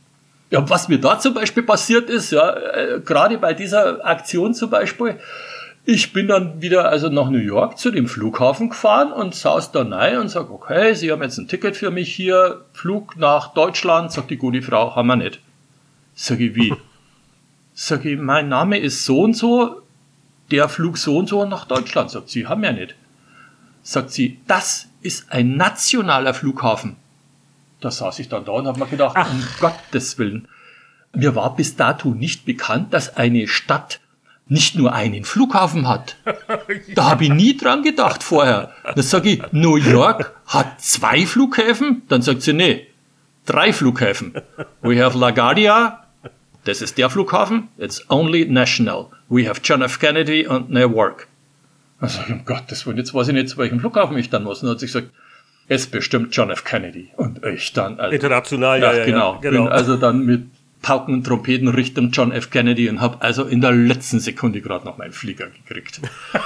Ja, 0.50 0.68
was 0.68 0.88
mir 0.88 0.98
da 0.98 1.18
zum 1.18 1.34
Beispiel 1.34 1.62
passiert 1.62 2.10
ist, 2.10 2.30
ja, 2.30 2.52
äh, 2.52 3.00
gerade 3.04 3.38
bei 3.38 3.54
dieser 3.54 4.04
Aktion 4.04 4.54
zum 4.54 4.70
Beispiel, 4.70 5.18
ich 5.86 6.12
bin 6.12 6.28
dann 6.28 6.62
wieder 6.62 6.88
also 6.88 7.08
nach 7.08 7.28
New 7.28 7.38
York 7.38 7.78
zu 7.78 7.90
dem 7.90 8.06
Flughafen 8.06 8.70
gefahren 8.70 9.12
und 9.12 9.34
saß 9.34 9.72
da 9.72 9.82
rein 9.82 10.18
und 10.18 10.28
sag, 10.28 10.50
okay, 10.50 10.94
Sie 10.94 11.12
haben 11.12 11.22
jetzt 11.22 11.36
ein 11.38 11.48
Ticket 11.48 11.76
für 11.76 11.90
mich 11.90 12.14
hier, 12.14 12.64
Flug 12.72 13.16
nach 13.16 13.52
Deutschland, 13.52 14.10
sagt 14.10 14.30
die 14.30 14.38
gute 14.38 14.62
Frau, 14.62 14.96
haben 14.96 15.08
wir 15.08 15.16
nicht. 15.16 15.40
Sag 16.14 16.40
ich, 16.40 16.54
wie? 16.54 16.74
Sag 17.74 18.04
ich, 18.04 18.18
mein 18.18 18.48
Name 18.48 18.78
ist 18.78 19.04
so 19.04 19.22
und 19.22 19.34
so, 19.34 19.82
der 20.50 20.68
Flug 20.68 20.96
so 20.96 21.18
und 21.18 21.28
so 21.28 21.44
nach 21.44 21.64
Deutschland. 21.64 22.10
Sagt 22.10 22.30
sie, 22.30 22.46
haben 22.46 22.62
wir 22.62 22.72
nicht. 22.72 22.94
Sagt 23.82 24.10
sie, 24.10 24.38
das 24.46 24.88
ist 25.02 25.32
ein 25.32 25.56
nationaler 25.56 26.34
Flughafen. 26.34 26.96
Da 27.84 27.90
saß 27.90 28.18
ich 28.20 28.30
dann 28.30 28.46
da 28.46 28.52
und 28.52 28.66
habe 28.66 28.80
mir 28.80 28.86
gedacht, 28.86 29.14
Ach. 29.14 29.30
um 29.30 29.44
Gottes 29.60 30.18
Willen. 30.18 30.48
Mir 31.12 31.34
war 31.34 31.54
bis 31.54 31.76
dato 31.76 32.08
nicht 32.14 32.46
bekannt, 32.46 32.94
dass 32.94 33.18
eine 33.18 33.46
Stadt 33.46 34.00
nicht 34.48 34.74
nur 34.74 34.94
einen 34.94 35.24
Flughafen 35.24 35.86
hat. 35.86 36.16
Da 36.94 37.10
habe 37.10 37.24
ich 37.24 37.30
nie 37.30 37.58
dran 37.58 37.82
gedacht 37.82 38.22
vorher. 38.22 38.72
Dann 38.84 39.02
sage 39.02 39.28
ich, 39.28 39.42
New 39.52 39.76
York 39.76 40.34
hat 40.46 40.80
zwei 40.80 41.26
Flughäfen? 41.26 42.02
Dann 42.08 42.22
sagt 42.22 42.40
sie, 42.40 42.54
nee, 42.54 42.86
drei 43.44 43.74
Flughäfen. 43.74 44.32
We 44.80 45.04
have 45.04 45.18
LaGuardia, 45.18 46.04
das 46.64 46.80
ist 46.80 46.96
der 46.96 47.10
Flughafen, 47.10 47.68
it's 47.76 48.08
only 48.08 48.46
national. 48.46 49.08
We 49.28 49.46
have 49.46 49.60
John 49.62 49.82
F. 49.82 49.98
Kennedy 49.98 50.46
und 50.46 50.70
Newark. 50.70 51.28
Sage 52.00 52.24
ich, 52.28 52.32
um 52.32 52.44
Gottes 52.46 52.86
Willen, 52.86 52.96
jetzt 52.96 53.12
weiß 53.12 53.28
ich 53.28 53.34
nicht, 53.34 53.50
zu 53.50 53.58
welchem 53.58 53.80
Flughafen 53.80 54.16
ich 54.16 54.30
dann 54.30 54.44
muss. 54.44 54.62
Und 54.62 54.68
dann 54.68 54.74
hat 54.74 54.80
sie 54.80 54.86
gesagt, 54.86 55.10
es 55.68 55.86
bestimmt 55.86 56.34
John 56.36 56.50
F. 56.50 56.64
Kennedy. 56.64 57.10
Und 57.16 57.44
ich 57.44 57.72
dann. 57.72 57.98
Also, 57.98 58.14
International, 58.14 58.80
ja, 58.80 58.94
ja, 58.94 59.04
genau. 59.04 59.34
Ja, 59.34 59.40
genau. 59.40 59.64
Bin 59.64 59.72
also 59.72 59.96
dann 59.96 60.24
mit 60.24 60.46
Pauken 60.82 61.14
und 61.14 61.24
Trompeten 61.24 61.68
Richtung 61.68 62.10
John 62.10 62.30
F. 62.30 62.50
Kennedy 62.50 62.88
und 62.88 63.00
habe 63.00 63.22
also 63.22 63.44
in 63.44 63.60
der 63.60 63.72
letzten 63.72 64.20
Sekunde 64.20 64.60
gerade 64.60 64.84
noch 64.84 64.98
meinen 64.98 65.12
Flieger 65.12 65.48
gekriegt. 65.48 66.00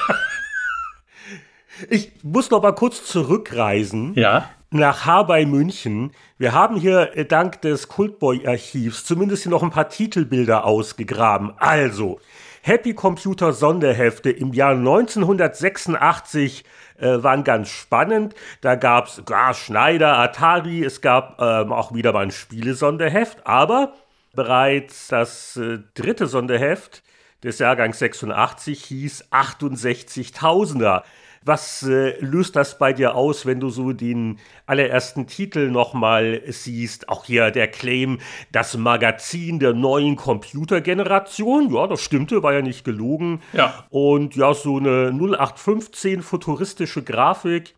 ich 1.91 2.13
muss 2.23 2.51
noch 2.51 2.63
mal 2.63 2.73
kurz 2.73 3.05
zurückreisen. 3.05 4.15
Ja. 4.15 4.49
Nach 4.71 5.07
H 5.07 5.25
bei 5.25 5.47
München. 5.47 6.13
Wir 6.37 6.53
haben 6.53 6.77
hier 6.77 7.17
äh, 7.17 7.25
dank 7.25 7.63
des 7.63 7.89
Cultboy-Archivs 7.89 9.05
zumindest 9.05 9.43
hier 9.43 9.51
noch 9.51 9.63
ein 9.63 9.71
paar 9.71 9.89
Titelbilder 9.89 10.65
ausgegraben. 10.65 11.53
Also, 11.57 12.21
Happy 12.63 12.95
Computer 12.95 13.53
Sonderhefte 13.53 14.31
im 14.31 14.53
Jahr 14.53 14.73
1986 14.73 16.65
äh, 16.99 17.23
waren 17.23 17.45
ganz 17.45 17.69
spannend. 17.69 18.35
Da 18.61 18.75
gab 18.75 19.07
es 19.07 19.23
Schneider, 19.59 20.19
Atari, 20.19 20.85
es 20.85 21.01
gab 21.01 21.41
ähm, 21.41 21.73
auch 21.73 21.95
wieder 21.95 22.13
mal 22.13 22.25
ein 22.25 22.31
Spielesonderheft, 22.31 23.47
aber 23.47 23.95
bereits 24.35 25.09
das 25.09 25.57
äh, 25.57 25.79
dritte 25.95 26.27
Sonderheft 26.27 27.03
des 27.43 27.59
Jahrgangs 27.59 27.99
86 27.99 28.85
hieß 28.85 29.25
68.000er. 29.31 31.03
Was 31.49 31.83
äh, 31.83 32.21
löst 32.21 32.57
das 32.57 32.77
bei 32.77 32.93
dir 32.93 33.15
aus, 33.15 33.47
wenn 33.47 33.59
du 33.59 33.71
so 33.71 33.95
den 33.95 34.39
allerersten 34.67 35.27
Titel 35.27 35.71
nochmal 35.71 36.43
siehst? 36.47 37.09
Auch 37.09 37.25
hier 37.25 37.51
der 37.51 37.69
Claim, 37.69 38.19
das 38.53 38.77
Magazin 38.77 39.59
der 39.59 39.73
neuen 39.73 40.17
Computergeneration. 40.17 41.73
Ja, 41.73 41.87
das 41.87 42.03
stimmte, 42.03 42.43
war 42.43 42.53
ja 42.53 42.61
nicht 42.61 42.85
gelogen. 42.85 43.41
Ja. 43.55 43.87
Und 43.89 44.37
ja, 44.37 44.53
so 44.53 44.77
eine 44.77 45.11
0815 45.11 46.21
futuristische 46.21 47.03
Grafik. 47.03 47.75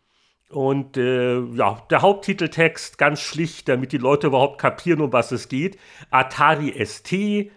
Und 0.49 0.97
äh, 0.97 1.39
ja, 1.39 1.81
der 1.89 2.01
Haupttiteltext 2.01 2.97
ganz 2.97 3.21
schlicht, 3.21 3.69
damit 3.69 3.93
die 3.93 3.99
Leute 3.99 4.27
überhaupt 4.27 4.59
kapieren, 4.59 4.99
um 4.99 5.13
was 5.13 5.31
es 5.31 5.47
geht. 5.47 5.79
Atari 6.09 6.73
ST, 6.85 7.49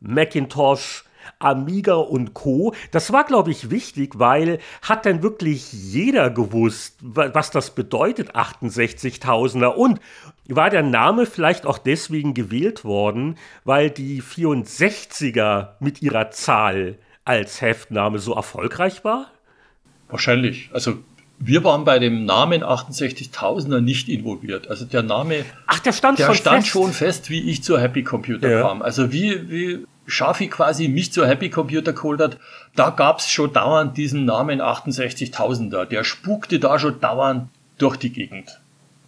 Macintosh, 0.00 1.04
Amiga 1.38 1.94
und 1.94 2.34
Co. 2.34 2.74
Das 2.90 3.12
war, 3.12 3.24
glaube 3.24 3.50
ich, 3.50 3.70
wichtig, 3.70 4.18
weil 4.18 4.58
hat 4.82 5.06
dann 5.06 5.22
wirklich 5.22 5.72
jeder 5.72 6.30
gewusst, 6.30 6.96
was 7.00 7.50
das 7.50 7.74
bedeutet, 7.74 8.34
68.000er. 8.34 9.68
Und 9.68 10.00
war 10.48 10.70
der 10.70 10.82
Name 10.82 11.26
vielleicht 11.26 11.66
auch 11.66 11.78
deswegen 11.78 12.34
gewählt 12.34 12.84
worden, 12.84 13.36
weil 13.64 13.90
die 13.90 14.22
64er 14.22 15.68
mit 15.80 16.02
ihrer 16.02 16.30
Zahl 16.30 16.98
als 17.24 17.60
Heftname 17.60 18.18
so 18.18 18.34
erfolgreich 18.34 19.04
war? 19.04 19.30
Wahrscheinlich. 20.08 20.70
Also 20.72 20.98
wir 21.38 21.64
waren 21.64 21.84
bei 21.84 21.98
dem 21.98 22.26
Namen 22.26 22.62
68.000er 22.62 23.80
nicht 23.80 24.08
involviert. 24.08 24.68
Also 24.68 24.84
der 24.84 25.02
Name, 25.02 25.44
Ach, 25.66 25.78
der 25.78 25.92
stand, 25.92 26.18
der 26.18 26.26
schon, 26.26 26.34
stand 26.34 26.62
fest. 26.62 26.68
schon 26.68 26.92
fest, 26.92 27.30
wie 27.30 27.50
ich 27.50 27.62
zur 27.62 27.80
Happy 27.80 28.02
Computer 28.02 28.50
ja. 28.50 28.62
kam. 28.62 28.82
Also 28.82 29.10
wie, 29.10 29.50
wie 29.50 29.86
Schafi 30.06 30.48
quasi 30.48 30.88
mich 30.88 31.12
zur 31.12 31.26
Happy 31.26 31.50
Computer 31.50 31.92
geholt 31.92 32.20
hat, 32.20 32.38
da 32.74 32.90
gab's 32.90 33.30
schon 33.30 33.52
dauernd 33.52 33.96
diesen 33.96 34.24
Namen 34.24 34.60
68.000er. 34.60 35.84
Der 35.84 36.04
spukte 36.04 36.58
da 36.58 36.78
schon 36.78 37.00
dauernd 37.00 37.48
durch 37.78 37.96
die 37.96 38.12
Gegend. 38.12 38.60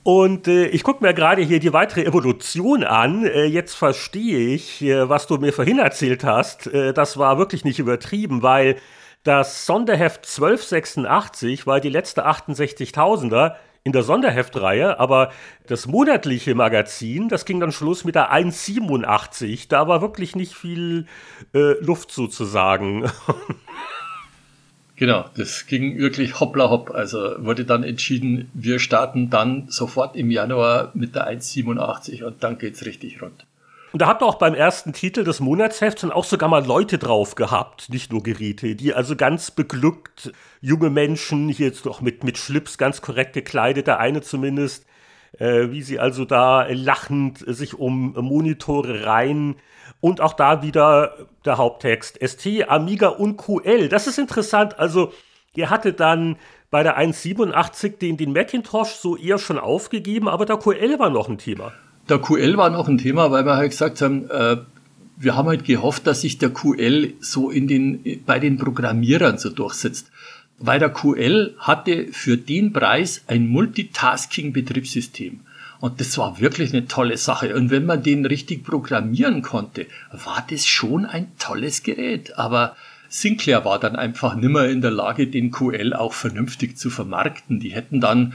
Und 0.04 0.48
äh, 0.48 0.66
ich 0.66 0.82
gucke 0.82 1.04
mir 1.04 1.14
gerade 1.14 1.42
hier 1.42 1.60
die 1.60 1.72
weitere 1.72 2.04
Evolution 2.04 2.82
an. 2.82 3.24
Äh, 3.24 3.44
jetzt 3.44 3.74
verstehe 3.74 4.54
ich, 4.54 4.82
äh, 4.82 5.08
was 5.08 5.28
du 5.28 5.36
mir 5.36 5.52
vorhin 5.52 5.78
erzählt 5.78 6.24
hast. 6.24 6.66
Äh, 6.66 6.92
das 6.92 7.18
war 7.18 7.38
wirklich 7.38 7.64
nicht 7.64 7.78
übertrieben, 7.78 8.42
weil 8.42 8.76
das 9.22 9.66
Sonderheft 9.66 10.26
1286 10.26 11.66
war 11.68 11.78
die 11.78 11.88
letzte 11.88 12.26
68.000er 12.26 13.54
in 13.84 13.92
der 13.92 14.02
Sonderheftreihe, 14.02 15.00
aber 15.00 15.32
das 15.66 15.86
monatliche 15.86 16.54
Magazin, 16.54 17.28
das 17.28 17.44
ging 17.44 17.58
dann 17.58 17.72
Schluss 17.72 18.04
mit 18.04 18.14
der 18.14 18.30
187. 18.30 19.68
Da 19.68 19.88
war 19.88 20.00
wirklich 20.00 20.36
nicht 20.36 20.54
viel 20.54 21.06
äh, 21.54 21.72
Luft 21.80 22.12
sozusagen. 22.12 23.10
Genau, 24.94 25.24
das 25.36 25.66
ging 25.66 25.98
wirklich 25.98 26.38
hoppla 26.38 26.70
hopp. 26.70 26.92
Also 26.92 27.34
wurde 27.38 27.64
dann 27.64 27.82
entschieden, 27.82 28.48
wir 28.54 28.78
starten 28.78 29.30
dann 29.30 29.66
sofort 29.68 30.14
im 30.14 30.30
Januar 30.30 30.92
mit 30.94 31.16
der 31.16 31.24
187 31.24 32.22
und 32.22 32.44
dann 32.44 32.56
geht's 32.56 32.84
richtig 32.84 33.20
rund. 33.20 33.44
Und 33.92 34.00
da 34.00 34.06
habt 34.06 34.22
ihr 34.22 34.26
auch 34.26 34.36
beim 34.36 34.54
ersten 34.54 34.94
Titel 34.94 35.22
des 35.22 35.40
Monatshefts 35.40 36.00
dann 36.00 36.12
auch 36.12 36.24
sogar 36.24 36.48
mal 36.48 36.64
Leute 36.64 36.96
drauf 36.96 37.34
gehabt, 37.34 37.90
nicht 37.90 38.10
nur 38.10 38.22
Geräte, 38.22 38.74
die 38.74 38.94
also 38.94 39.16
ganz 39.16 39.50
beglückt, 39.50 40.32
junge 40.62 40.88
Menschen, 40.88 41.50
hier 41.50 41.66
jetzt 41.66 41.84
noch 41.84 42.00
mit, 42.00 42.24
mit 42.24 42.38
Schlips 42.38 42.78
ganz 42.78 43.02
korrekt 43.02 43.34
gekleidet, 43.34 43.86
der 43.86 43.98
eine 43.98 44.22
zumindest, 44.22 44.86
äh, 45.38 45.70
wie 45.70 45.82
sie 45.82 45.98
also 45.98 46.24
da 46.24 46.66
lachend 46.70 47.44
sich 47.46 47.78
um 47.78 48.14
Monitore 48.14 49.04
rein 49.04 49.56
und 50.00 50.22
auch 50.22 50.32
da 50.32 50.62
wieder 50.62 51.14
der 51.44 51.58
Haupttext 51.58 52.18
ST, 52.26 52.68
Amiga 52.68 53.08
und 53.08 53.36
QL. 53.36 53.90
Das 53.90 54.06
ist 54.06 54.18
interessant. 54.18 54.78
Also, 54.78 55.12
ihr 55.54 55.68
hattet 55.68 56.00
dann 56.00 56.36
bei 56.70 56.82
der 56.82 56.96
187 56.96 57.98
den, 57.98 58.16
den 58.16 58.32
Macintosh 58.32 58.94
so 58.94 59.18
eher 59.18 59.38
schon 59.38 59.58
aufgegeben, 59.58 60.28
aber 60.28 60.46
der 60.46 60.56
QL 60.56 60.98
war 60.98 61.10
noch 61.10 61.28
ein 61.28 61.36
Thema. 61.36 61.72
Der 62.12 62.18
QL 62.18 62.58
war 62.58 62.68
noch 62.68 62.88
ein 62.88 62.98
Thema, 62.98 63.30
weil 63.30 63.46
wir 63.46 63.56
halt 63.56 63.70
gesagt 63.70 64.02
haben, 64.02 64.28
äh, 64.30 64.58
wir 65.16 65.34
haben 65.34 65.48
halt 65.48 65.64
gehofft, 65.64 66.06
dass 66.06 66.20
sich 66.20 66.36
der 66.36 66.50
QL 66.50 67.14
so 67.20 67.48
in 67.48 67.66
den, 67.66 68.22
bei 68.26 68.38
den 68.38 68.58
Programmierern 68.58 69.38
so 69.38 69.48
durchsetzt. 69.48 70.10
Weil 70.58 70.78
der 70.78 70.90
QL 70.90 71.54
hatte 71.56 72.08
für 72.12 72.36
den 72.36 72.74
Preis 72.74 73.22
ein 73.28 73.48
Multitasking-Betriebssystem. 73.48 75.40
Und 75.80 76.00
das 76.00 76.18
war 76.18 76.38
wirklich 76.38 76.74
eine 76.74 76.86
tolle 76.86 77.16
Sache. 77.16 77.56
Und 77.56 77.70
wenn 77.70 77.86
man 77.86 78.02
den 78.02 78.26
richtig 78.26 78.62
programmieren 78.62 79.40
konnte, 79.40 79.86
war 80.10 80.46
das 80.50 80.66
schon 80.66 81.06
ein 81.06 81.32
tolles 81.38 81.82
Gerät. 81.82 82.36
Aber 82.36 82.76
Sinclair 83.08 83.64
war 83.64 83.78
dann 83.78 83.96
einfach 83.96 84.34
nimmer 84.34 84.66
in 84.66 84.82
der 84.82 84.90
Lage, 84.90 85.28
den 85.28 85.50
QL 85.50 85.94
auch 85.94 86.12
vernünftig 86.12 86.76
zu 86.76 86.90
vermarkten. 86.90 87.58
Die 87.58 87.70
hätten 87.70 88.02
dann 88.02 88.34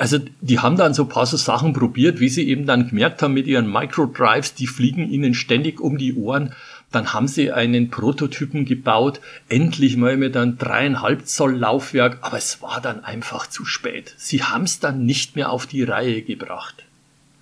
also 0.00 0.18
die 0.40 0.58
haben 0.60 0.78
dann 0.78 0.94
so 0.94 1.04
paar 1.04 1.26
so 1.26 1.36
Sachen 1.36 1.74
probiert, 1.74 2.20
wie 2.20 2.30
sie 2.30 2.48
eben 2.48 2.64
dann 2.64 2.88
gemerkt 2.88 3.20
haben 3.20 3.34
mit 3.34 3.46
ihren 3.46 3.70
Microdrives, 3.70 4.54
die 4.54 4.66
fliegen 4.66 5.10
ihnen 5.10 5.34
ständig 5.34 5.78
um 5.78 5.98
die 5.98 6.14
Ohren. 6.14 6.54
Dann 6.90 7.12
haben 7.12 7.28
sie 7.28 7.52
einen 7.52 7.90
Prototypen 7.90 8.64
gebaut, 8.64 9.20
endlich 9.50 9.98
mal 9.98 10.16
mit 10.16 10.38
einem 10.38 10.56
dreieinhalb 10.56 11.26
Zoll 11.26 11.54
Laufwerk, 11.54 12.16
aber 12.22 12.38
es 12.38 12.62
war 12.62 12.80
dann 12.80 13.04
einfach 13.04 13.46
zu 13.46 13.66
spät. 13.66 14.14
Sie 14.16 14.42
haben 14.42 14.64
es 14.64 14.80
dann 14.80 15.04
nicht 15.04 15.36
mehr 15.36 15.50
auf 15.50 15.66
die 15.66 15.82
Reihe 15.82 16.22
gebracht. 16.22 16.82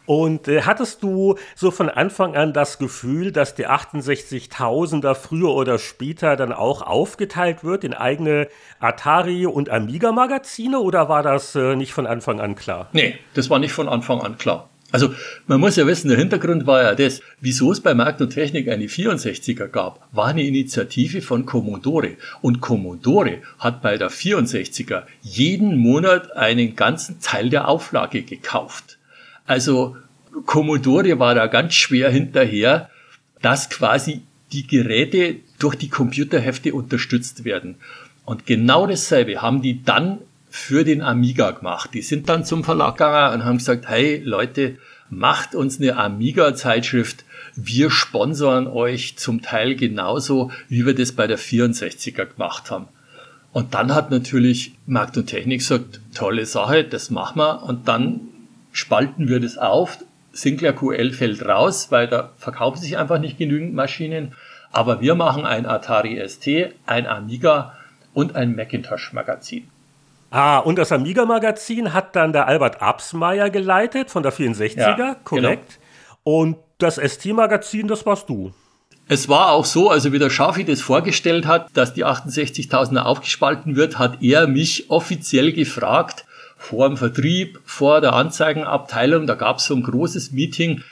Und 0.08 0.48
äh, 0.48 0.62
hattest 0.62 1.02
du 1.02 1.36
so 1.54 1.70
von 1.70 1.90
Anfang 1.90 2.34
an 2.34 2.54
das 2.54 2.78
Gefühl, 2.78 3.30
dass 3.30 3.54
die 3.54 3.66
68.000er 3.66 5.14
früher 5.14 5.50
oder 5.50 5.78
später 5.78 6.34
dann 6.34 6.54
auch 6.54 6.80
aufgeteilt 6.80 7.62
wird 7.62 7.84
in 7.84 7.92
eigene 7.92 8.48
Atari- 8.80 9.46
und 9.46 9.68
Amiga-Magazine 9.68 10.80
oder 10.80 11.10
war 11.10 11.22
das 11.22 11.54
äh, 11.56 11.76
nicht 11.76 11.92
von 11.92 12.06
Anfang 12.06 12.40
an 12.40 12.54
klar? 12.54 12.88
Nee, 12.94 13.18
das 13.34 13.50
war 13.50 13.58
nicht 13.58 13.72
von 13.72 13.86
Anfang 13.86 14.22
an 14.22 14.38
klar. 14.38 14.70
Also 14.90 15.12
man 15.46 15.60
muss 15.60 15.76
ja 15.76 15.86
wissen, 15.86 16.08
der 16.08 16.16
Hintergrund 16.16 16.66
war 16.66 16.82
ja 16.82 16.94
das, 16.94 17.20
wieso 17.42 17.70
es 17.70 17.82
bei 17.82 17.92
Markt 17.92 18.22
und 18.22 18.30
Technik 18.30 18.70
eine 18.70 18.86
64er 18.86 19.66
gab, 19.66 20.08
war 20.12 20.28
eine 20.28 20.42
Initiative 20.42 21.20
von 21.20 21.44
Commodore. 21.44 22.16
Und 22.40 22.62
Commodore 22.62 23.42
hat 23.58 23.82
bei 23.82 23.98
der 23.98 24.10
64er 24.10 25.02
jeden 25.20 25.76
Monat 25.76 26.34
einen 26.34 26.76
ganzen 26.76 27.20
Teil 27.20 27.50
der 27.50 27.68
Auflage 27.68 28.22
gekauft. 28.22 28.97
Also 29.48 29.96
Commodore 30.44 31.18
war 31.18 31.34
da 31.34 31.46
ganz 31.46 31.74
schwer 31.74 32.10
hinterher, 32.10 32.90
dass 33.40 33.70
quasi 33.70 34.22
die 34.52 34.66
Geräte 34.66 35.36
durch 35.58 35.74
die 35.74 35.88
Computerhefte 35.88 36.74
unterstützt 36.74 37.44
werden. 37.44 37.76
Und 38.26 38.44
genau 38.44 38.86
dasselbe 38.86 39.40
haben 39.40 39.62
die 39.62 39.82
dann 39.82 40.18
für 40.50 40.84
den 40.84 41.00
Amiga 41.00 41.50
gemacht. 41.52 41.90
Die 41.94 42.02
sind 42.02 42.28
dann 42.28 42.44
zum 42.44 42.62
Verlag 42.62 42.98
gegangen 42.98 43.40
und 43.40 43.46
haben 43.46 43.58
gesagt, 43.58 43.88
hey 43.88 44.20
Leute, 44.22 44.76
macht 45.08 45.54
uns 45.54 45.80
eine 45.80 45.96
Amiga-Zeitschrift. 45.96 47.24
Wir 47.56 47.90
sponsern 47.90 48.66
euch 48.66 49.16
zum 49.16 49.40
Teil 49.40 49.76
genauso, 49.76 50.50
wie 50.68 50.84
wir 50.84 50.94
das 50.94 51.12
bei 51.12 51.26
der 51.26 51.38
64er 51.38 52.26
gemacht 52.26 52.70
haben. 52.70 52.88
Und 53.52 53.72
dann 53.72 53.94
hat 53.94 54.10
natürlich 54.10 54.74
Markt 54.86 55.16
und 55.16 55.26
Technik 55.26 55.60
gesagt, 55.60 56.00
tolle 56.14 56.44
Sache, 56.44 56.84
das 56.84 57.10
machen 57.10 57.38
wir. 57.38 57.62
Und 57.62 57.88
dann 57.88 58.27
spalten 58.78 59.28
wir 59.28 59.40
das 59.40 59.58
auf. 59.58 59.98
Sinclair 60.32 60.72
QL 60.72 61.12
fällt 61.12 61.44
raus, 61.44 61.90
weil 61.90 62.06
da 62.06 62.30
verkaufen 62.38 62.78
sich 62.78 62.96
einfach 62.96 63.18
nicht 63.18 63.38
genügend 63.38 63.74
Maschinen. 63.74 64.34
Aber 64.70 65.00
wir 65.00 65.14
machen 65.14 65.44
ein 65.44 65.66
Atari 65.66 66.22
ST, 66.26 66.46
ein 66.86 67.06
Amiga 67.06 67.74
und 68.14 68.36
ein 68.36 68.54
Macintosh-Magazin. 68.54 69.68
Ah, 70.30 70.58
und 70.58 70.76
das 70.76 70.92
Amiga-Magazin 70.92 71.94
hat 71.94 72.14
dann 72.14 72.32
der 72.32 72.46
Albert 72.46 72.82
Absmeier 72.82 73.48
geleitet 73.50 74.10
von 74.10 74.22
der 74.22 74.32
64er, 74.32 74.98
ja, 74.98 75.16
korrekt. 75.24 75.78
Genau. 76.22 76.38
Und 76.40 76.56
das 76.76 76.96
ST-Magazin, 76.96 77.88
das 77.88 78.04
warst 78.04 78.28
du. 78.28 78.52
Es 79.08 79.28
war 79.28 79.52
auch 79.52 79.64
so, 79.64 79.88
also 79.88 80.12
wie 80.12 80.18
der 80.18 80.28
Schafi 80.28 80.64
das 80.64 80.82
vorgestellt 80.82 81.46
hat, 81.46 81.70
dass 81.72 81.94
die 81.94 82.04
68.000er 82.04 83.00
aufgespalten 83.00 83.74
wird, 83.74 83.98
hat 83.98 84.22
er 84.22 84.46
mich 84.46 84.90
offiziell 84.90 85.52
gefragt, 85.52 86.26
vor 86.58 86.88
dem 86.88 86.96
Vertrieb, 86.98 87.60
vor 87.64 88.00
der 88.00 88.12
Anzeigenabteilung, 88.12 89.26
da 89.26 89.34
gab 89.34 89.58
es 89.58 89.66
so 89.66 89.74
ein 89.74 89.82
großes 89.82 90.32
Meeting, 90.32 90.82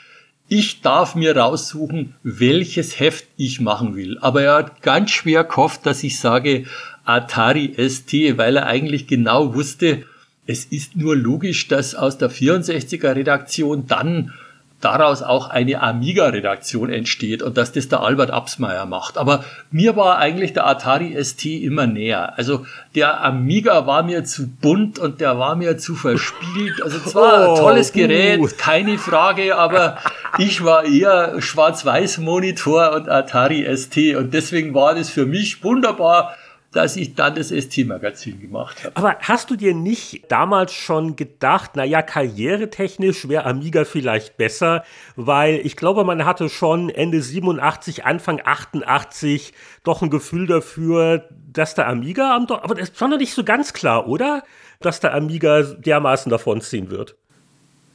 ich 0.49 0.81
darf 0.81 1.13
mir 1.13 1.35
raussuchen, 1.35 2.15
welches 2.23 2.99
Heft 3.01 3.25
ich 3.35 3.59
machen 3.59 3.95
will. 3.97 4.17
Aber 4.19 4.41
er 4.41 4.55
hat 4.55 4.81
ganz 4.81 5.11
schwer 5.11 5.43
gehofft, 5.43 5.85
dass 5.85 6.03
ich 6.03 6.19
sage 6.19 6.63
Atari 7.03 7.75
ST, 7.77 8.13
weil 8.37 8.55
er 8.55 8.65
eigentlich 8.65 9.07
genau 9.07 9.53
wusste, 9.53 10.03
es 10.45 10.63
ist 10.63 10.95
nur 10.95 11.17
logisch, 11.17 11.67
dass 11.67 11.93
aus 11.93 12.17
der 12.17 12.31
64er 12.31 13.13
Redaktion 13.15 13.87
dann 13.87 14.33
daraus 14.81 15.23
auch 15.23 15.49
eine 15.49 15.81
Amiga-Redaktion 15.81 16.91
entsteht 16.91 17.41
und 17.41 17.57
dass 17.57 17.71
das 17.71 17.89
der 17.89 18.01
Albert 18.01 18.29
Absmeier 18.29 18.85
macht. 18.85 19.17
Aber 19.17 19.43
mir 19.71 19.95
war 19.95 20.19
eigentlich 20.19 20.53
der 20.53 20.67
Atari 20.67 21.15
ST 21.23 21.45
immer 21.45 21.87
näher. 21.87 22.37
Also 22.37 22.65
der 22.93 23.23
Amiga 23.23 23.87
war 23.87 24.03
mir 24.03 24.23
zu 24.23 24.47
bunt 24.47 24.99
und 24.99 25.19
der 25.19 25.39
war 25.39 25.55
mir 25.55 25.79
zu 25.79 25.95
verspielt. 25.95 26.83
Also 26.83 26.99
zwar 26.99 27.49
oh, 27.49 27.53
ein 27.53 27.59
tolles 27.59 27.91
Gerät, 27.91 28.39
uh. 28.39 28.49
keine 28.55 28.99
Frage, 28.99 29.55
aber 29.55 29.97
ich 30.37 30.63
war 30.63 30.85
eher 30.85 31.41
Schwarz-Weiß-Monitor 31.41 32.91
und 32.93 33.09
Atari 33.09 33.65
ST 33.75 33.97
und 34.15 34.33
deswegen 34.33 34.75
war 34.75 34.93
das 34.93 35.09
für 35.09 35.25
mich 35.25 35.63
wunderbar 35.63 36.35
dass 36.77 36.95
ich 36.95 37.15
dann 37.15 37.33
das 37.33 37.49
ST-Magazin 37.49 38.39
gemacht 38.39 38.83
habe. 38.83 38.95
Aber 38.95 39.17
hast 39.21 39.49
du 39.49 39.55
dir 39.55 39.73
nicht 39.73 40.31
damals 40.31 40.73
schon 40.73 41.15
gedacht, 41.15 41.75
naja, 41.75 42.03
karrieretechnisch 42.03 43.27
wäre 43.27 43.45
Amiga 43.45 43.83
vielleicht 43.83 44.37
besser, 44.37 44.83
weil 45.15 45.55
ich 45.55 45.75
glaube, 45.75 46.03
man 46.03 46.23
hatte 46.23 46.49
schon 46.49 46.91
Ende 46.91 47.19
87, 47.19 48.05
Anfang 48.05 48.41
88 48.45 49.53
doch 49.83 50.03
ein 50.03 50.11
Gefühl 50.11 50.45
dafür, 50.45 51.27
dass 51.51 51.73
der 51.73 51.87
Amiga 51.87 52.35
am 52.35 52.45
aber 52.45 52.75
das 52.75 52.91
war 53.01 53.07
noch 53.07 53.17
nicht 53.17 53.33
so 53.33 53.43
ganz 53.43 53.73
klar, 53.73 54.07
oder? 54.07 54.43
Dass 54.79 54.99
der 54.99 55.15
Amiga 55.15 55.63
dermaßen 55.63 56.29
davonziehen 56.29 56.91
wird. 56.91 57.15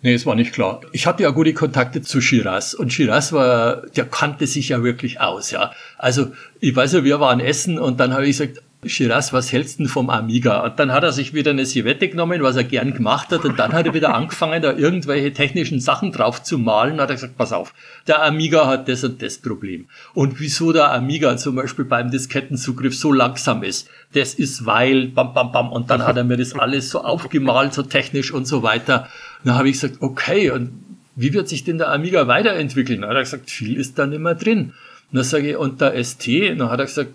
Nee, 0.05 0.14
es 0.14 0.26
war 0.26 0.35
nicht 0.35 0.53
klar. 0.53 0.80
Ich 0.91 1.07
hatte 1.07 1.22
ja 1.22 1.30
gute 1.30 1.55
Kontakte 1.55 2.03
zu 2.03 2.20
Shiraz 2.20 2.74
und 2.74 2.93
Shiraz 2.93 3.33
war, 3.33 3.87
der 3.87 4.05
kannte 4.05 4.49
sich 4.49 4.70
ja 4.70 4.83
wirklich 4.83 5.20
aus, 5.20 5.53
ja. 5.53 5.72
Also, 5.97 6.33
ich 6.59 6.74
weiß 6.74 6.95
ja, 6.95 7.05
wir 7.05 7.20
waren 7.20 7.39
essen 7.39 7.78
und 7.78 8.01
dann 8.01 8.12
habe 8.12 8.24
ich 8.24 8.37
gesagt, 8.37 8.61
Shiraz, 8.85 9.33
was 9.33 9.53
hältst 9.53 9.78
du 9.78 9.87
vom 9.87 10.11
Amiga? 10.11 10.64
Und 10.64 10.80
dann 10.80 10.91
hat 10.91 11.05
er 11.05 11.12
sich 11.12 11.33
wieder 11.35 11.53
eine 11.53 11.66
Sivette 11.66 12.09
genommen, 12.09 12.43
was 12.43 12.57
er 12.57 12.64
gern 12.64 12.93
gemacht 12.93 13.30
hat, 13.30 13.45
und 13.45 13.57
dann 13.57 13.72
hat 13.72 13.87
er 13.87 13.95
wieder 13.95 14.12
angefangen, 14.12 14.61
da 14.61 14.72
irgendwelche 14.72 15.33
technischen 15.33 15.78
Sachen 15.78 16.11
drauf 16.11 16.43
zu 16.43 16.59
malen, 16.59 17.01
hat 17.01 17.11
er 17.11 17.14
gesagt, 17.14 17.37
pass 17.37 17.53
auf, 17.53 17.74
der 18.09 18.24
Amiga 18.24 18.66
hat 18.66 18.89
das 18.89 19.05
und 19.05 19.22
das 19.22 19.39
Problem. 19.39 19.87
Und 20.14 20.41
wieso 20.41 20.72
der 20.72 20.93
Amiga 20.93 21.37
zum 21.37 21.55
Beispiel 21.55 21.85
beim 21.85 22.11
Diskettenzugriff 22.11 22.99
so 22.99 23.12
langsam 23.12 23.62
ist, 23.62 23.89
das 24.14 24.35
ist 24.35 24.66
weil, 24.66 25.07
bam, 25.07 25.33
bam, 25.33 25.53
bam, 25.53 25.70
und 25.70 25.89
dann 25.89 26.05
hat 26.05 26.16
er 26.16 26.24
mir 26.24 26.37
das 26.37 26.53
alles 26.59 26.91
so 26.91 27.05
aufgemalt, 27.05 27.74
so 27.74 27.85
technisch 27.85 28.33
und 28.33 28.47
so 28.49 28.64
weiter. 28.64 29.03
Und 29.45 29.51
dann 29.51 29.55
habe 29.59 29.68
ich 29.68 29.80
gesagt, 29.80 29.99
okay, 30.01 30.51
und 30.51 30.72
wie 31.14 31.33
wird 31.33 31.49
sich 31.49 31.62
denn 31.62 31.78
der 31.78 31.93
Amiga 31.93 32.26
weiterentwickeln? 32.26 33.03
Dann 33.03 33.11
hat 33.11 33.16
er 33.16 33.22
gesagt, 33.22 33.49
viel 33.49 33.76
ist 33.76 33.97
da 33.97 34.07
nicht 34.09 34.18
mehr 34.18 34.35
drin. 34.35 34.72
Und 35.12 35.18
dann 35.18 35.24
sage 35.24 35.51
ich, 35.51 35.57
und 35.57 35.80
der 35.80 36.03
ST? 36.03 36.26
Und 36.26 36.59
dann 36.59 36.70
hat 36.70 36.80
er 36.80 36.87
gesagt, 36.87 37.11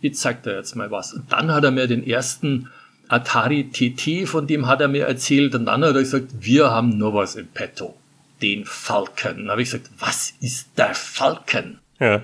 ich 0.00 0.14
zeig 0.16 0.42
dir 0.42 0.56
jetzt 0.56 0.76
mal 0.76 0.90
was. 0.90 1.12
Und 1.12 1.30
dann 1.32 1.52
hat 1.52 1.64
er 1.64 1.70
mir 1.70 1.86
den 1.86 2.06
ersten 2.06 2.68
Atari 3.08 3.70
TT, 3.70 4.28
von 4.28 4.46
dem 4.46 4.66
hat 4.66 4.80
er 4.80 4.88
mir 4.88 5.06
erzählt. 5.06 5.54
Und 5.54 5.66
dann 5.66 5.84
hat 5.84 5.94
er 5.94 6.00
gesagt, 6.00 6.28
wir 6.40 6.70
haben 6.70 6.96
noch 6.98 7.14
was 7.14 7.36
im 7.36 7.48
Petto. 7.48 7.96
Den 8.40 8.64
Falcon. 8.64 9.36
Dann 9.38 9.50
habe 9.50 9.62
ich 9.62 9.70
gesagt, 9.70 9.90
was 9.98 10.34
ist 10.40 10.70
der 10.76 10.94
Falcon? 10.94 11.78
Ja. 11.98 12.22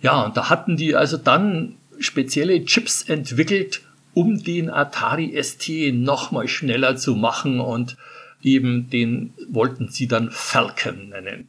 Ja, 0.00 0.22
und 0.22 0.36
da 0.36 0.50
hatten 0.50 0.76
die 0.76 0.94
also 0.94 1.16
dann 1.16 1.76
spezielle 1.98 2.64
Chips 2.64 3.02
entwickelt, 3.02 3.82
um 4.14 4.42
den 4.42 4.70
Atari 4.70 5.40
ST 5.42 5.68
nochmal 5.92 6.48
schneller 6.48 6.96
zu 6.96 7.14
machen 7.14 7.60
und 7.60 7.96
eben 8.42 8.90
den 8.90 9.32
wollten 9.48 9.88
sie 9.88 10.06
dann 10.06 10.30
Falcon 10.30 11.08
nennen. 11.08 11.48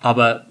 Aber 0.00 0.46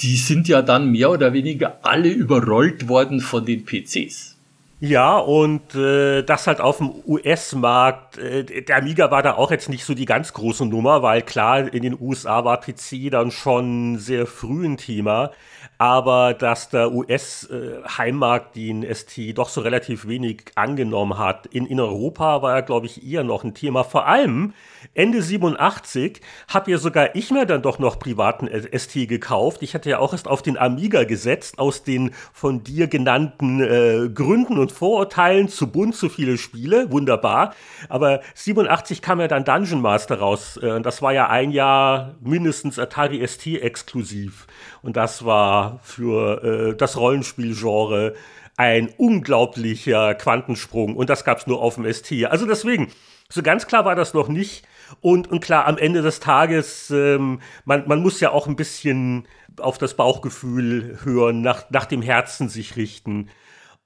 die 0.00 0.16
sind 0.16 0.48
ja 0.48 0.62
dann 0.62 0.90
mehr 0.90 1.10
oder 1.10 1.32
weniger 1.32 1.78
alle 1.82 2.08
überrollt 2.08 2.88
worden 2.88 3.20
von 3.20 3.44
den 3.44 3.64
PCs. 3.64 4.34
Ja, 4.80 5.16
und 5.16 5.74
äh, 5.74 6.22
das 6.22 6.46
halt 6.46 6.60
auf 6.60 6.78
dem 6.78 6.92
US-Markt. 7.06 8.18
Äh, 8.18 8.44
der 8.62 8.76
Amiga 8.76 9.10
war 9.10 9.22
da 9.22 9.34
auch 9.34 9.50
jetzt 9.50 9.70
nicht 9.70 9.84
so 9.84 9.94
die 9.94 10.04
ganz 10.04 10.34
große 10.34 10.66
Nummer, 10.66 11.02
weil 11.02 11.22
klar, 11.22 11.72
in 11.72 11.82
den 11.82 11.98
USA 11.98 12.44
war 12.44 12.60
PC 12.60 13.10
dann 13.10 13.30
schon 13.30 13.98
sehr 13.98 14.26
früh 14.26 14.66
ein 14.66 14.76
Thema. 14.76 15.30
Aber 15.78 16.34
dass 16.34 16.68
der 16.68 16.92
US-Heimmarkt 16.92 18.56
den 18.56 18.84
ST 18.94 19.38
doch 19.38 19.48
so 19.48 19.62
relativ 19.62 20.06
wenig 20.06 20.52
angenommen 20.54 21.18
hat. 21.18 21.46
In, 21.46 21.66
in 21.66 21.80
Europa 21.80 22.42
war 22.42 22.54
er, 22.54 22.62
glaube 22.62 22.86
ich, 22.86 23.06
eher 23.06 23.24
noch 23.24 23.42
ein 23.42 23.54
Thema. 23.54 23.84
Vor 23.84 24.06
allem 24.06 24.52
Ende 24.92 25.22
87 25.22 26.20
habe 26.48 26.70
ja 26.70 26.78
sogar 26.78 27.14
ich 27.14 27.30
mir 27.30 27.46
dann 27.46 27.62
doch 27.62 27.78
noch 27.78 27.98
privaten 27.98 28.48
ST 28.48 29.08
gekauft. 29.08 29.62
Ich 29.62 29.74
hatte 29.74 29.90
ja 29.90 29.98
auch 29.98 30.12
erst 30.12 30.28
auf 30.28 30.42
den 30.42 30.58
Amiga 30.58 31.04
gesetzt, 31.04 31.58
aus 31.58 31.82
den 31.82 32.12
von 32.32 32.62
dir 32.62 32.86
genannten 32.86 33.60
äh, 33.60 34.08
Gründen 34.08 34.58
und 34.58 34.72
Vorurteilen 34.72 35.48
zu 35.48 35.68
bunt, 35.68 35.96
zu 35.96 36.08
viele 36.08 36.38
Spiele, 36.38 36.90
wunderbar. 36.90 37.54
Aber 37.88 38.20
87 38.34 39.02
kam 39.02 39.20
ja 39.20 39.28
dann 39.28 39.44
Dungeon 39.44 39.80
Master 39.80 40.18
raus. 40.18 40.56
Äh, 40.58 40.80
das 40.80 41.02
war 41.02 41.12
ja 41.12 41.28
ein 41.28 41.50
Jahr 41.50 42.14
mindestens 42.20 42.78
Atari 42.78 43.26
ST 43.26 43.46
exklusiv. 43.46 44.46
Und 44.82 44.96
das 44.96 45.24
war 45.24 45.80
für 45.82 46.44
äh, 46.44 46.76
das 46.76 46.96
Rollenspielgenre 46.96 48.14
ein 48.56 48.88
unglaublicher 48.96 50.14
Quantensprung. 50.14 50.96
Und 50.96 51.10
das 51.10 51.24
gab 51.24 51.38
es 51.38 51.46
nur 51.46 51.60
auf 51.60 51.74
dem 51.74 51.92
ST. 51.92 52.12
Also 52.26 52.46
deswegen, 52.46 52.92
so 53.28 53.42
ganz 53.42 53.66
klar 53.66 53.84
war 53.84 53.96
das 53.96 54.14
noch 54.14 54.28
nicht. 54.28 54.64
Und, 55.00 55.30
und 55.30 55.40
klar, 55.40 55.66
am 55.66 55.78
Ende 55.78 56.02
des 56.02 56.20
Tages, 56.20 56.90
ähm, 56.90 57.40
man, 57.64 57.86
man 57.86 58.00
muss 58.00 58.20
ja 58.20 58.30
auch 58.30 58.46
ein 58.46 58.56
bisschen 58.56 59.26
auf 59.60 59.78
das 59.78 59.94
Bauchgefühl 59.94 60.98
hören, 61.04 61.42
nach, 61.42 61.70
nach 61.70 61.86
dem 61.86 62.02
Herzen 62.02 62.48
sich 62.48 62.76
richten. 62.76 63.28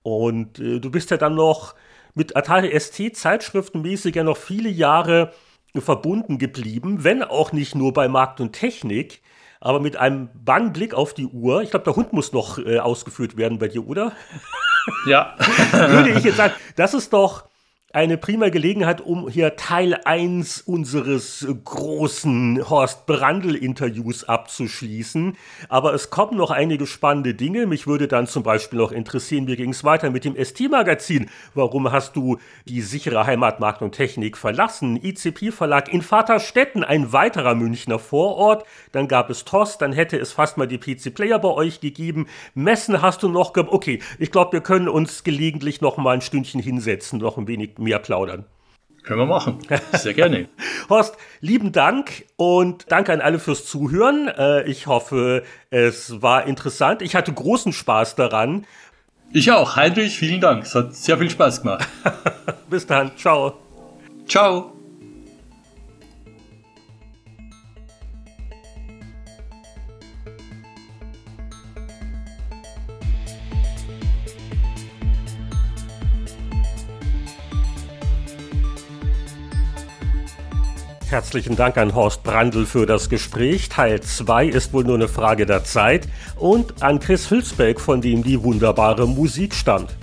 Und 0.02 0.58
äh, 0.58 0.80
du 0.80 0.90
bist 0.90 1.10
ja 1.10 1.16
dann 1.16 1.34
noch 1.34 1.74
mit 2.14 2.36
Atari 2.36 2.78
ST 2.78 3.16
zeitschriftenmäßig 3.16 4.14
ja 4.14 4.24
noch 4.24 4.36
viele 4.36 4.68
Jahre 4.68 5.32
verbunden 5.76 6.38
geblieben, 6.38 7.04
wenn 7.04 7.22
auch 7.22 7.52
nicht 7.52 7.74
nur 7.74 7.92
bei 7.92 8.08
Markt 8.08 8.40
und 8.40 8.52
Technik, 8.52 9.22
aber 9.60 9.80
mit 9.80 9.96
einem 9.96 10.28
bangen 10.34 10.72
Blick 10.72 10.94
auf 10.94 11.14
die 11.14 11.26
Uhr. 11.26 11.62
Ich 11.62 11.70
glaube, 11.70 11.84
der 11.84 11.96
Hund 11.96 12.12
muss 12.12 12.32
noch 12.32 12.58
äh, 12.58 12.78
ausgeführt 12.78 13.36
werden 13.36 13.58
bei 13.58 13.68
dir, 13.68 13.86
oder? 13.86 14.12
Ja. 15.06 15.36
Würde 15.72 16.10
ich 16.10 16.24
jetzt 16.24 16.36
sagen, 16.36 16.54
das 16.76 16.94
ist 16.94 17.12
doch 17.12 17.47
eine 17.90 18.18
prima 18.18 18.50
Gelegenheit, 18.50 19.00
um 19.00 19.30
hier 19.30 19.56
Teil 19.56 19.98
1 20.04 20.60
unseres 20.60 21.46
großen 21.64 22.68
Horst 22.68 23.06
Brandl-Interviews 23.06 24.24
abzuschließen. 24.24 25.38
Aber 25.70 25.94
es 25.94 26.10
kommen 26.10 26.36
noch 26.36 26.50
einige 26.50 26.86
spannende 26.86 27.32
Dinge. 27.32 27.66
Mich 27.66 27.86
würde 27.86 28.06
dann 28.06 28.26
zum 28.26 28.42
Beispiel 28.42 28.78
noch 28.78 28.92
interessieren, 28.92 29.46
wie 29.46 29.56
ging 29.56 29.70
es 29.70 29.84
weiter 29.84 30.10
mit 30.10 30.26
dem 30.26 30.36
ST-Magazin? 30.36 31.30
Warum 31.54 31.90
hast 31.90 32.14
du 32.14 32.36
die 32.66 32.82
sichere 32.82 33.26
Heimatmarkt 33.26 33.80
und 33.80 33.92
Technik 33.92 34.36
verlassen? 34.36 35.02
ICP-Verlag 35.02 35.90
in 35.90 36.02
Vaterstetten, 36.02 36.84
ein 36.84 37.14
weiterer 37.14 37.54
Münchner 37.54 37.98
Vorort. 37.98 38.66
Dann 38.92 39.08
gab 39.08 39.30
es 39.30 39.46
TOS, 39.46 39.78
dann 39.78 39.94
hätte 39.94 40.18
es 40.18 40.32
fast 40.32 40.58
mal 40.58 40.68
die 40.68 40.76
PC-Player 40.76 41.38
bei 41.38 41.48
euch 41.48 41.80
gegeben. 41.80 42.26
Messen 42.54 43.00
hast 43.00 43.22
du 43.22 43.30
noch, 43.30 43.56
okay, 43.56 44.00
ich 44.18 44.30
glaube, 44.30 44.52
wir 44.52 44.60
können 44.60 44.90
uns 44.90 45.24
gelegentlich 45.24 45.80
noch 45.80 45.96
mal 45.96 46.12
ein 46.12 46.20
Stündchen 46.20 46.60
hinsetzen, 46.60 47.18
noch 47.20 47.38
ein 47.38 47.48
wenig 47.48 47.77
mehr 47.78 47.98
plaudern. 47.98 48.44
Können 49.02 49.20
wir 49.20 49.26
machen. 49.26 49.60
Sehr 49.92 50.12
gerne. 50.12 50.48
Horst, 50.90 51.16
lieben 51.40 51.72
Dank 51.72 52.26
und 52.36 52.84
danke 52.92 53.12
an 53.12 53.22
alle 53.22 53.38
fürs 53.38 53.64
Zuhören. 53.64 54.28
Äh, 54.28 54.64
ich 54.64 54.86
hoffe, 54.86 55.44
es 55.70 56.20
war 56.20 56.46
interessant. 56.46 57.00
Ich 57.00 57.14
hatte 57.14 57.32
großen 57.32 57.72
Spaß 57.72 58.16
daran. 58.16 58.66
Ich 59.32 59.50
auch. 59.50 59.76
Heinrich, 59.76 60.18
vielen 60.18 60.40
Dank. 60.40 60.64
Es 60.64 60.74
hat 60.74 60.94
sehr 60.94 61.16
viel 61.16 61.30
Spaß 61.30 61.62
gemacht. 61.62 61.88
Bis 62.70 62.86
dann. 62.86 63.16
Ciao. 63.16 63.54
Ciao. 64.26 64.77
Herzlichen 81.10 81.56
Dank 81.56 81.78
an 81.78 81.94
Horst 81.94 82.22
Brandl 82.22 82.66
für 82.66 82.84
das 82.84 83.08
Gespräch. 83.08 83.70
Teil 83.70 84.02
2 84.02 84.46
ist 84.46 84.74
wohl 84.74 84.84
nur 84.84 84.96
eine 84.96 85.08
Frage 85.08 85.46
der 85.46 85.64
Zeit. 85.64 86.06
Und 86.36 86.82
an 86.82 87.00
Chris 87.00 87.30
Hülsbeck, 87.30 87.80
von 87.80 88.02
dem 88.02 88.22
die 88.22 88.42
wunderbare 88.42 89.08
Musik 89.08 89.54
stammt. 89.54 89.96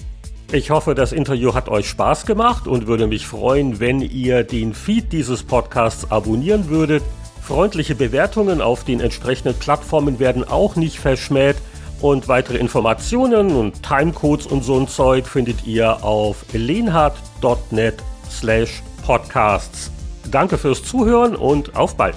Ich 0.51 0.71
hoffe, 0.71 0.95
das 0.95 1.11
Interview 1.11 1.53
hat 1.53 1.69
euch 1.69 1.87
Spaß 1.89 2.25
gemacht 2.25 2.67
und 2.67 2.87
würde 2.87 3.05
mich 3.05 3.27
freuen, 3.27 3.79
wenn 3.79 4.01
ihr 4.01 4.43
den 4.43 4.73
Feed 4.73 5.13
dieses 5.13 5.43
Podcasts 5.43 6.09
abonnieren 6.09 6.69
würdet. 6.69 7.03
Freundliche 7.39 7.93
Bewertungen 7.93 8.59
auf 8.59 8.83
den 8.83 8.99
entsprechenden 8.99 9.53
Plattformen 9.59 10.17
werden 10.17 10.43
auch 10.43 10.75
nicht 10.75 10.97
verschmäht. 10.97 11.57
Und 12.01 12.27
weitere 12.27 12.57
Informationen 12.57 13.55
und 13.55 13.83
Timecodes 13.83 14.47
und 14.47 14.63
so 14.63 14.79
ein 14.79 14.87
Zeug 14.87 15.27
findet 15.27 15.67
ihr 15.67 16.03
auf 16.03 16.45
lenhard.net 16.51 18.01
slash 18.27 18.81
podcasts. 19.05 19.91
Danke 20.35 20.57
fürs 20.57 20.83
Zuhören 20.83 21.33
und 21.33 21.77
auf 21.77 21.95
bald. 21.95 22.13